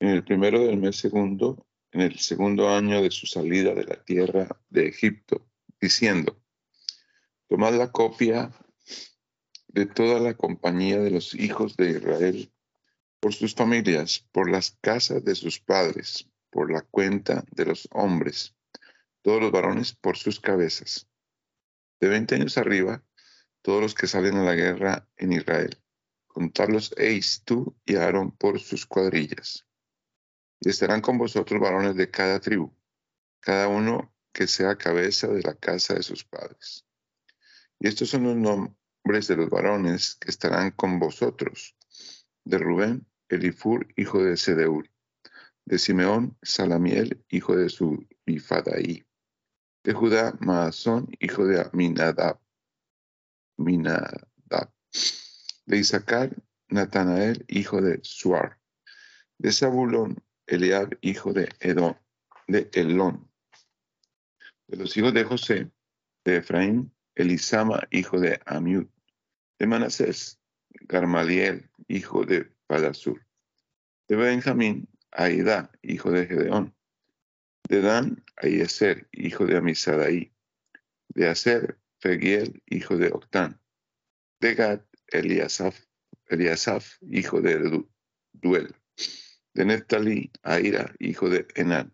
en 0.00 0.08
el 0.08 0.24
primero 0.24 0.60
del 0.60 0.78
mes 0.78 0.96
segundo, 0.96 1.66
en 1.92 2.00
el 2.00 2.18
segundo 2.18 2.70
año 2.70 3.02
de 3.02 3.10
su 3.10 3.26
salida 3.26 3.74
de 3.74 3.84
la 3.84 4.02
tierra 4.02 4.48
de 4.70 4.88
Egipto, 4.88 5.46
diciendo, 5.78 6.42
tomad 7.48 7.74
la 7.74 7.92
copia 7.92 8.50
de 9.68 9.84
toda 9.84 10.18
la 10.18 10.34
compañía 10.34 10.98
de 10.98 11.10
los 11.10 11.34
hijos 11.34 11.76
de 11.76 11.90
Israel 11.90 12.50
por 13.20 13.34
sus 13.34 13.54
familias, 13.54 14.26
por 14.32 14.50
las 14.50 14.70
casas 14.80 15.22
de 15.22 15.34
sus 15.34 15.60
padres, 15.60 16.26
por 16.48 16.72
la 16.72 16.80
cuenta 16.80 17.44
de 17.50 17.66
los 17.66 17.86
hombres, 17.92 18.56
todos 19.20 19.42
los 19.42 19.52
varones 19.52 19.92
por 19.92 20.16
sus 20.16 20.40
cabezas. 20.40 21.06
De 22.00 22.08
veinte 22.08 22.36
años 22.36 22.56
arriba, 22.56 23.04
todos 23.60 23.82
los 23.82 23.94
que 23.94 24.06
salen 24.06 24.36
a 24.36 24.44
la 24.44 24.54
guerra 24.54 25.06
en 25.18 25.34
Israel. 25.34 25.78
Contarlos 26.26 26.94
eis 26.96 27.42
tú 27.44 27.76
y 27.84 27.96
Aarón 27.96 28.30
por 28.30 28.58
sus 28.60 28.86
cuadrillas. 28.86 29.66
Y 30.60 30.68
estarán 30.68 31.00
con 31.00 31.18
vosotros 31.18 31.60
varones 31.60 31.96
de 31.96 32.10
cada 32.10 32.40
tribu, 32.40 32.72
cada 33.40 33.68
uno 33.68 34.14
que 34.32 34.46
sea 34.46 34.76
cabeza 34.76 35.28
de 35.28 35.42
la 35.42 35.54
casa 35.54 35.94
de 35.94 36.02
sus 36.02 36.24
padres. 36.24 36.86
Y 37.78 37.88
estos 37.88 38.10
son 38.10 38.24
los 38.24 38.36
nombres 38.36 39.26
de 39.26 39.36
los 39.36 39.48
varones 39.48 40.16
que 40.20 40.30
estarán 40.30 40.70
con 40.72 40.98
vosotros. 40.98 41.76
De 42.44 42.58
Rubén, 42.58 43.06
Elifur, 43.28 43.88
hijo 43.96 44.22
de 44.22 44.36
Sedeur. 44.36 44.90
De 45.64 45.78
Simeón, 45.78 46.36
Salamiel, 46.42 47.24
hijo 47.28 47.56
de 47.56 47.68
Surifadaí. 47.68 49.04
De 49.82 49.94
Judá, 49.94 50.36
Maasón, 50.40 51.08
hijo 51.20 51.46
de 51.46 51.60
Aminadab 51.60 52.38
Minadab. 53.60 54.72
De 55.66 55.76
Isaacar, 55.76 56.34
Natanael, 56.68 57.44
hijo 57.48 57.80
de 57.80 58.00
Suar. 58.02 58.58
De 59.38 59.52
Zabulón, 59.52 60.22
Eliab, 60.50 60.98
hijo 61.00 61.32
de 61.32 61.48
Edom, 61.60 61.94
de 62.48 62.68
Elón. 62.72 63.30
De 64.66 64.76
los 64.78 64.96
hijos 64.96 65.14
de 65.14 65.22
José, 65.22 65.70
de 66.24 66.38
Efraín, 66.38 66.92
Elisama, 67.14 67.86
hijo 67.92 68.18
de 68.18 68.40
Amiud. 68.46 68.86
De 69.60 69.68
Manasés, 69.68 70.40
Garmaliel, 70.88 71.70
hijo 71.86 72.24
de 72.24 72.50
Padasur. 72.66 73.24
De 74.08 74.16
Benjamín, 74.16 74.88
Aida, 75.12 75.70
hijo 75.82 76.10
de 76.10 76.26
Gedeón. 76.26 76.74
De 77.68 77.80
Dan, 77.80 78.24
Aieser, 78.36 79.08
hijo 79.12 79.46
de 79.46 79.56
Amisadaí. 79.56 80.32
De 81.10 81.28
Aser, 81.28 81.78
Fegiel, 82.00 82.60
hijo 82.66 82.96
de 82.96 83.12
Octán. 83.12 83.60
De 84.40 84.54
Gad, 84.56 84.80
Eliasaf, 85.06 85.78
Eliasaf 86.26 86.96
hijo 87.02 87.40
de 87.40 87.84
Duel. 88.32 88.74
De 89.54 89.64
Neftalí, 89.64 90.30
Aira, 90.42 90.94
hijo 90.98 91.28
de 91.28 91.46
Enán. 91.54 91.92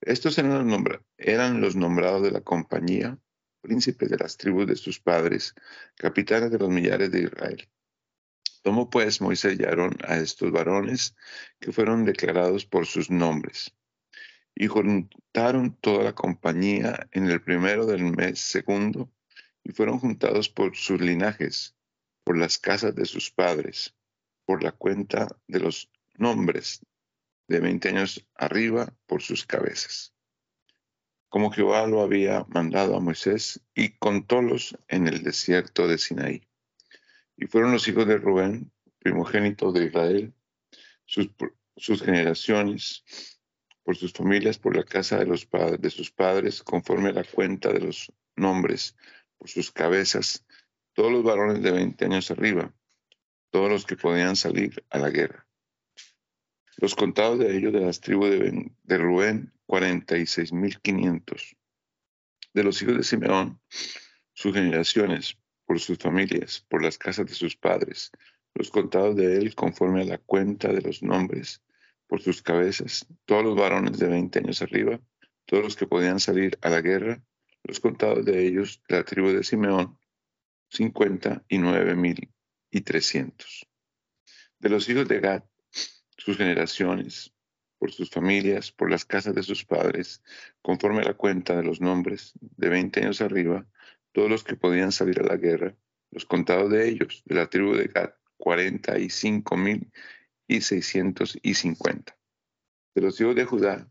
Estos 0.00 0.38
eran 0.38 0.68
los, 0.68 1.00
eran 1.16 1.60
los 1.60 1.76
nombrados 1.76 2.22
de 2.22 2.30
la 2.30 2.42
compañía, 2.42 3.18
príncipes 3.60 4.10
de 4.10 4.18
las 4.18 4.36
tribus 4.36 4.66
de 4.66 4.76
sus 4.76 5.00
padres, 5.00 5.54
capitanes 5.96 6.50
de 6.50 6.58
los 6.58 6.68
millares 6.68 7.10
de 7.10 7.22
Israel. 7.22 7.68
Tomó 8.62 8.90
pues 8.90 9.20
Moisés 9.20 9.58
y 9.58 9.64
a 9.64 10.16
estos 10.16 10.50
varones 10.50 11.16
que 11.60 11.72
fueron 11.72 12.04
declarados 12.04 12.66
por 12.66 12.86
sus 12.86 13.10
nombres 13.10 13.74
y 14.56 14.66
juntaron 14.68 15.76
toda 15.76 16.02
la 16.02 16.14
compañía 16.14 17.08
en 17.12 17.30
el 17.30 17.42
primero 17.42 17.86
del 17.86 18.02
mes 18.02 18.40
segundo 18.40 19.12
y 19.62 19.72
fueron 19.72 19.98
juntados 19.98 20.48
por 20.48 20.74
sus 20.74 21.00
linajes, 21.00 21.76
por 22.24 22.38
las 22.38 22.58
casas 22.58 22.94
de 22.94 23.04
sus 23.04 23.30
padres, 23.30 23.94
por 24.46 24.62
la 24.62 24.72
cuenta 24.72 25.28
de 25.46 25.60
los 25.60 25.90
nombres 26.18 26.80
de 27.48 27.60
veinte 27.60 27.88
años 27.90 28.26
arriba 28.34 28.92
por 29.06 29.22
sus 29.22 29.46
cabezas. 29.46 30.12
Como 31.28 31.50
Jehová 31.50 31.86
lo 31.86 32.02
había 32.02 32.46
mandado 32.48 32.96
a 32.96 33.00
Moisés 33.00 33.60
y 33.74 33.90
contólos 33.98 34.76
en 34.88 35.06
el 35.06 35.22
desierto 35.22 35.86
de 35.88 35.98
Sinaí. 35.98 36.48
Y 37.36 37.46
fueron 37.46 37.72
los 37.72 37.86
hijos 37.88 38.06
de 38.06 38.18
Rubén, 38.18 38.72
primogénito 38.98 39.72
de 39.72 39.86
Israel, 39.86 40.34
sus, 41.04 41.30
sus 41.76 42.02
generaciones, 42.02 43.04
por 43.82 43.96
sus 43.96 44.12
familias, 44.12 44.58
por 44.58 44.74
la 44.74 44.82
casa 44.82 45.18
de, 45.18 45.26
los 45.26 45.46
padres, 45.46 45.80
de 45.80 45.90
sus 45.90 46.10
padres, 46.10 46.62
conforme 46.62 47.10
a 47.10 47.12
la 47.12 47.24
cuenta 47.24 47.72
de 47.72 47.80
los 47.80 48.12
nombres 48.34 48.96
por 49.38 49.48
sus 49.48 49.70
cabezas 49.70 50.44
todos 50.92 51.12
los 51.12 51.22
varones 51.22 51.62
de 51.62 51.70
20 51.70 52.04
años 52.06 52.30
arriba, 52.30 52.74
todos 53.50 53.70
los 53.70 53.86
que 53.86 53.96
podían 53.96 54.34
salir 54.34 54.84
a 54.90 54.98
la 54.98 55.10
guerra. 55.10 55.45
Los 56.76 56.94
contados 56.94 57.38
de 57.38 57.56
ellos 57.56 57.72
de 57.72 57.80
las 57.80 58.00
tribus 58.00 58.30
de, 58.30 58.70
de 58.82 58.98
Rubén, 58.98 59.52
46.500. 59.66 61.56
De 62.52 62.62
los 62.62 62.80
hijos 62.82 62.96
de 62.96 63.02
Simeón, 63.02 63.60
sus 64.32 64.54
generaciones, 64.54 65.38
por 65.64 65.80
sus 65.80 65.98
familias, 65.98 66.64
por 66.68 66.82
las 66.82 66.98
casas 66.98 67.26
de 67.26 67.34
sus 67.34 67.56
padres, 67.56 68.12
los 68.54 68.70
contados 68.70 69.16
de 69.16 69.36
él 69.36 69.54
conforme 69.54 70.02
a 70.02 70.04
la 70.04 70.18
cuenta 70.18 70.72
de 70.72 70.80
los 70.80 71.02
nombres, 71.02 71.62
por 72.06 72.22
sus 72.22 72.42
cabezas, 72.42 73.06
todos 73.24 73.44
los 73.44 73.56
varones 73.56 73.98
de 73.98 74.08
20 74.08 74.38
años 74.38 74.62
arriba, 74.62 75.00
todos 75.44 75.64
los 75.64 75.76
que 75.76 75.86
podían 75.86 76.20
salir 76.20 76.58
a 76.62 76.70
la 76.70 76.80
guerra, 76.80 77.22
los 77.64 77.80
contados 77.80 78.24
de 78.24 78.46
ellos, 78.46 78.82
la 78.88 79.02
tribu 79.04 79.28
de 79.28 79.42
Simeón, 79.42 79.98
cincuenta 80.68 81.44
y 81.48 81.58
nueve 81.58 81.94
mil 81.96 82.30
y 82.70 82.80
trescientos. 82.82 83.66
De 84.58 84.68
los 84.68 84.88
hijos 84.88 85.08
de 85.08 85.20
Gad, 85.20 85.44
sus 86.16 86.36
generaciones, 86.36 87.32
por 87.78 87.92
sus 87.92 88.10
familias, 88.10 88.72
por 88.72 88.90
las 88.90 89.04
casas 89.04 89.34
de 89.34 89.42
sus 89.42 89.64
padres, 89.64 90.22
conforme 90.62 91.02
a 91.02 91.04
la 91.04 91.14
cuenta 91.14 91.56
de 91.56 91.62
los 91.62 91.80
nombres, 91.80 92.32
de 92.40 92.68
20 92.68 93.00
años 93.00 93.20
arriba, 93.20 93.66
todos 94.12 94.30
los 94.30 94.44
que 94.44 94.56
podían 94.56 94.92
salir 94.92 95.20
a 95.20 95.26
la 95.26 95.36
guerra, 95.36 95.76
los 96.10 96.24
contados 96.24 96.70
de 96.70 96.88
ellos, 96.88 97.22
de 97.26 97.34
la 97.34 97.48
tribu 97.48 97.74
de 97.74 97.88
Gad, 97.88 98.14
cuarenta 98.36 98.98
y 98.98 99.10
cinco 99.10 99.56
mil 99.56 99.90
y 100.46 100.60
seiscientos 100.60 101.38
y 101.42 101.54
cincuenta. 101.54 102.16
De 102.94 103.02
los 103.02 103.20
hijos 103.20 103.34
de 103.34 103.44
Judá, 103.44 103.90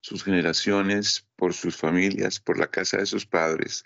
sus 0.00 0.24
generaciones, 0.24 1.28
por 1.36 1.54
sus 1.54 1.76
familias, 1.76 2.40
por 2.40 2.58
la 2.58 2.70
casa 2.70 2.98
de 2.98 3.06
sus 3.06 3.26
padres, 3.26 3.84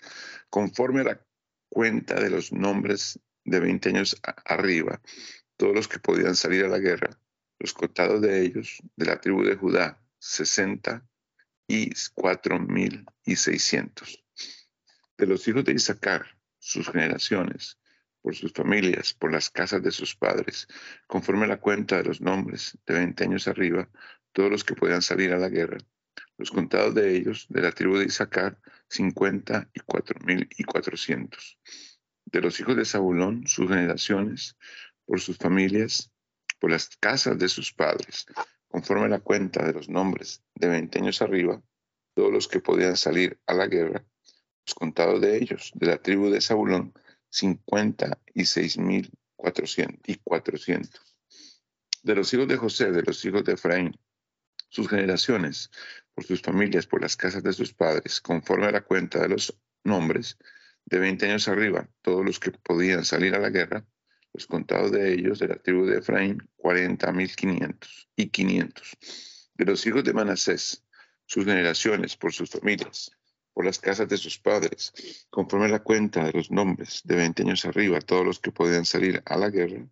conforme 0.49 1.01
a 1.01 1.05
la 1.05 1.25
cuenta 1.69 2.19
de 2.19 2.29
los 2.29 2.51
nombres 2.51 3.19
de 3.45 3.59
20 3.59 3.89
años 3.89 4.19
arriba, 4.45 5.01
todos 5.59 5.75
los 5.75 5.89
que 5.89 5.99
podían 5.99 6.37
salir 6.37 6.63
a 6.63 6.69
la 6.69 6.79
guerra, 6.79 7.09
los 7.59 7.73
contados 7.73 8.21
de 8.21 8.41
ellos, 8.41 8.81
de 8.95 9.05
la 9.05 9.19
tribu 9.19 9.43
de 9.43 9.57
Judá, 9.57 10.01
sesenta 10.17 11.05
y 11.67 11.91
cuatro 12.13 12.57
mil 12.57 13.05
y 13.25 13.35
seiscientos. 13.35 14.23
De 15.17 15.27
los 15.27 15.45
hijos 15.49 15.65
de 15.65 15.73
Isaacar, 15.73 16.25
sus 16.59 16.89
generaciones, 16.89 17.77
por 18.21 18.35
sus 18.35 18.53
familias, 18.53 19.13
por 19.13 19.33
las 19.33 19.49
casas 19.49 19.83
de 19.83 19.91
sus 19.91 20.15
padres, 20.15 20.65
conforme 21.07 21.43
a 21.43 21.49
la 21.49 21.59
cuenta 21.59 21.97
de 21.97 22.05
los 22.05 22.21
nombres, 22.21 22.77
de 22.85 22.93
veinte 22.93 23.25
años 23.25 23.49
arriba, 23.49 23.89
todos 24.31 24.49
los 24.49 24.63
que 24.63 24.75
podían 24.75 25.01
salir 25.01 25.33
a 25.33 25.37
la 25.37 25.49
guerra, 25.49 25.79
los 26.37 26.51
contados 26.51 26.95
de 26.95 27.17
ellos, 27.17 27.47
de 27.49 27.61
la 27.61 27.73
tribu 27.73 27.97
de 27.97 28.05
Isaacar, 28.05 28.57
cincuenta 28.87 29.69
y 29.73 29.81
cuatro 29.81 30.17
mil 30.25 30.47
y 30.57 30.63
cuatrocientos. 30.63 31.59
De 32.23 32.39
los 32.39 32.59
hijos 32.61 32.77
de 32.77 32.85
Zabulón, 32.85 33.45
sus 33.45 33.67
generaciones, 33.67 34.55
por 35.09 35.19
sus 35.19 35.37
familias, 35.37 36.11
por 36.59 36.69
las 36.69 36.95
casas 36.97 37.39
de 37.39 37.49
sus 37.49 37.73
padres, 37.73 38.27
conforme 38.67 39.09
la 39.09 39.19
cuenta 39.19 39.65
de 39.65 39.73
los 39.73 39.89
nombres 39.89 40.43
de 40.53 40.67
veinte 40.67 40.99
años 40.99 41.23
arriba, 41.23 41.63
todos 42.13 42.31
los 42.31 42.47
que 42.47 42.59
podían 42.59 42.95
salir 42.95 43.39
a 43.47 43.55
la 43.55 43.65
guerra, 43.65 44.05
los 44.67 44.75
contados 44.75 45.19
de 45.19 45.37
ellos, 45.37 45.71
de 45.73 45.87
la 45.87 45.97
tribu 45.97 46.29
de 46.29 46.39
Zabulón, 46.39 46.93
cincuenta 47.27 48.19
y 48.35 48.45
seis 48.45 48.77
mil 48.77 49.09
cuatrocientos 49.35 49.99
y 50.05 50.17
cuatrocientos. 50.17 51.17
De 52.03 52.13
los 52.13 52.31
hijos 52.35 52.47
de 52.47 52.57
José, 52.57 52.91
de 52.91 53.01
los 53.01 53.25
hijos 53.25 53.43
de 53.43 53.53
Efraín, 53.53 53.99
sus 54.69 54.87
generaciones, 54.87 55.71
por 56.13 56.23
sus 56.23 56.43
familias, 56.43 56.85
por 56.85 57.01
las 57.01 57.17
casas 57.17 57.41
de 57.41 57.53
sus 57.53 57.73
padres, 57.73 58.21
conforme 58.21 58.67
a 58.67 58.71
la 58.71 58.81
cuenta 58.81 59.19
de 59.19 59.29
los 59.29 59.59
nombres, 59.83 60.37
de 60.85 60.99
veinte 60.99 61.25
años 61.25 61.47
arriba, 61.47 61.89
todos 62.03 62.23
los 62.23 62.39
que 62.39 62.51
podían 62.51 63.03
salir 63.03 63.33
a 63.33 63.39
la 63.39 63.49
guerra, 63.49 63.87
los 64.33 64.47
contados 64.47 64.91
de 64.91 65.13
ellos 65.13 65.39
de 65.39 65.47
la 65.47 65.55
tribu 65.55 65.85
de 65.85 65.99
Efraín, 65.99 66.47
cuarenta 66.55 67.11
mil 67.11 67.35
quinientos 67.35 68.09
y 68.15 68.27
quinientos. 68.29 68.97
De 69.55 69.65
los 69.65 69.85
hijos 69.85 70.03
de 70.03 70.13
Manasés, 70.13 70.83
sus 71.25 71.45
generaciones, 71.45 72.15
por 72.15 72.33
sus 72.33 72.49
familias, 72.49 73.11
por 73.53 73.65
las 73.65 73.79
casas 73.79 74.07
de 74.07 74.17
sus 74.17 74.39
padres, 74.39 74.93
conforme 75.29 75.65
a 75.65 75.69
la 75.69 75.83
cuenta 75.83 76.23
de 76.23 76.31
los 76.31 76.49
nombres, 76.51 77.01
de 77.03 77.15
veinte 77.15 77.43
años 77.43 77.65
arriba, 77.65 77.99
todos 77.99 78.25
los 78.25 78.39
que 78.39 78.51
podían 78.51 78.85
salir 78.85 79.21
a 79.25 79.37
la 79.37 79.49
guerra, 79.49 79.85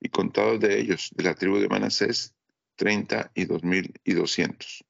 y 0.00 0.08
contados 0.10 0.60
de 0.60 0.78
ellos 0.78 1.10
de 1.14 1.24
la 1.24 1.34
tribu 1.34 1.58
de 1.58 1.68
Manasés, 1.68 2.34
treinta 2.74 3.30
y 3.34 3.46
dos 3.46 3.64
mil 3.64 3.94
y 4.04 4.12
doscientos. 4.12 4.84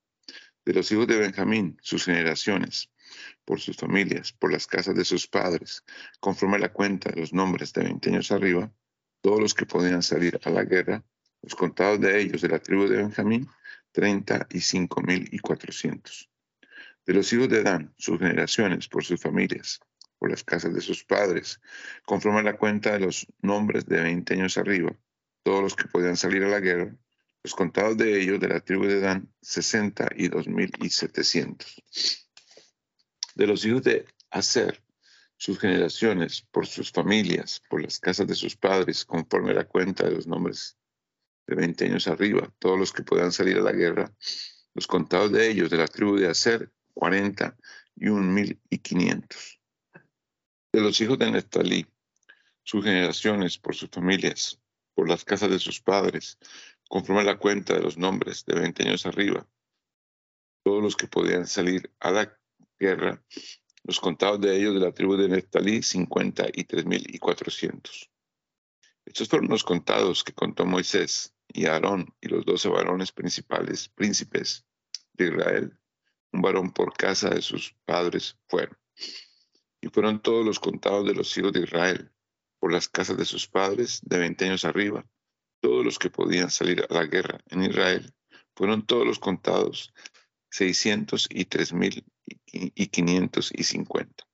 De 0.64 0.72
los 0.72 0.90
hijos 0.90 1.06
de 1.06 1.18
Benjamín, 1.18 1.78
sus 1.80 2.04
generaciones, 2.04 2.90
por 3.44 3.60
sus 3.60 3.76
familias, 3.76 4.32
por 4.32 4.52
las 4.52 4.66
casas 4.66 4.96
de 4.96 5.04
sus 5.04 5.28
padres, 5.28 5.84
conforme 6.18 6.56
a 6.56 6.58
la 6.58 6.72
cuenta 6.72 7.10
de 7.10 7.20
los 7.20 7.32
nombres 7.32 7.72
de 7.72 7.84
veinte 7.84 8.10
años 8.10 8.32
arriba, 8.32 8.72
todos 9.26 9.40
los 9.40 9.54
que 9.54 9.66
podían 9.66 10.04
salir 10.04 10.38
a 10.44 10.50
la 10.50 10.62
guerra, 10.62 11.02
los 11.42 11.56
contados 11.56 12.00
de 12.00 12.20
ellos 12.20 12.42
de 12.42 12.48
la 12.48 12.60
tribu 12.60 12.86
de 12.86 12.98
Benjamín, 12.98 13.48
treinta 13.90 14.46
y 14.50 14.60
cinco 14.60 15.00
mil 15.00 15.28
y 15.32 15.40
cuatrocientos. 15.40 16.30
De 17.04 17.12
los 17.12 17.32
hijos 17.32 17.48
de 17.48 17.64
Dan, 17.64 17.92
sus 17.98 18.20
generaciones, 18.20 18.86
por 18.86 19.04
sus 19.04 19.20
familias, 19.20 19.80
por 20.16 20.30
las 20.30 20.44
casas 20.44 20.72
de 20.72 20.80
sus 20.80 21.02
padres, 21.02 21.60
conforme 22.04 22.38
a 22.38 22.44
la 22.44 22.56
cuenta 22.56 22.92
de 22.92 23.00
los 23.00 23.26
nombres 23.42 23.84
de 23.86 24.00
veinte 24.00 24.34
años 24.34 24.58
arriba, 24.58 24.96
todos 25.42 25.60
los 25.60 25.74
que 25.74 25.88
podían 25.88 26.16
salir 26.16 26.44
a 26.44 26.48
la 26.48 26.60
guerra, 26.60 26.96
los 27.42 27.52
contados 27.52 27.96
de 27.96 28.22
ellos 28.22 28.38
de 28.38 28.46
la 28.46 28.60
tribu 28.60 28.84
de 28.86 29.00
Dan, 29.00 29.28
sesenta 29.42 30.08
y 30.14 30.28
dos 30.28 30.46
mil 30.46 30.70
y 30.80 30.88
setecientos. 30.88 31.82
De 33.34 33.48
los 33.48 33.64
hijos 33.64 33.82
de 33.82 34.06
Aser, 34.30 34.80
sus 35.36 35.58
generaciones, 35.58 36.42
por 36.50 36.66
sus 36.66 36.90
familias, 36.90 37.62
por 37.68 37.82
las 37.82 38.00
casas 38.00 38.26
de 38.26 38.34
sus 38.34 38.56
padres, 38.56 39.04
conforme 39.04 39.54
la 39.54 39.64
cuenta 39.64 40.04
de 40.04 40.14
los 40.14 40.26
nombres 40.26 40.78
de 41.46 41.54
20 41.54 41.84
años 41.84 42.08
arriba, 42.08 42.52
todos 42.58 42.78
los 42.78 42.92
que 42.92 43.02
puedan 43.02 43.32
salir 43.32 43.58
a 43.58 43.62
la 43.62 43.72
guerra, 43.72 44.12
los 44.74 44.86
contados 44.86 45.32
de 45.32 45.48
ellos 45.48 45.70
de 45.70 45.76
la 45.76 45.86
tribu 45.86 46.16
de 46.16 46.28
Aser, 46.28 46.70
40 46.94 47.56
y 47.96 48.08
un 48.08 48.32
mil 48.32 48.60
y 48.70 48.78
quinientos. 48.78 49.60
De 50.72 50.80
los 50.80 51.00
hijos 51.00 51.18
de 51.18 51.30
Neftalí, 51.30 51.86
sus 52.62 52.84
generaciones, 52.84 53.58
por 53.58 53.74
sus 53.74 53.90
familias, 53.90 54.60
por 54.94 55.08
las 55.08 55.24
casas 55.24 55.50
de 55.50 55.58
sus 55.58 55.80
padres, 55.80 56.38
conforme 56.88 57.22
la 57.24 57.38
cuenta 57.38 57.74
de 57.74 57.82
los 57.82 57.96
nombres 57.96 58.44
de 58.44 58.54
20 58.58 58.82
años 58.82 59.06
arriba, 59.06 59.46
todos 60.64 60.82
los 60.82 60.96
que 60.96 61.06
podían 61.06 61.46
salir 61.46 61.92
a 62.00 62.10
la 62.10 62.38
guerra, 62.78 63.22
los 63.86 64.00
contados 64.00 64.40
de 64.40 64.56
ellos 64.56 64.74
de 64.74 64.80
la 64.80 64.90
tribu 64.90 65.16
de 65.16 65.28
Neftalí, 65.28 65.80
cincuenta 65.80 66.46
y 66.52 66.64
tres 66.64 66.84
mil 66.84 67.06
y 67.08 67.18
cuatrocientos. 67.18 68.10
Estos 69.04 69.28
fueron 69.28 69.48
los 69.48 69.62
contados 69.62 70.24
que 70.24 70.32
contó 70.32 70.66
Moisés 70.66 71.32
y 71.46 71.66
Aarón 71.66 72.12
y 72.20 72.26
los 72.26 72.44
doce 72.44 72.68
varones 72.68 73.12
principales, 73.12 73.88
príncipes 73.88 74.66
de 75.12 75.28
Israel, 75.28 75.78
un 76.32 76.42
varón 76.42 76.72
por 76.72 76.94
casa 76.94 77.30
de 77.30 77.40
sus 77.40 77.76
padres 77.84 78.36
fueron. 78.48 78.76
Y 79.80 79.86
fueron 79.86 80.20
todos 80.20 80.44
los 80.44 80.58
contados 80.58 81.06
de 81.06 81.14
los 81.14 81.38
hijos 81.38 81.52
de 81.52 81.62
Israel, 81.62 82.10
por 82.58 82.72
las 82.72 82.88
casas 82.88 83.16
de 83.16 83.24
sus 83.24 83.46
padres, 83.46 84.00
de 84.02 84.18
veinte 84.18 84.46
años 84.46 84.64
arriba, 84.64 85.06
todos 85.60 85.84
los 85.84 86.00
que 86.00 86.10
podían 86.10 86.50
salir 86.50 86.84
a 86.90 86.92
la 86.92 87.04
guerra 87.04 87.38
en 87.50 87.62
Israel, 87.62 88.12
fueron 88.56 88.84
todos 88.84 89.06
los 89.06 89.20
contados, 89.20 89.94
seiscientos 90.50 91.28
y 91.30 91.44
tres 91.44 91.72
mil 91.72 92.04
y 92.74 92.86
quinientos 92.88 93.50
y 93.54 93.64
cincuenta. 93.64 94.24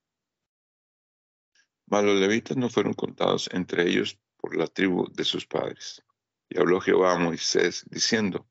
Mas 1.87 2.05
los 2.05 2.19
levitas 2.19 2.57
no 2.57 2.69
fueron 2.69 2.95
contados 2.95 3.49
entre 3.53 3.89
ellos 3.89 4.19
por 4.37 4.57
la 4.57 4.67
tribu 4.67 5.11
de 5.13 5.25
sus 5.25 5.47
padres. 5.47 6.03
Y 6.49 6.59
habló 6.59 6.81
Jehová 6.81 7.15
a 7.15 7.19
Moisés 7.19 7.85
diciendo, 7.91 8.49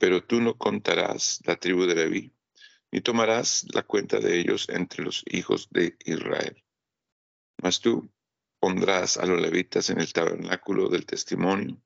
pero 0.00 0.24
tú 0.24 0.40
no 0.40 0.56
contarás 0.56 1.40
la 1.44 1.56
tribu 1.56 1.86
de 1.86 1.94
Leví, 1.94 2.32
ni 2.90 3.00
tomarás 3.00 3.66
la 3.72 3.82
cuenta 3.82 4.18
de 4.18 4.38
ellos 4.38 4.68
entre 4.68 5.04
los 5.04 5.24
hijos 5.26 5.68
de 5.70 5.96
Israel. 6.04 6.64
Mas 7.62 7.80
tú 7.80 8.10
pondrás 8.58 9.16
a 9.16 9.26
los 9.26 9.40
levitas 9.40 9.90
en 9.90 10.00
el 10.00 10.12
tabernáculo 10.12 10.88
del 10.88 11.06
testimonio, 11.06 11.80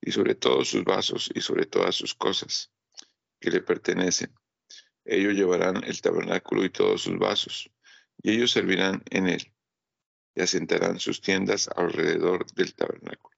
y 0.00 0.12
sobre 0.12 0.34
todos 0.34 0.68
sus 0.68 0.84
vasos 0.84 1.30
y 1.34 1.40
sobre 1.40 1.66
todas 1.66 1.94
sus 1.94 2.14
cosas 2.14 2.72
que 3.38 3.50
le 3.50 3.60
pertenecen, 3.60 4.34
ellos 5.10 5.34
llevarán 5.34 5.82
el 5.84 6.00
tabernáculo 6.00 6.64
y 6.64 6.70
todos 6.70 7.02
sus 7.02 7.18
vasos, 7.18 7.70
y 8.22 8.32
ellos 8.32 8.52
servirán 8.52 9.02
en 9.10 9.28
él, 9.28 9.52
y 10.34 10.40
asentarán 10.40 11.00
sus 11.00 11.20
tiendas 11.20 11.68
alrededor 11.74 12.46
del 12.52 12.74
tabernáculo. 12.74 13.36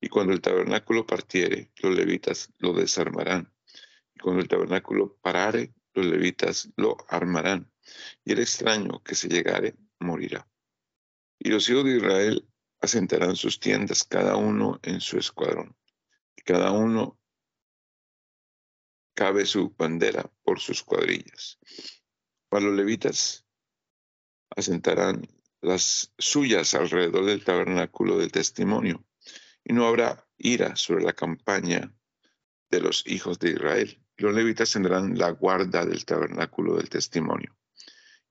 Y 0.00 0.08
cuando 0.08 0.32
el 0.32 0.40
tabernáculo 0.40 1.06
partiere, 1.06 1.70
los 1.76 1.94
levitas 1.94 2.52
lo 2.58 2.72
desarmarán. 2.72 3.52
Y 4.14 4.18
cuando 4.18 4.42
el 4.42 4.48
tabernáculo 4.48 5.16
parare, 5.20 5.74
los 5.94 6.06
levitas 6.06 6.70
lo 6.76 6.96
armarán. 7.08 7.70
Y 8.24 8.32
el 8.32 8.40
extraño 8.40 9.02
que 9.04 9.14
se 9.14 9.28
llegare 9.28 9.76
morirá. 9.98 10.48
Y 11.38 11.50
los 11.50 11.68
hijos 11.68 11.84
de 11.84 11.98
Israel 11.98 12.48
asentarán 12.80 13.36
sus 13.36 13.60
tiendas, 13.60 14.04
cada 14.04 14.36
uno 14.36 14.80
en 14.82 15.00
su 15.00 15.18
escuadrón. 15.18 15.76
Y 16.34 16.42
cada 16.42 16.72
uno 16.72 17.19
cabe 19.20 19.44
su 19.44 19.74
bandera 19.76 20.24
por 20.44 20.60
sus 20.60 20.82
cuadrillas. 20.82 21.58
Para 22.48 22.64
los 22.64 22.74
levitas 22.74 23.44
asentarán 24.56 25.28
las 25.60 26.14
suyas 26.16 26.72
alrededor 26.72 27.26
del 27.26 27.44
tabernáculo 27.44 28.16
del 28.16 28.32
testimonio, 28.32 29.04
y 29.62 29.74
no 29.74 29.86
habrá 29.86 30.26
ira 30.38 30.74
sobre 30.74 31.04
la 31.04 31.12
campaña 31.12 31.94
de 32.70 32.80
los 32.80 33.06
hijos 33.06 33.38
de 33.38 33.50
Israel. 33.50 34.02
Los 34.16 34.34
levitas 34.34 34.72
tendrán 34.72 35.18
la 35.18 35.32
guarda 35.32 35.84
del 35.84 36.06
tabernáculo 36.06 36.76
del 36.78 36.88
testimonio. 36.88 37.54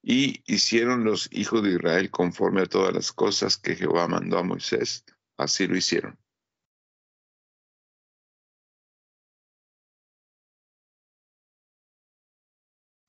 Y 0.02 0.42
hicieron 0.52 1.04
los 1.04 1.30
hijos 1.32 1.62
de 1.62 1.76
Israel 1.76 2.10
conforme 2.10 2.62
a 2.62 2.66
todas 2.66 2.96
las 2.96 3.12
cosas 3.12 3.58
que 3.58 3.76
Jehová 3.76 4.08
mandó 4.08 4.40
a 4.40 4.44
Moisés, 4.44 5.06
así 5.38 5.68
lo 5.68 5.78
hicieron. 5.78 6.19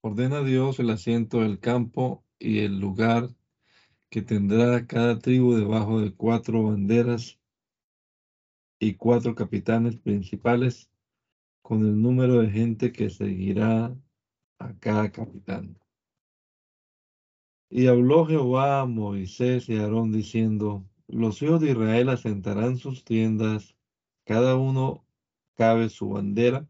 Ordena 0.03 0.43
Dios 0.43 0.81
el 0.81 0.89
asiento 0.89 1.41
del 1.41 1.61
campo 1.61 2.25
y 2.39 2.61
el 2.61 2.81
lugar 2.81 3.29
que 4.09 4.23
tendrá 4.23 4.87
cada 4.87 5.19
tribu 5.19 5.55
debajo 5.55 6.01
de 6.01 6.15
cuatro 6.15 6.63
banderas 6.63 7.39
y 8.79 8.95
cuatro 8.95 9.35
capitanes 9.35 9.97
principales 9.97 10.91
con 11.61 11.81
el 11.81 12.01
número 12.01 12.41
de 12.41 12.49
gente 12.49 12.93
que 12.93 13.11
seguirá 13.11 13.95
a 14.59 14.73
cada 14.79 15.13
capitán. 15.13 15.79
Y 17.69 17.87
habló 17.87 18.25
Jehová 18.25 18.81
a 18.81 18.87
Moisés 18.87 19.69
y 19.69 19.77
a 19.77 19.83
Aarón 19.83 20.13
diciendo, 20.13 20.83
los 21.09 21.43
hijos 21.43 21.61
de 21.61 21.73
Israel 21.73 22.09
asentarán 22.09 22.79
sus 22.79 23.05
tiendas, 23.05 23.77
cada 24.25 24.57
uno 24.57 25.05
cabe 25.57 25.91
su 25.91 26.09
bandera, 26.09 26.67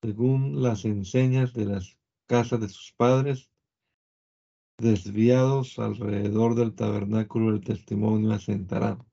según 0.00 0.62
las 0.62 0.86
enseñas 0.86 1.52
de 1.52 1.66
las 1.66 1.98
casas 2.26 2.60
de 2.60 2.68
sus 2.68 2.92
padres, 2.92 3.50
desviados 4.78 5.78
alrededor 5.78 6.54
del 6.54 6.74
tabernáculo 6.74 7.52
del 7.52 7.62
testimonio 7.62 8.32
asentarán. 8.32 9.04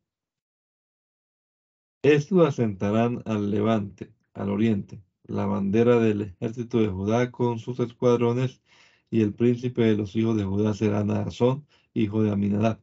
Estos 2.03 2.45
asentarán 2.45 3.21
al 3.25 3.49
levante, 3.49 4.13
al 4.33 4.49
oriente, 4.49 5.01
la 5.23 5.45
bandera 5.45 5.99
del 5.99 6.21
ejército 6.21 6.79
de 6.79 6.89
Judá 6.89 7.31
con 7.31 7.59
sus 7.59 7.79
escuadrones, 7.79 8.61
y 9.09 9.21
el 9.21 9.33
príncipe 9.33 9.83
de 9.83 9.95
los 9.95 10.15
hijos 10.15 10.35
de 10.35 10.43
Judá 10.43 10.73
será 10.73 11.03
Naasón, 11.03 11.65
hijo 11.93 12.23
de 12.23 12.31
Aminadab. 12.31 12.81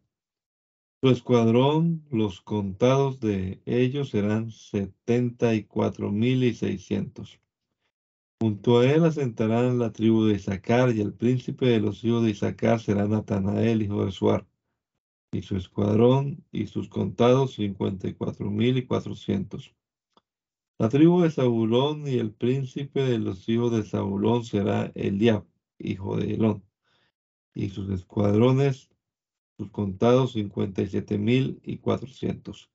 Su 1.03 1.11
escuadrón, 1.11 2.07
los 2.11 2.41
contados 2.41 3.21
de 3.21 3.61
ellos 3.67 4.11
serán 4.11 4.51
setenta 4.51 5.55
y 5.55 5.65
cuatro 5.65 6.13
mil 6.13 6.45
y 6.45 6.55
seiscientos. 6.55 7.41
Junto 8.43 8.79
a 8.79 8.91
él 8.91 9.05
asentarán 9.05 9.79
la 9.79 9.93
tribu 9.93 10.25
de 10.25 10.37
Isaacar, 10.37 10.97
y 10.97 11.03
el 11.03 11.13
príncipe 11.13 11.67
de 11.67 11.79
los 11.79 12.03
hijos 12.03 12.25
de 12.25 12.31
Isaacar 12.31 12.81
será 12.81 13.07
Natanael, 13.07 13.83
hijo 13.83 14.03
de 14.07 14.13
Suar, 14.13 14.47
y 15.31 15.43
su 15.43 15.59
escuadrón 15.59 16.43
y 16.51 16.67
sus 16.67 16.89
contados 16.89 17.53
cincuenta 17.53 18.09
y 18.09 18.15
cuatro 18.15 18.51
mil 18.51 18.79
y 18.79 18.87
cuatrocientos. 18.87 19.75
La 20.79 20.89
tribu 20.89 21.21
de 21.21 21.31
Zabulón 21.31 22.09
y 22.09 22.15
el 22.15 22.33
príncipe 22.33 23.03
de 23.03 23.19
los 23.19 23.47
hijos 23.47 23.73
de 23.73 23.83
Zabulón 23.83 24.43
será 24.43 24.91
Eliab, 24.95 25.45
hijo 25.79 26.17
de 26.17 26.33
Elón, 26.33 26.65
y 27.55 27.69
sus 27.69 27.91
escuadrones, 27.91 28.89
sus 29.59 29.71
contados 29.71 30.33
cincuenta 30.33 30.81
y 30.81 30.87
siete 30.87 31.19
mil 31.19 31.61
y 31.63 31.77
cuatrocientos. 31.77 32.71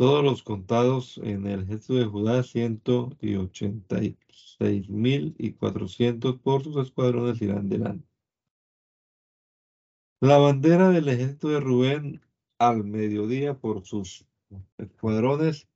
Todos 0.00 0.24
los 0.24 0.42
contados 0.42 1.20
en 1.22 1.46
el 1.46 1.64
ejército 1.64 1.92
de 1.96 2.06
Judá, 2.06 2.42
ciento 2.42 3.14
y 3.20 3.34
ochenta 3.34 4.02
y 4.02 4.16
seis 4.30 4.88
mil 4.88 5.34
y 5.36 5.52
cuatrocientos 5.52 6.38
por 6.38 6.64
sus 6.64 6.78
escuadrones 6.78 7.42
irán 7.42 7.68
delante. 7.68 8.08
La 10.20 10.38
bandera 10.38 10.88
del 10.88 11.06
ejército 11.06 11.48
de 11.48 11.60
Rubén 11.60 12.22
al 12.58 12.82
mediodía 12.82 13.58
por 13.58 13.84
sus 13.84 14.24
escuadrones 14.78 15.68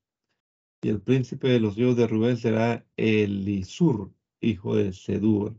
y 0.81 0.89
el 0.89 1.03
príncipe 1.03 1.49
de 1.49 1.61
los 1.61 1.77
hijos 1.77 1.95
de 1.95 2.07
Rubén 2.07 2.39
será 2.39 2.83
Elisur, 2.97 4.11
hijo 4.41 4.75
de 4.75 4.95
Sedur, 4.95 5.55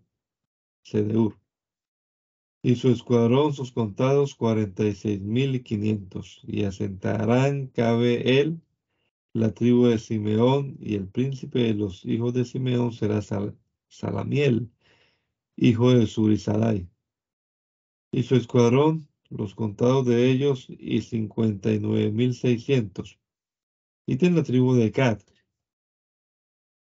y 2.65 2.77
su 2.77 2.89
escuadrón, 2.89 3.53
sus 3.53 3.71
contados, 3.71 4.33
cuarenta 4.33 4.83
y 4.87 4.95
seis 4.95 5.21
mil 5.21 5.53
y 5.53 5.59
quinientos, 5.59 6.41
y 6.47 6.63
asentarán, 6.63 7.67
cabe 7.67 8.39
él, 8.39 8.59
la 9.33 9.53
tribu 9.53 9.85
de 9.85 9.99
Simeón, 9.99 10.75
y 10.79 10.95
el 10.95 11.07
príncipe 11.07 11.59
de 11.59 11.75
los 11.75 12.03
hijos 12.05 12.33
de 12.33 12.43
Simeón 12.43 12.91
será 12.91 13.21
Salamiel, 13.87 14.71
hijo 15.55 15.91
de 15.93 16.07
Surizadai. 16.07 16.89
Y 18.11 18.23
su 18.23 18.35
escuadrón, 18.35 19.07
los 19.29 19.53
contados 19.53 20.07
de 20.07 20.31
ellos, 20.31 20.65
y 20.67 21.01
cincuenta 21.01 21.71
y 21.71 21.79
nueve 21.79 22.11
mil 22.11 22.33
seiscientos. 22.33 23.19
Y 24.07 24.15
tiene 24.15 24.37
la 24.37 24.43
tribu 24.43 24.73
de 24.73 24.89
Gad. 24.89 25.21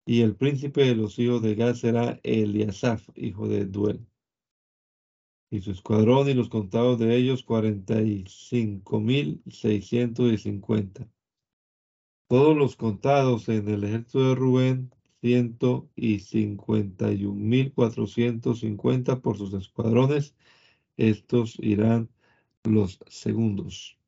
Y 0.05 0.21
el 0.21 0.35
príncipe 0.35 0.83
de 0.83 0.95
los 0.95 1.17
hijos 1.17 1.41
de 1.41 1.55
Gad 1.55 1.73
será 1.73 2.19
Eliasaf, 2.21 3.09
hijo 3.15 3.47
de 3.47 3.65
Duel 3.65 4.05
y 5.53 5.61
su 5.61 5.69
escuadrón 5.69 6.27
y 6.27 6.33
los 6.33 6.49
contados 6.49 6.97
de 6.97 7.15
ellos 7.15 7.43
cuarenta 7.43 8.01
y 8.01 8.25
cinco 8.27 8.99
mil 8.99 9.39
seiscientos 9.51 10.33
y 10.33 10.39
cincuenta. 10.39 11.07
Todos 12.27 12.57
los 12.57 12.75
contados 12.75 13.47
en 13.49 13.67
el 13.69 13.83
ejército 13.83 14.29
de 14.29 14.33
Rubén, 14.33 14.91
ciento 15.21 15.87
y 15.95 16.17
cincuenta 16.21 17.13
y 17.13 17.25
un 17.25 17.47
mil 17.47 17.71
cuatrocientos 17.71 18.61
cincuenta 18.61 19.21
por 19.21 19.37
sus 19.37 19.53
escuadrones. 19.53 20.33
Estos 20.97 21.59
irán 21.59 22.09
los 22.63 22.97
segundos. 23.07 23.99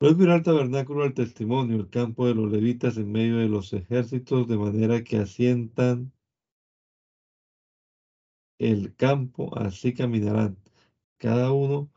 Luego 0.00 0.22
irá 0.22 0.36
el 0.36 0.42
tabernáculo 0.44 1.02
del 1.02 1.12
testimonio, 1.12 1.76
el 1.76 1.90
campo 1.90 2.26
de 2.26 2.34
los 2.34 2.50
levitas 2.50 2.96
en 2.96 3.12
medio 3.12 3.36
de 3.36 3.50
los 3.50 3.74
ejércitos, 3.74 4.48
de 4.48 4.56
manera 4.56 5.04
que 5.04 5.18
asientan 5.18 6.13
el 8.58 8.94
campo, 8.96 9.56
así 9.58 9.94
caminarán. 9.94 10.56
Cada 11.18 11.52
uno 11.52 11.90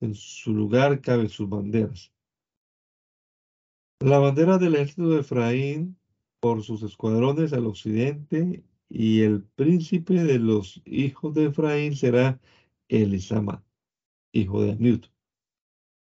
en 0.00 0.14
su 0.14 0.54
lugar 0.54 1.00
cabe 1.00 1.28
sus 1.28 1.48
banderas. 1.48 2.12
La 4.00 4.18
bandera 4.18 4.58
del 4.58 4.74
ejército 4.76 5.10
de 5.10 5.20
Efraín 5.20 5.96
por 6.40 6.62
sus 6.62 6.82
escuadrones 6.82 7.52
al 7.52 7.66
occidente 7.66 8.64
y 8.88 9.20
el 9.20 9.44
príncipe 9.44 10.24
de 10.24 10.38
los 10.38 10.80
hijos 10.86 11.34
de 11.34 11.46
Efraín 11.46 11.94
será 11.94 12.40
Elisama, 12.88 13.62
hijo 14.32 14.62
de 14.62 14.72
Amiut. 14.72 15.06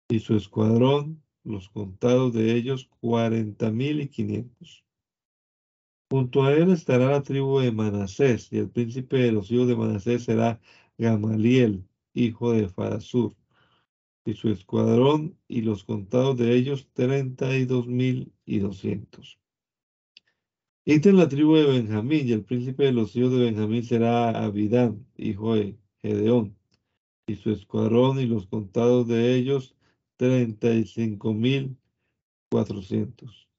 Y 0.10 0.20
su 0.20 0.36
escuadrón, 0.36 1.24
los 1.44 1.70
contados 1.70 2.34
de 2.34 2.56
ellos, 2.56 2.90
cuarenta 3.00 3.72
mil 3.72 4.02
y 4.02 4.10
quinientos. 4.10 4.87
Junto 6.10 6.44
a 6.44 6.54
él 6.54 6.72
estará 6.72 7.12
la 7.12 7.22
tribu 7.22 7.60
de 7.60 7.72
Manasés, 7.72 8.52
y 8.54 8.60
el 8.60 8.70
príncipe 8.70 9.18
de 9.18 9.34
los 9.34 9.52
hijos 9.52 9.68
de 9.68 9.76
Manasés 9.76 10.24
será 10.24 10.62
Gamaliel, 10.98 11.84
hijo 12.14 12.54
de 12.54 12.70
Farasur, 12.70 13.36
y 14.24 14.34
su 14.34 14.50
escuadrón 14.50 15.38
y 15.48 15.62
los 15.62 15.84
contados 15.84 16.38
de 16.38 16.56
ellos 16.56 16.88
treinta 16.94 17.58
y 17.58 17.66
dos 17.66 17.88
mil 17.88 18.32
y 18.46 18.60
doscientos. 18.60 19.38
Esta 20.86 21.10
es 21.10 21.16
la 21.16 21.28
tribu 21.28 21.56
de 21.56 21.66
Benjamín, 21.66 22.28
y 22.28 22.32
el 22.32 22.46
príncipe 22.46 22.86
de 22.86 22.94
los 22.94 23.14
hijos 23.16 23.34
de 23.34 23.40
Benjamín 23.40 23.84
será 23.84 24.30
Abidán, 24.30 25.06
hijo 25.18 25.56
de 25.56 25.78
Gedeón, 26.02 26.56
y 27.28 27.36
su 27.36 27.52
escuadrón 27.52 28.22
y 28.22 28.26
los 28.26 28.48
contados 28.48 29.10
de 29.10 29.36
ellos 29.36 29.76
treinta 30.16 30.74
y 30.74 30.86
cinco 30.86 31.34
mil 31.34 31.76
cuatrocientos. 32.50 33.50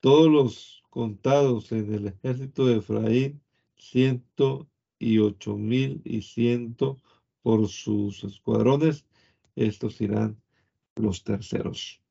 Todos 0.00 0.30
los 0.30 0.79
contados 0.90 1.72
en 1.72 1.94
el 1.94 2.08
ejército 2.08 2.66
de 2.66 2.78
Efraín, 2.78 3.40
ciento 3.76 4.68
y 4.98 5.18
ocho 5.18 5.56
mil 5.56 6.02
y 6.04 6.22
ciento 6.22 6.98
por 7.42 7.68
sus 7.68 8.22
escuadrones, 8.24 9.06
estos 9.56 10.00
irán 10.00 10.40
los 10.96 11.24
terceros. 11.24 12.02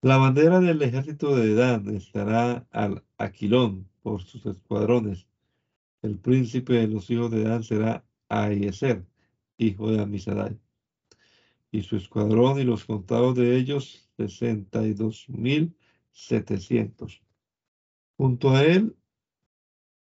La 0.00 0.16
bandera 0.18 0.60
del 0.60 0.80
ejército 0.82 1.34
de 1.34 1.54
Dan 1.54 1.94
estará 1.94 2.66
al 2.70 3.04
Aquilón 3.18 3.88
por 4.02 4.22
sus 4.22 4.44
escuadrones. 4.46 5.26
El 6.02 6.18
príncipe 6.18 6.74
de 6.74 6.88
los 6.88 7.10
hijos 7.10 7.30
de 7.30 7.44
Dan 7.44 7.62
será 7.62 8.04
Aieser, 8.28 9.06
hijo 9.56 9.90
de 9.90 10.02
Amisadai. 10.02 10.60
Y 11.72 11.82
su 11.82 11.96
escuadrón 11.96 12.60
y 12.60 12.64
los 12.64 12.84
contados 12.84 13.34
de 13.34 13.56
ellos, 13.56 14.10
sesenta 14.16 14.86
y 14.86 14.92
dos 14.92 15.26
mil 15.28 15.74
700. 16.14 17.22
Junto 18.16 18.50
a 18.50 18.64
él 18.64 18.96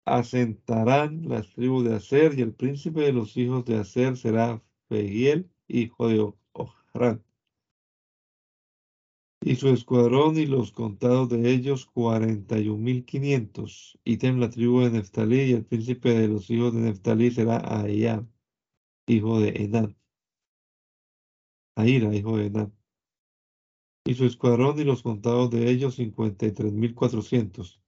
asentarán 0.05 1.27
las 1.27 1.49
tribus 1.53 1.83
de 1.85 1.95
Aser 1.95 2.37
y 2.37 2.41
el 2.43 2.53
príncipe 2.53 3.01
de 3.01 3.13
los 3.13 3.35
hijos 3.35 3.65
de 3.65 3.77
Aser 3.77 4.15
será 4.15 4.63
Fegiel, 4.87 5.49
hijo 5.67 6.07
de 6.07 6.33
Ojran. 6.53 7.23
Y 9.41 9.55
su 9.55 9.69
escuadrón 9.69 10.37
y 10.37 10.45
los 10.45 10.71
contados 10.71 11.29
de 11.29 11.51
ellos, 11.51 11.85
cuarenta 11.85 12.57
y 12.59 12.69
un 12.69 12.83
mil 12.83 13.05
quinientos. 13.05 13.99
Y 14.03 14.17
ten 14.17 14.39
la 14.39 14.49
tribu 14.49 14.81
de 14.81 14.91
Neftalí 14.91 15.41
y 15.41 15.53
el 15.53 15.65
príncipe 15.65 16.13
de 16.13 16.27
los 16.27 16.49
hijos 16.49 16.73
de 16.73 16.81
Neftalí 16.81 17.31
será 17.31 17.57
Ahiyam, 17.57 18.31
hijo 19.07 19.39
de 19.39 19.49
Enán. 19.63 19.97
Ahira, 21.75 22.13
hijo 22.15 22.37
de 22.37 22.47
Enán 22.47 22.74
y 24.07 24.13
su 24.13 24.25
escuadrón 24.25 24.79
y 24.79 24.83
los 24.83 25.01
contados 25.01 25.49
de 25.49 25.69
ellos 25.69 25.95
cincuenta 25.95 26.45
y 26.45 26.51
tres 26.51 26.71
mil 26.71 26.93
cuatrocientos. 26.93 27.81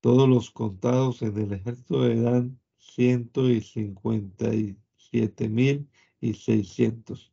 Todos 0.00 0.28
los 0.28 0.50
contados 0.52 1.20
en 1.22 1.36
el 1.36 1.52
ejército 1.52 2.02
de 2.02 2.20
Dan 2.20 2.60
ciento 2.78 3.50
y 3.50 3.60
cincuenta 3.60 4.54
y 4.54 4.76
siete 4.96 5.48
mil 5.48 5.88
y 6.20 6.34
seiscientos. 6.34 7.32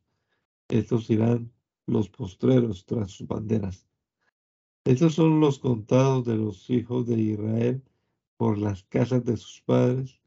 Estos 0.67 1.09
irán 1.09 1.51
los 1.85 2.09
postreros 2.09 2.85
tras 2.85 3.11
sus 3.11 3.27
banderas. 3.27 3.87
Estos 4.85 5.13
son 5.13 5.39
los 5.39 5.59
contados 5.59 6.25
de 6.25 6.35
los 6.35 6.69
hijos 6.69 7.05
de 7.05 7.19
Israel 7.19 7.83
por 8.37 8.57
las 8.57 8.83
casas 8.83 9.23
de 9.23 9.37
sus 9.37 9.61
padres, 9.61 10.19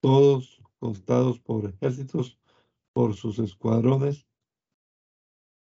todos 0.00 0.60
contados 0.80 1.38
por 1.38 1.66
ejércitos, 1.66 2.38
por 2.92 3.14
sus 3.14 3.38
escuadrones, 3.38 4.26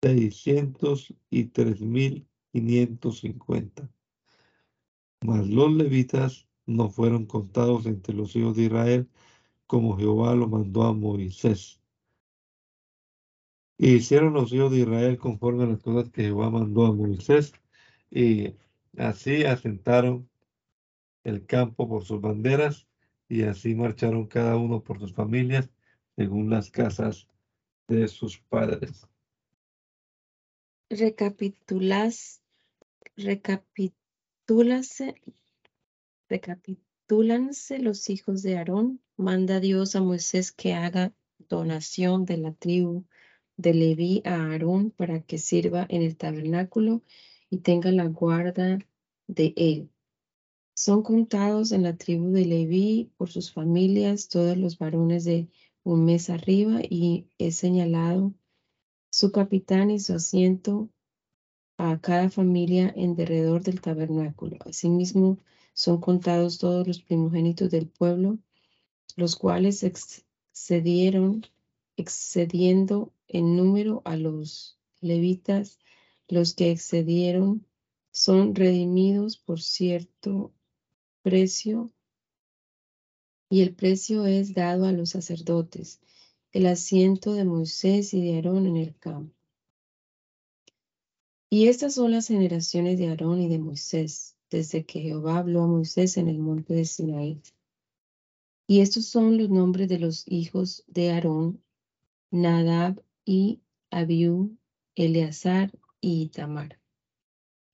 seiscientos 0.03 1.15
y 1.31 1.45
tres 1.45 1.81
mil 1.81 2.27
quinientos 2.53 3.21
cincuenta. 3.21 3.89
Mas 5.25 5.49
los 5.49 5.73
levitas 5.73 6.49
no 6.67 6.91
fueron 6.91 7.27
contados 7.27 7.87
entre 7.87 8.15
los 8.15 8.35
hijos 8.35 8.57
de 8.57 8.65
Israel, 8.65 9.09
como 9.67 9.97
Jehová 9.97 10.35
lo 10.35 10.49
mandó 10.49 10.83
a 10.83 10.93
Moisés. 10.93 11.81
Y 13.79 13.95
hicieron 13.95 14.35
los 14.35 14.53
hijos 14.53 14.73
de 14.73 14.81
Israel 14.81 15.19
conforme 15.19 15.65
a 15.65 15.69
las 15.69 15.81
cosas 15.81 16.11
que 16.11 16.23
Jehová 16.25 16.51
mandó 16.51 16.87
a 16.87 16.93
Moisés, 16.93 17.53
y 18.11 18.55
así 18.99 19.45
asentaron 19.45 20.29
el 21.25 21.47
campo 21.47 21.89
por 21.89 22.05
sus 22.05 22.21
banderas, 22.21 22.89
y 23.29 23.43
así 23.43 23.75
marcharon 23.75 24.27
cada 24.27 24.57
uno 24.57 24.83
por 24.83 24.99
sus 24.99 25.15
familias, 25.15 25.71
según 26.17 26.51
las 26.51 26.71
casas 26.71 27.29
de 27.89 28.09
sus 28.09 28.39
padres. 28.39 29.09
Recapitulas, 30.93 32.43
recapitúlase, 33.17 35.15
recapitúlanse 36.29 37.79
los 37.79 38.11
hijos 38.11 38.43
de 38.43 38.59
Aarón. 38.59 39.01
Manda 39.17 39.59
Dios 39.59 39.97
a 39.97 40.03
Moisés 40.03 40.53
que 40.53 40.75
haga 40.75 41.15
donación 41.49 42.27
de 42.27 42.37
la 42.37 42.53
tribu 42.53 43.07
de 43.57 43.73
Leví 43.73 44.21
a 44.27 44.35
Aarón 44.35 44.91
para 44.91 45.23
que 45.23 45.39
sirva 45.39 45.87
en 45.89 46.03
el 46.03 46.19
tabernáculo 46.19 47.03
y 47.49 47.61
tenga 47.61 47.91
la 47.91 48.05
guarda 48.05 48.79
de 49.27 49.55
él. 49.57 49.89
Son 50.75 51.03
contados 51.03 51.73
en 51.73 51.85
la 51.85 51.97
tribu 51.97 52.33
de 52.33 52.45
Leví 52.45 53.11
por 53.17 53.31
sus 53.31 53.51
familias 53.51 54.29
todos 54.29 54.59
los 54.59 54.77
varones 54.77 55.25
de 55.25 55.49
un 55.85 56.05
mes 56.05 56.29
arriba 56.29 56.81
y 56.83 57.29
es 57.39 57.57
señalado 57.57 58.35
su 59.13 59.31
capitán 59.31 59.91
y 59.91 60.01
su 60.01 60.15
asiento 60.15 60.89
a 61.77 62.01
cada 62.01 62.31
familia 62.31 62.91
en 62.97 63.15
derredor 63.15 63.63
del 63.63 63.83
tabernáculo. 63.83 64.57
Asimismo, 64.65 65.39
son 65.75 66.01
contados 66.01 66.57
todos 66.57 66.87
los 66.89 67.03
primogénitos 67.03 67.71
del 67.71 67.89
pueblo, 67.89 68.39
los 69.17 69.37
cuales 69.37 69.83
excedieron, 69.83 71.45
excediendo 71.99 73.13
en 73.29 73.55
número 73.55 74.01
a 74.07 74.17
los 74.17 74.79
levitas, 75.03 75.79
los 76.27 76.55
que 76.55 76.71
excedieron 76.71 77.67
son 78.13 78.55
redimidos 78.55 79.37
por 79.37 79.61
cierto 79.61 80.55
precio 81.21 81.93
y 83.51 83.61
el 83.61 83.75
precio 83.75 84.25
es 84.25 84.55
dado 84.55 84.87
a 84.87 84.93
los 84.93 85.11
sacerdotes 85.11 86.01
el 86.53 86.67
asiento 86.67 87.33
de 87.33 87.45
Moisés 87.45 88.13
y 88.13 88.23
de 88.23 88.37
Aarón 88.37 88.67
en 88.67 88.77
el 88.77 88.95
campo. 88.99 89.35
Y 91.49 91.69
estas 91.69 91.95
son 91.95 92.11
las 92.11 92.29
generaciones 92.29 92.99
de 92.99 93.09
Aarón 93.09 93.41
y 93.41 93.49
de 93.49 93.59
Moisés, 93.59 94.37
desde 94.51 94.85
que 94.85 95.01
Jehová 95.01 95.39
habló 95.39 95.63
a 95.63 95.67
Moisés 95.67 96.19
en 96.19 96.29
el 96.29 96.39
monte 96.39 96.75
de 96.75 96.85
Sinaí. 96.85 97.41
Y 98.67 98.81
estos 98.81 99.07
son 99.07 99.39
los 99.39 99.49
nombres 99.49 99.89
de 99.89 99.99
los 99.99 100.25
hijos 100.29 100.85
de 100.89 101.11
Aarón, 101.13 101.63
Nadab 102.31 103.03
y 103.25 103.61
Abiú, 103.91 104.57
Eleazar 104.95 105.73
y 106.01 106.23
Itamar. 106.23 106.79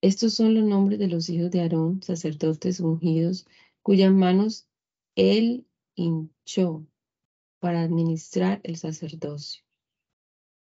Estos 0.01 0.33
son 0.35 0.53
los 0.55 0.63
nombres 0.63 0.99
de 0.99 1.07
los 1.07 1.29
hijos 1.29 1.51
de 1.51 1.61
Aarón, 1.61 2.01
sacerdotes 2.01 2.79
ungidos, 2.79 3.45
cuyas 3.81 4.13
manos 4.13 4.67
él 5.15 5.65
hinchó 5.95 6.85
para 7.59 7.81
administrar 7.81 8.61
el 8.63 8.77
sacerdocio. 8.77 9.63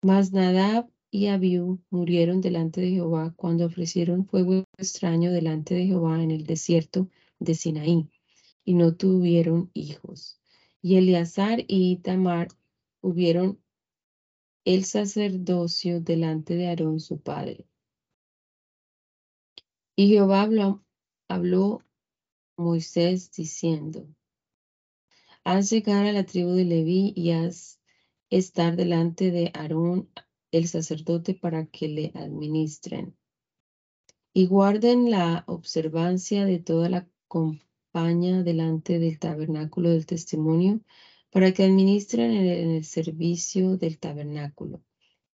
Mas 0.02 0.32
Nadab 0.32 0.88
y 1.10 1.26
Abiú 1.26 1.80
murieron 1.90 2.40
delante 2.40 2.80
de 2.80 2.90
Jehová 2.90 3.32
cuando 3.36 3.66
ofrecieron 3.66 4.26
fuego 4.26 4.64
extraño 4.76 5.32
delante 5.32 5.74
de 5.74 5.86
Jehová 5.86 6.22
en 6.22 6.30
el 6.30 6.44
desierto 6.44 7.08
de 7.38 7.54
Sinaí, 7.54 8.10
y 8.64 8.74
no 8.74 8.94
tuvieron 8.94 9.70
hijos. 9.74 10.40
Y 10.82 10.96
Eleazar 10.96 11.64
y 11.66 11.96
Tamar 11.96 12.48
hubieron 13.00 13.58
el 14.64 14.84
sacerdocio 14.84 16.00
delante 16.00 16.54
de 16.54 16.68
Aarón 16.68 17.00
su 17.00 17.20
padre. 17.20 17.66
Y 19.96 20.08
Jehová 20.08 20.42
habló, 20.42 20.84
habló 21.26 21.82
Moisés 22.56 23.32
diciendo, 23.32 24.06
Haz 25.50 25.70
llegar 25.70 26.04
a 26.04 26.12
la 26.12 26.26
tribu 26.26 26.50
de 26.50 26.66
Leví 26.66 27.14
y 27.16 27.30
haz 27.30 27.80
estar 28.28 28.76
delante 28.76 29.30
de 29.30 29.50
Aarón 29.54 30.10
el 30.52 30.68
sacerdote 30.68 31.32
para 31.32 31.64
que 31.64 31.88
le 31.88 32.12
administren. 32.14 33.16
Y 34.34 34.44
guarden 34.44 35.10
la 35.10 35.44
observancia 35.46 36.44
de 36.44 36.58
toda 36.58 36.90
la 36.90 37.08
compañía 37.28 38.42
delante 38.42 38.98
del 38.98 39.18
tabernáculo 39.18 39.88
del 39.88 40.04
testimonio 40.04 40.82
para 41.30 41.54
que 41.54 41.64
administren 41.64 42.32
en 42.32 42.70
el 42.70 42.84
servicio 42.84 43.78
del 43.78 43.98
tabernáculo. 43.98 44.82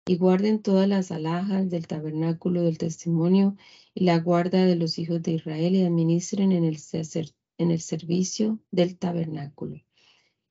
Y 0.04 0.18
guarden 0.18 0.60
todas 0.60 0.86
las 0.86 1.10
alhajas 1.10 1.70
del 1.70 1.86
tabernáculo 1.86 2.64
del 2.64 2.76
testimonio 2.76 3.56
y 3.94 4.04
la 4.04 4.18
guarda 4.18 4.66
de 4.66 4.76
los 4.76 4.98
hijos 4.98 5.22
de 5.22 5.32
Israel 5.32 5.74
y 5.74 5.84
administren 5.84 6.52
en 6.52 6.64
el, 6.64 6.78
en 7.56 7.70
el 7.70 7.80
servicio 7.80 8.60
del 8.70 8.98
tabernáculo. 8.98 9.80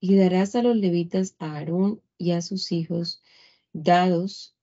Y 0.02 0.18
darás 0.18 0.56
a 0.56 0.64
los 0.64 0.76
levitas 0.76 1.36
a 1.40 1.54
Aarón 1.54 2.02
y 2.18 2.32
a 2.32 2.42
sus 2.42 2.74
hijos, 2.74 3.24
dados 3.72 4.58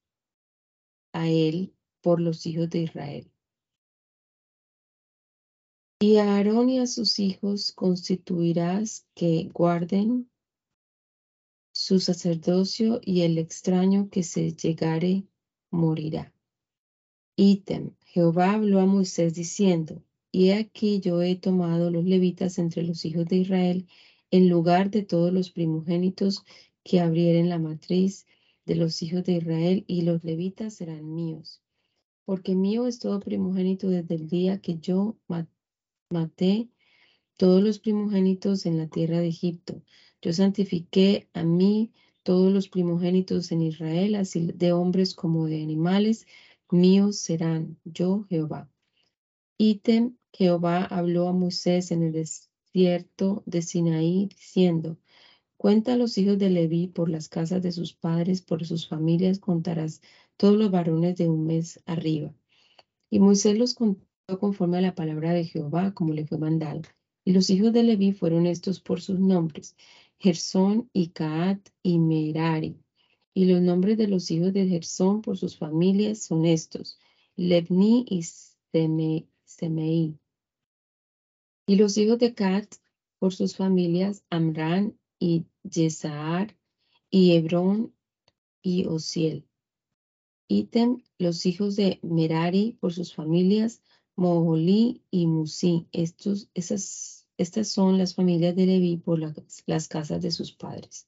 a 1.12 1.28
él 1.28 1.72
por 2.02 2.20
los 2.20 2.44
hijos 2.44 2.68
de 2.68 2.82
Israel. 2.82 3.30
Y 6.00 6.16
a 6.18 6.36
Aarón 6.36 6.68
y 6.68 6.80
a 6.80 6.86
sus 6.86 7.18
hijos 7.18 7.72
constituirás 7.72 9.06
que 9.14 9.48
guarden 9.54 10.30
su 11.72 12.00
sacerdocio 12.00 13.00
y 13.04 13.22
el 13.22 13.38
extraño 13.38 14.10
que 14.10 14.24
se 14.24 14.52
llegare 14.52 15.24
morirá. 15.70 16.34
Ítem, 17.36 17.94
Jehová 18.04 18.54
habló 18.54 18.80
a 18.80 18.86
Moisés 18.86 19.34
diciendo, 19.34 20.02
y 20.32 20.50
aquí 20.50 20.98
yo 20.98 21.22
he 21.22 21.36
tomado 21.36 21.90
los 21.90 22.04
levitas 22.04 22.58
entre 22.58 22.82
los 22.82 23.04
hijos 23.04 23.26
de 23.26 23.36
Israel 23.36 23.88
en 24.30 24.48
lugar 24.48 24.90
de 24.90 25.02
todos 25.02 25.32
los 25.32 25.50
primogénitos 25.50 26.44
que 26.82 27.00
abrieren 27.00 27.48
la 27.48 27.58
matriz 27.58 28.26
de 28.66 28.74
los 28.74 29.02
hijos 29.02 29.24
de 29.24 29.32
Israel, 29.32 29.84
y 29.86 30.02
los 30.02 30.22
levitas 30.24 30.74
serán 30.74 31.14
míos. 31.14 31.62
Porque 32.24 32.54
mío 32.54 32.86
es 32.86 32.98
todo 32.98 33.20
primogénito 33.20 33.88
desde 33.88 34.14
el 34.14 34.28
día 34.28 34.60
que 34.60 34.78
yo 34.78 35.16
maté 36.10 36.68
todos 37.38 37.62
los 37.62 37.78
primogénitos 37.78 38.66
en 38.66 38.76
la 38.76 38.88
tierra 38.88 39.20
de 39.20 39.28
Egipto. 39.28 39.82
Yo 40.20 40.32
santifiqué 40.32 41.28
a 41.32 41.44
mí 41.44 41.92
todos 42.22 42.52
los 42.52 42.68
primogénitos 42.68 43.52
en 43.52 43.62
Israel, 43.62 44.16
así 44.16 44.52
de 44.52 44.72
hombres 44.72 45.14
como 45.14 45.46
de 45.46 45.62
animales, 45.62 46.26
míos 46.70 47.18
serán, 47.18 47.78
yo 47.84 48.26
Jehová. 48.28 48.70
Ítem, 49.56 50.16
Jehová 50.32 50.84
habló 50.84 51.28
a 51.28 51.32
Moisés 51.32 51.90
en 51.90 52.02
el 52.02 52.16
cierto 52.78 53.42
de 53.44 53.60
Sinaí, 53.62 54.28
diciendo, 54.28 54.98
Cuenta 55.56 55.94
a 55.94 55.96
los 55.96 56.16
hijos 56.16 56.38
de 56.38 56.48
Leví 56.48 56.86
por 56.86 57.10
las 57.10 57.28
casas 57.28 57.60
de 57.60 57.72
sus 57.72 57.92
padres, 57.92 58.40
por 58.40 58.64
sus 58.64 58.86
familias, 58.86 59.40
contarás 59.40 60.00
todos 60.36 60.56
los 60.56 60.70
varones 60.70 61.16
de 61.16 61.28
un 61.28 61.44
mes 61.44 61.82
arriba. 61.86 62.32
Y 63.10 63.18
Moisés 63.18 63.58
los 63.58 63.74
contó 63.74 64.38
conforme 64.38 64.78
a 64.78 64.80
la 64.80 64.94
palabra 64.94 65.32
de 65.32 65.44
Jehová, 65.44 65.92
como 65.92 66.12
le 66.12 66.24
fue 66.24 66.38
mandado. 66.38 66.82
Y 67.24 67.32
los 67.32 67.50
hijos 67.50 67.72
de 67.72 67.82
Leví 67.82 68.12
fueron 68.12 68.46
estos 68.46 68.78
por 68.78 69.00
sus 69.00 69.18
nombres, 69.18 69.74
Gersón 70.20 70.88
y 70.92 71.08
Caat 71.08 71.58
y 71.82 71.98
Merari. 71.98 72.76
Y 73.34 73.46
los 73.46 73.60
nombres 73.60 73.98
de 73.98 74.06
los 74.06 74.30
hijos 74.30 74.52
de 74.52 74.68
Gersón 74.68 75.22
por 75.22 75.36
sus 75.36 75.58
familias 75.58 76.22
son 76.22 76.46
estos, 76.46 77.00
Lebni 77.34 78.06
y 78.08 78.22
Semei. 79.42 80.16
Y 81.68 81.76
los 81.76 81.98
hijos 81.98 82.18
de 82.18 82.32
Cat 82.32 82.76
por 83.18 83.34
sus 83.34 83.54
familias, 83.54 84.24
Amran 84.30 84.98
y 85.18 85.44
Yesaar 85.64 86.56
y 87.10 87.32
Hebrón 87.32 87.94
y 88.62 88.86
Osiel. 88.86 89.46
Item, 90.48 91.02
los 91.18 91.44
hijos 91.44 91.76
de 91.76 92.00
Merari 92.02 92.78
por 92.80 92.94
sus 92.94 93.14
familias, 93.14 93.82
Moholí 94.16 95.02
y 95.10 95.26
Musi. 95.26 95.86
Estos, 95.92 96.48
esas 96.54 97.28
Estas 97.36 97.68
son 97.68 97.98
las 97.98 98.14
familias 98.14 98.56
de 98.56 98.64
Leví 98.64 98.96
por 98.96 99.18
las, 99.18 99.34
las 99.66 99.88
casas 99.88 100.22
de 100.22 100.30
sus 100.30 100.52
padres. 100.52 101.06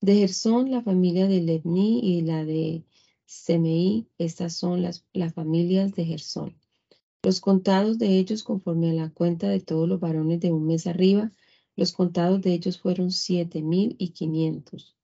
De 0.00 0.14
Gersón, 0.14 0.70
la 0.70 0.80
familia 0.80 1.28
de 1.28 1.42
Lebni 1.42 2.00
y 2.00 2.22
la 2.22 2.46
de 2.46 2.86
Semeí, 3.26 4.08
estas 4.16 4.56
son 4.56 4.80
las, 4.80 5.04
las 5.12 5.34
familias 5.34 5.92
de 5.92 6.06
Gersón. 6.06 6.56
Los 7.24 7.40
contados 7.40 7.98
de 7.98 8.18
ellos 8.18 8.42
conforme 8.42 8.90
a 8.90 8.92
la 8.92 9.08
cuenta 9.08 9.48
de 9.48 9.60
todos 9.60 9.88
los 9.88 9.98
varones 9.98 10.40
de 10.40 10.52
un 10.52 10.66
mes 10.66 10.86
arriba, 10.86 11.32
los 11.74 11.92
contados 11.92 12.42
de 12.42 12.52
ellos 12.52 12.78
fueron 12.78 13.10
siete 13.10 13.62
mil 13.62 13.96
y 13.98 14.10
quinientos. 14.10 14.94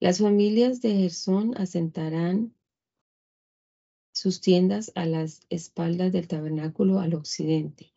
Las 0.00 0.18
familias 0.18 0.82
de 0.82 0.96
Gersón 0.96 1.56
asentarán 1.56 2.56
sus 4.12 4.40
tiendas 4.40 4.90
a 4.96 5.06
las 5.06 5.42
espaldas 5.48 6.10
del 6.10 6.26
tabernáculo 6.26 6.98
al 6.98 7.14
occidente. 7.14 7.94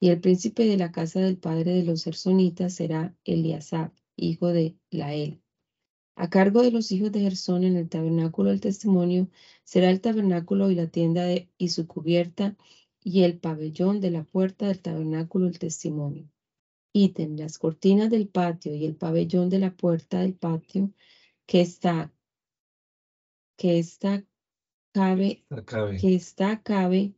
Y 0.00 0.08
el 0.08 0.20
príncipe 0.20 0.64
de 0.64 0.78
la 0.78 0.90
casa 0.90 1.20
del 1.20 1.38
padre 1.38 1.74
de 1.74 1.84
los 1.84 2.02
Gersonitas 2.02 2.74
será 2.74 3.16
Eliasab, 3.24 3.92
hijo 4.16 4.48
de 4.48 4.76
Lael. 4.90 5.40
A 6.20 6.28
cargo 6.30 6.62
de 6.62 6.72
los 6.72 6.90
hijos 6.90 7.12
de 7.12 7.20
Gersón 7.20 7.62
en 7.62 7.76
el 7.76 7.88
tabernáculo 7.88 8.50
del 8.50 8.60
testimonio 8.60 9.28
será 9.62 9.88
el 9.88 10.00
tabernáculo 10.00 10.68
y 10.68 10.74
la 10.74 10.88
tienda 10.88 11.24
y 11.56 11.68
su 11.68 11.86
cubierta 11.86 12.56
y 13.04 13.22
el 13.22 13.38
pabellón 13.38 14.00
de 14.00 14.10
la 14.10 14.24
puerta 14.24 14.66
del 14.66 14.80
tabernáculo 14.80 15.44
del 15.44 15.60
testimonio. 15.60 16.28
Ítem, 16.92 17.36
las 17.36 17.56
cortinas 17.56 18.10
del 18.10 18.26
patio 18.26 18.74
y 18.74 18.84
el 18.84 18.96
pabellón 18.96 19.48
de 19.48 19.60
la 19.60 19.76
puerta 19.76 20.18
del 20.18 20.34
patio 20.34 20.90
que 21.46 21.60
está, 21.60 22.12
que 23.56 23.78
está 23.78 24.24
cabe, 24.90 25.44
que 26.00 26.16
está 26.16 26.64
cabe 26.64 27.14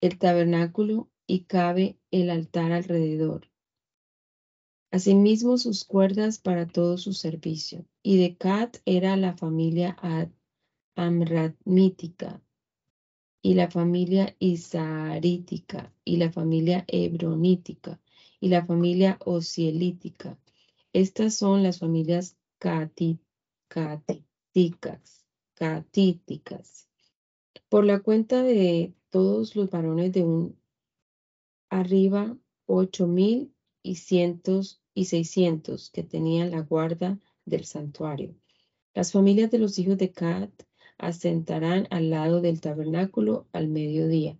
el 0.00 0.18
tabernáculo 0.18 1.08
y 1.24 1.44
cabe 1.44 2.00
el 2.10 2.30
altar 2.30 2.72
alrededor. 2.72 3.48
Asimismo 4.90 5.58
sus 5.58 5.84
cuerdas 5.84 6.38
para 6.38 6.66
todo 6.66 6.96
su 6.96 7.12
servicio. 7.12 7.84
Y 8.02 8.16
de 8.18 8.36
Cat 8.36 8.78
era 8.86 9.16
la 9.16 9.36
familia 9.36 9.96
Amradmítica 10.96 12.42
y 13.42 13.52
la 13.54 13.70
familia 13.70 14.34
Isarítica 14.38 15.92
y 16.04 16.16
la 16.16 16.32
familia 16.32 16.84
Hebronítica 16.88 18.00
y 18.40 18.48
la 18.48 18.64
familia 18.64 19.18
Osielítica. 19.24 20.38
Estas 20.94 21.34
son 21.34 21.62
las 21.62 21.80
familias 21.80 22.38
catíticas, 22.58 23.20
catíticas. 25.54 26.88
Por 27.68 27.84
la 27.84 28.00
cuenta 28.00 28.42
de 28.42 28.94
todos 29.10 29.54
los 29.54 29.68
varones 29.70 30.12
de 30.12 30.22
un 30.22 30.58
arriba, 31.68 32.38
ocho 32.64 33.06
mil 33.06 33.52
y 33.82 33.96
cientos 33.96 34.82
y 34.94 35.06
seiscientos 35.06 35.90
que 35.90 36.02
tenían 36.02 36.50
la 36.50 36.60
guarda 36.60 37.18
del 37.44 37.64
santuario. 37.64 38.34
Las 38.94 39.12
familias 39.12 39.50
de 39.50 39.58
los 39.58 39.78
hijos 39.78 39.96
de 39.98 40.12
Cat 40.12 40.50
asentarán 40.98 41.86
al 41.90 42.10
lado 42.10 42.40
del 42.40 42.60
tabernáculo 42.60 43.46
al 43.52 43.68
mediodía. 43.68 44.38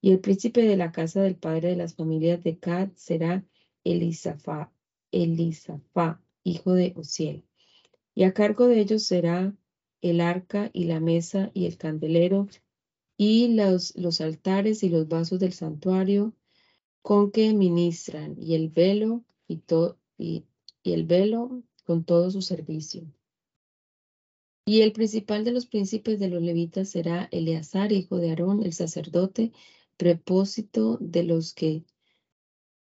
Y 0.00 0.10
el 0.10 0.20
príncipe 0.20 0.62
de 0.62 0.76
la 0.76 0.92
casa 0.92 1.22
del 1.22 1.36
padre 1.36 1.70
de 1.70 1.76
las 1.76 1.94
familias 1.94 2.42
de 2.44 2.58
Cat 2.58 2.92
será 2.96 3.44
Elisafá, 3.84 4.72
Elisafá, 5.10 6.22
hijo 6.44 6.74
de 6.74 6.92
Osiel. 6.96 7.44
Y 8.14 8.24
a 8.24 8.34
cargo 8.34 8.66
de 8.66 8.80
ellos 8.80 9.04
será 9.04 9.56
el 10.02 10.20
arca 10.20 10.70
y 10.72 10.84
la 10.84 11.00
mesa 11.00 11.50
y 11.54 11.66
el 11.66 11.78
candelero 11.78 12.48
y 13.16 13.54
los, 13.54 13.96
los 13.96 14.20
altares 14.20 14.82
y 14.82 14.90
los 14.90 15.08
vasos 15.08 15.40
del 15.40 15.52
santuario 15.52 16.34
con 17.06 17.30
que 17.30 17.54
ministran 17.54 18.34
y 18.36 18.56
el 18.56 18.68
velo 18.68 19.22
y, 19.46 19.62
y, 20.18 20.44
el 20.82 21.06
velo 21.06 21.62
con 21.84 22.02
todo 22.02 22.32
su 22.32 22.42
servicio. 22.42 23.06
Y 24.64 24.80
el 24.80 24.90
principal 24.90 25.44
de 25.44 25.52
los 25.52 25.66
príncipes 25.66 26.18
de 26.18 26.26
los 26.26 26.42
levitas 26.42 26.88
será 26.88 27.28
Eleazar, 27.30 27.92
hijo 27.92 28.16
de 28.16 28.30
Aarón, 28.30 28.64
el 28.64 28.72
sacerdote, 28.72 29.52
prepósito 29.96 30.98
de 31.00 31.22
los 31.22 31.54
que 31.54 31.84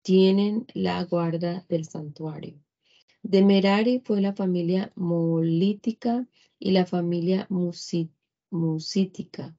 tienen 0.01 0.67
la 0.73 1.05
guarda 1.05 1.67
del 1.69 1.85
santuario. 1.85 2.59
De 3.23 3.45
Merari 3.45 4.01
fue 4.03 4.23
la 4.23 4.33
familia 4.33 4.93
molítica 4.95 6.27
y 6.59 6.71
la 6.71 6.87
familia 6.87 7.47
musítica. 7.51 9.55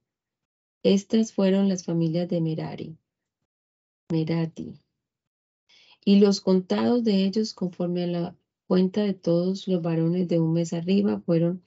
Estas 0.81 1.31
fueron 1.31 1.69
las 1.69 1.83
familias 1.83 2.27
de 2.27 2.41
Merari. 2.41 2.97
Merati. 4.09 4.79
Y 6.05 6.19
los 6.19 6.39
contados 6.39 7.03
de 7.03 7.25
ellos, 7.25 7.53
conforme 7.53 8.05
a 8.05 8.07
la 8.07 8.37
cuenta 8.65 9.03
de 9.03 9.13
todos 9.13 9.67
los 9.67 9.81
varones 9.81 10.29
de 10.29 10.39
un 10.39 10.53
mes 10.53 10.71
arriba, 10.71 11.21
fueron 11.25 11.63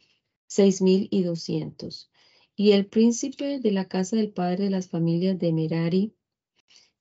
seis 0.47 0.81
mil 0.81 1.09
y 1.11 1.23
doscientos. 1.23 2.11
Y 2.57 2.73
el 2.73 2.87
príncipe 2.87 3.61
de 3.61 3.73
la 3.73 3.89
casa 3.89 4.17
del 4.17 4.33
padre 4.33 4.65
de 4.65 4.71
las 4.71 4.89
familias 4.89 5.39
de 5.39 5.53
Merari 5.53 6.15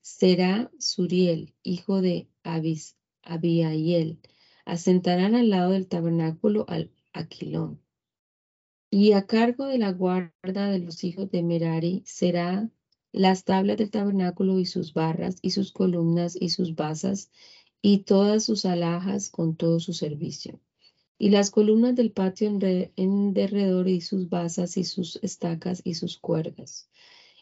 será 0.02 0.72
Suriel, 0.78 1.56
hijo 1.64 2.02
de 2.02 2.30
Abis, 2.44 2.98
Abiaiel. 3.22 4.20
Asentarán 4.66 5.36
al 5.36 5.50
lado 5.50 5.72
del 5.72 5.88
tabernáculo 5.88 6.66
al 6.68 6.92
Aquilón. 7.14 7.82
Y 8.92 9.14
a 9.14 9.26
cargo 9.26 9.68
de 9.68 9.78
la 9.78 9.92
guarda 9.92 10.70
de 10.70 10.80
los 10.80 11.04
hijos 11.04 11.32
de 11.32 11.44
Merari 11.44 12.04
será 12.06 12.70
las 13.12 13.43
tablas 13.43 13.78
del 13.78 13.89
tabernáculo 13.89 14.60
y 14.60 14.66
sus 14.66 14.93
barras 14.93 15.38
y 15.41 15.51
sus 15.51 15.72
columnas 15.72 16.38
y 16.39 16.49
sus 16.49 16.76
basas 16.76 17.32
y 17.82 17.99
todas 17.99 18.43
sus 18.43 18.66
alhajas 18.66 19.30
con 19.30 19.55
todo 19.55 19.80
su 19.80 19.93
servicio. 19.93 20.60
Y 21.18 21.32
las 21.32 21.49
columnas 21.49 21.95
del 21.95 22.12
patio 22.12 22.47
en, 22.47 23.34
derredor 23.34 23.88
y 23.89 24.01
sus 24.01 24.30
basas 24.30 24.78
y 24.78 24.84
sus 24.84 25.20
estacas 25.24 25.82
y 25.84 25.95
sus 25.95 26.18
cuerdas. 26.18 26.89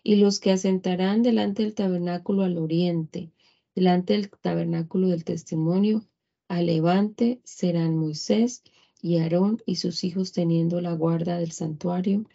Y 0.03 0.15
los 0.15 0.39
que 0.39 0.51
asentarán 0.51 1.21
delante 1.21 1.63
del 1.63 1.75
tabernáculo 1.75 2.43
al 2.43 2.57
oriente, 2.57 3.31
delante 3.75 4.13
del 4.13 4.29
tabernáculo 4.29 5.09
del 5.09 5.25
testimonio, 5.25 6.05
al 6.47 6.67
levante 6.67 7.41
serán 7.43 7.97
Moisés 7.97 8.63
y 9.01 9.17
Aarón 9.17 9.61
y 9.65 9.75
sus 9.75 10.03
hijos 10.05 10.31
teniendo 10.31 10.79
la 10.81 10.93
guarda 10.93 11.37
del 11.37 11.51
santuario 11.51 12.25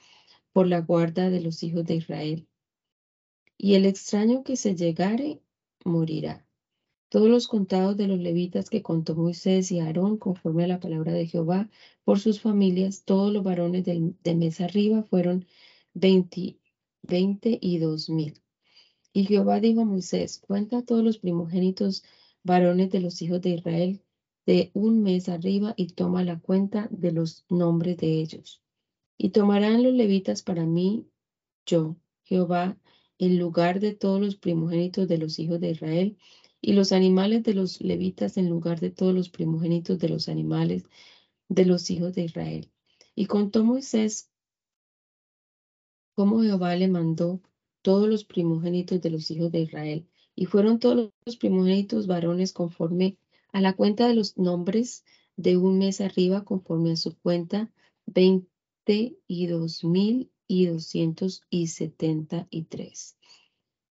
por 0.52 0.66
la 0.66 0.80
guarda 0.80 1.30
de 1.30 1.40
los 1.40 1.62
hijos 1.62 1.86
de 1.86 1.96
Israel 1.96 2.46
y 3.62 3.76
el 3.76 3.86
extraño 3.86 4.42
que 4.42 4.56
se 4.56 4.74
llegare 4.74 5.40
morirá. 5.84 6.44
Todos 7.08 7.28
los 7.28 7.46
contados 7.46 7.96
de 7.96 8.08
los 8.08 8.18
levitas 8.18 8.68
que 8.68 8.82
contó 8.82 9.14
Moisés 9.14 9.70
y 9.70 9.78
Aarón, 9.78 10.18
conforme 10.18 10.64
a 10.64 10.66
la 10.66 10.80
palabra 10.80 11.12
de 11.12 11.28
Jehová, 11.28 11.70
por 12.02 12.18
sus 12.18 12.40
familias, 12.40 13.04
todos 13.04 13.32
los 13.32 13.44
varones 13.44 13.84
de 13.84 14.34
mesa 14.34 14.64
arriba 14.64 15.04
fueron 15.04 15.46
veinte, 15.94 16.58
y 17.60 17.78
dos 17.78 18.10
mil. 18.10 18.42
Y 19.12 19.26
Jehová 19.26 19.60
dijo 19.60 19.82
a 19.82 19.84
Moisés, 19.84 20.38
cuenta 20.38 20.78
a 20.78 20.84
todos 20.84 21.04
los 21.04 21.18
primogénitos 21.18 22.02
varones 22.42 22.90
de 22.90 22.98
los 22.98 23.22
hijos 23.22 23.42
de 23.42 23.50
Israel 23.50 24.02
de 24.44 24.72
un 24.74 25.04
mes 25.04 25.28
arriba 25.28 25.72
y 25.76 25.92
toma 25.92 26.24
la 26.24 26.40
cuenta 26.40 26.88
de 26.90 27.12
los 27.12 27.44
nombres 27.48 27.96
de 27.98 28.20
ellos. 28.20 28.60
Y 29.16 29.28
tomarán 29.28 29.84
los 29.84 29.92
levitas 29.92 30.42
para 30.42 30.66
mí, 30.66 31.06
yo, 31.64 31.94
Jehová, 32.24 32.76
en 33.22 33.38
lugar 33.38 33.78
de 33.78 33.94
todos 33.94 34.20
los 34.20 34.34
primogénitos 34.34 35.06
de 35.06 35.16
los 35.16 35.38
hijos 35.38 35.60
de 35.60 35.70
Israel, 35.70 36.18
y 36.60 36.72
los 36.72 36.90
animales 36.90 37.44
de 37.44 37.54
los 37.54 37.80
levitas 37.80 38.36
en 38.36 38.48
lugar 38.48 38.80
de 38.80 38.90
todos 38.90 39.14
los 39.14 39.28
primogénitos 39.28 39.96
de 40.00 40.08
los 40.08 40.28
animales 40.28 40.82
de 41.48 41.64
los 41.64 41.88
hijos 41.92 42.14
de 42.14 42.24
Israel. 42.24 42.68
Y 43.14 43.26
contó 43.26 43.62
Moisés 43.62 44.28
cómo 46.14 46.42
Jehová 46.42 46.74
le 46.74 46.88
mandó 46.88 47.40
todos 47.82 48.08
los 48.08 48.24
primogénitos 48.24 49.00
de 49.00 49.10
los 49.10 49.30
hijos 49.30 49.52
de 49.52 49.60
Israel. 49.60 50.08
Y 50.34 50.46
fueron 50.46 50.80
todos 50.80 51.12
los 51.24 51.36
primogénitos 51.36 52.08
varones 52.08 52.52
conforme 52.52 53.18
a 53.52 53.60
la 53.60 53.74
cuenta 53.74 54.08
de 54.08 54.14
los 54.14 54.36
nombres 54.36 55.04
de 55.36 55.56
un 55.56 55.78
mes 55.78 56.00
arriba, 56.00 56.44
conforme 56.44 56.90
a 56.90 56.96
su 56.96 57.16
cuenta, 57.18 57.70
veinte 58.04 59.16
y 59.28 59.46
dos 59.46 59.84
mil 59.84 60.28
y 60.52 60.66
doscientos 60.66 61.44
y 61.48 61.68
setenta 61.68 62.46
y 62.50 62.64
tres. 62.64 63.16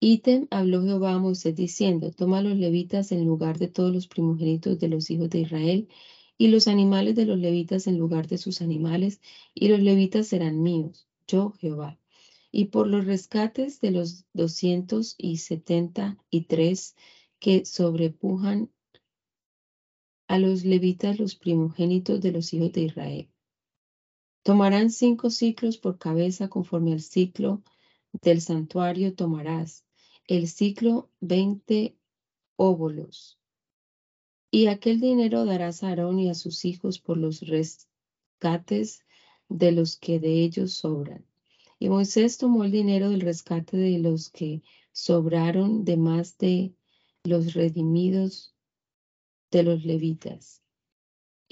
Ítem 0.00 0.48
habló 0.50 0.82
Jehová 0.82 1.14
a 1.14 1.18
Moisés 1.18 1.56
diciendo, 1.56 2.10
toma 2.10 2.42
los 2.42 2.58
levitas 2.58 3.10
en 3.10 3.24
lugar 3.24 3.58
de 3.58 3.68
todos 3.68 3.90
los 3.90 4.06
primogénitos 4.06 4.78
de 4.78 4.88
los 4.88 5.10
hijos 5.10 5.30
de 5.30 5.40
Israel, 5.40 5.88
y 6.36 6.48
los 6.48 6.68
animales 6.68 7.14
de 7.16 7.24
los 7.24 7.38
levitas 7.38 7.86
en 7.86 7.96
lugar 7.96 8.26
de 8.26 8.36
sus 8.36 8.60
animales, 8.60 9.22
y 9.54 9.68
los 9.68 9.80
levitas 9.80 10.26
serán 10.26 10.62
míos, 10.62 11.08
yo 11.26 11.52
Jehová. 11.52 11.98
Y 12.50 12.66
por 12.66 12.86
los 12.86 13.06
rescates 13.06 13.80
de 13.80 13.92
los 13.92 14.26
doscientos 14.34 15.14
y 15.16 15.38
setenta 15.38 16.18
y 16.28 16.42
tres 16.42 16.96
que 17.38 17.64
sobrepujan 17.64 18.70
a 20.28 20.38
los 20.38 20.66
levitas 20.66 21.18
los 21.18 21.34
primogénitos 21.34 22.20
de 22.20 22.32
los 22.32 22.52
hijos 22.52 22.72
de 22.72 22.82
Israel. 22.82 23.31
Tomarán 24.42 24.90
cinco 24.90 25.30
ciclos 25.30 25.78
por 25.78 25.98
cabeza 25.98 26.48
conforme 26.48 26.92
al 26.92 27.00
ciclo 27.00 27.62
del 28.12 28.40
santuario 28.40 29.14
tomarás. 29.14 29.84
El 30.26 30.48
ciclo 30.48 31.10
veinte 31.20 31.96
óbolos. 32.56 33.38
Y 34.50 34.66
aquel 34.66 35.00
dinero 35.00 35.44
darás 35.44 35.82
a 35.82 35.88
Aarón 35.88 36.18
y 36.18 36.28
a 36.28 36.34
sus 36.34 36.64
hijos 36.64 36.98
por 36.98 37.18
los 37.18 37.40
rescates 37.40 39.04
de 39.48 39.72
los 39.72 39.96
que 39.96 40.18
de 40.18 40.42
ellos 40.42 40.72
sobran. 40.74 41.24
Y 41.78 41.88
Moisés 41.88 42.36
tomó 42.36 42.64
el 42.64 42.72
dinero 42.72 43.10
del 43.10 43.20
rescate 43.20 43.76
de 43.76 43.98
los 43.98 44.28
que 44.28 44.62
sobraron 44.92 45.84
de 45.84 45.96
más 45.96 46.36
de 46.38 46.74
los 47.24 47.54
redimidos 47.54 48.54
de 49.50 49.62
los 49.62 49.84
levitas. 49.84 50.61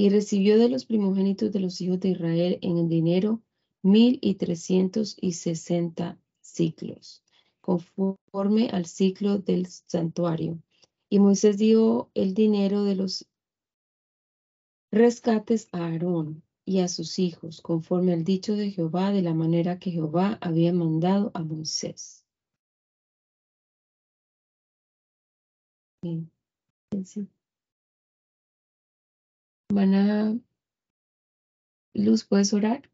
Y 0.00 0.08
recibió 0.08 0.58
de 0.58 0.70
los 0.70 0.86
primogénitos 0.86 1.52
de 1.52 1.60
los 1.60 1.78
hijos 1.82 2.00
de 2.00 2.08
Israel 2.08 2.58
en 2.62 2.78
el 2.78 2.88
dinero 2.88 3.42
mil 3.82 4.18
y 4.22 4.36
trescientos 4.36 5.14
y 5.20 5.32
sesenta 5.32 6.18
ciclos, 6.40 7.22
conforme 7.60 8.70
al 8.70 8.86
ciclo 8.86 9.36
del 9.40 9.66
santuario. 9.66 10.58
Y 11.10 11.18
Moisés 11.18 11.58
dio 11.58 12.10
el 12.14 12.32
dinero 12.32 12.82
de 12.84 12.94
los 12.94 13.28
rescates 14.90 15.68
a 15.70 15.84
Aarón 15.84 16.44
y 16.64 16.78
a 16.78 16.88
sus 16.88 17.18
hijos, 17.18 17.60
conforme 17.60 18.14
al 18.14 18.24
dicho 18.24 18.56
de 18.56 18.70
Jehová, 18.70 19.12
de 19.12 19.20
la 19.20 19.34
manera 19.34 19.78
que 19.78 19.90
Jehová 19.90 20.38
había 20.40 20.72
mandado 20.72 21.30
a 21.34 21.44
Moisés. 21.44 22.24
Hermana 29.70 30.36
Luz, 31.94 32.24
¿puedes 32.24 32.52
orar? 32.52 32.90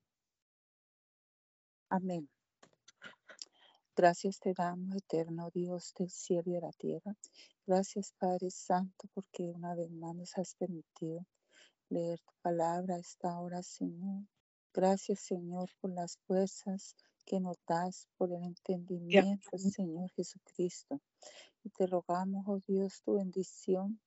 Amén. 1.89 2.29
Gracias 3.97 4.39
te 4.41 4.53
damos, 4.53 4.95
eterno 4.95 5.49
Dios 5.55 5.95
del 5.99 6.11
cielo 6.11 6.43
y 6.51 6.53
de 6.53 6.61
la 6.61 6.73
tierra. 6.73 7.17
Gracias, 7.67 8.13
Padre 8.19 8.51
Santo, 8.51 9.09
porque 9.15 9.45
una 9.45 9.75
vez 9.75 9.91
más 9.91 10.15
nos 10.17 10.37
has 10.37 10.55
permitido 10.57 11.25
leer 11.89 12.21
tu 12.21 12.35
palabra 12.43 12.97
a 12.97 12.99
esta 12.99 13.41
hora, 13.41 13.63
Señor. 13.63 14.25
Gracias, 14.75 15.21
Señor, 15.21 15.71
por 15.81 15.93
las 15.93 16.19
fuerzas 16.27 16.95
que 17.25 17.41
nos 17.41 17.57
das, 17.67 18.07
por 18.19 18.31
el 18.35 18.43
entendimiento, 18.43 19.57
Señor 19.57 20.11
Jesucristo. 20.11 21.01
Y 21.65 21.71
te 21.71 21.87
rogamos, 21.87 22.45
oh 22.47 22.61
Dios, 22.69 23.01
tu 23.03 23.15
bendición 23.15 23.99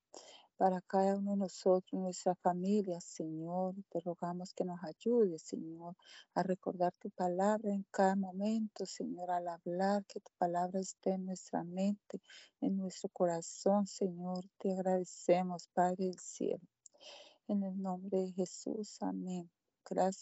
para 0.60 0.82
cada 0.82 1.16
uno 1.16 1.30
de 1.30 1.36
nosotros, 1.38 1.98
nuestra 1.98 2.34
familia, 2.34 3.00
Señor. 3.00 3.74
Te 3.88 3.98
rogamos 4.00 4.52
que 4.52 4.62
nos 4.62 4.78
ayudes, 4.84 5.40
Señor, 5.40 5.96
a 6.34 6.42
recordar 6.42 6.92
tu 6.98 7.08
palabra 7.08 7.72
en 7.72 7.86
cada 7.90 8.14
momento, 8.14 8.84
Señor, 8.84 9.30
al 9.30 9.48
hablar, 9.48 10.04
que 10.04 10.20
tu 10.20 10.30
palabra 10.36 10.78
esté 10.78 11.12
en 11.12 11.24
nuestra 11.24 11.64
mente, 11.64 12.20
en 12.60 12.76
nuestro 12.76 13.08
corazón, 13.08 13.86
Señor. 13.86 14.44
Te 14.58 14.74
agradecemos, 14.74 15.66
Padre 15.68 16.04
del 16.04 16.18
cielo. 16.18 16.68
En 17.48 17.62
el 17.62 17.80
nombre 17.80 18.18
de 18.18 18.32
Jesús, 18.32 18.98
amén. 19.00 19.50
Gracias. 19.88 20.18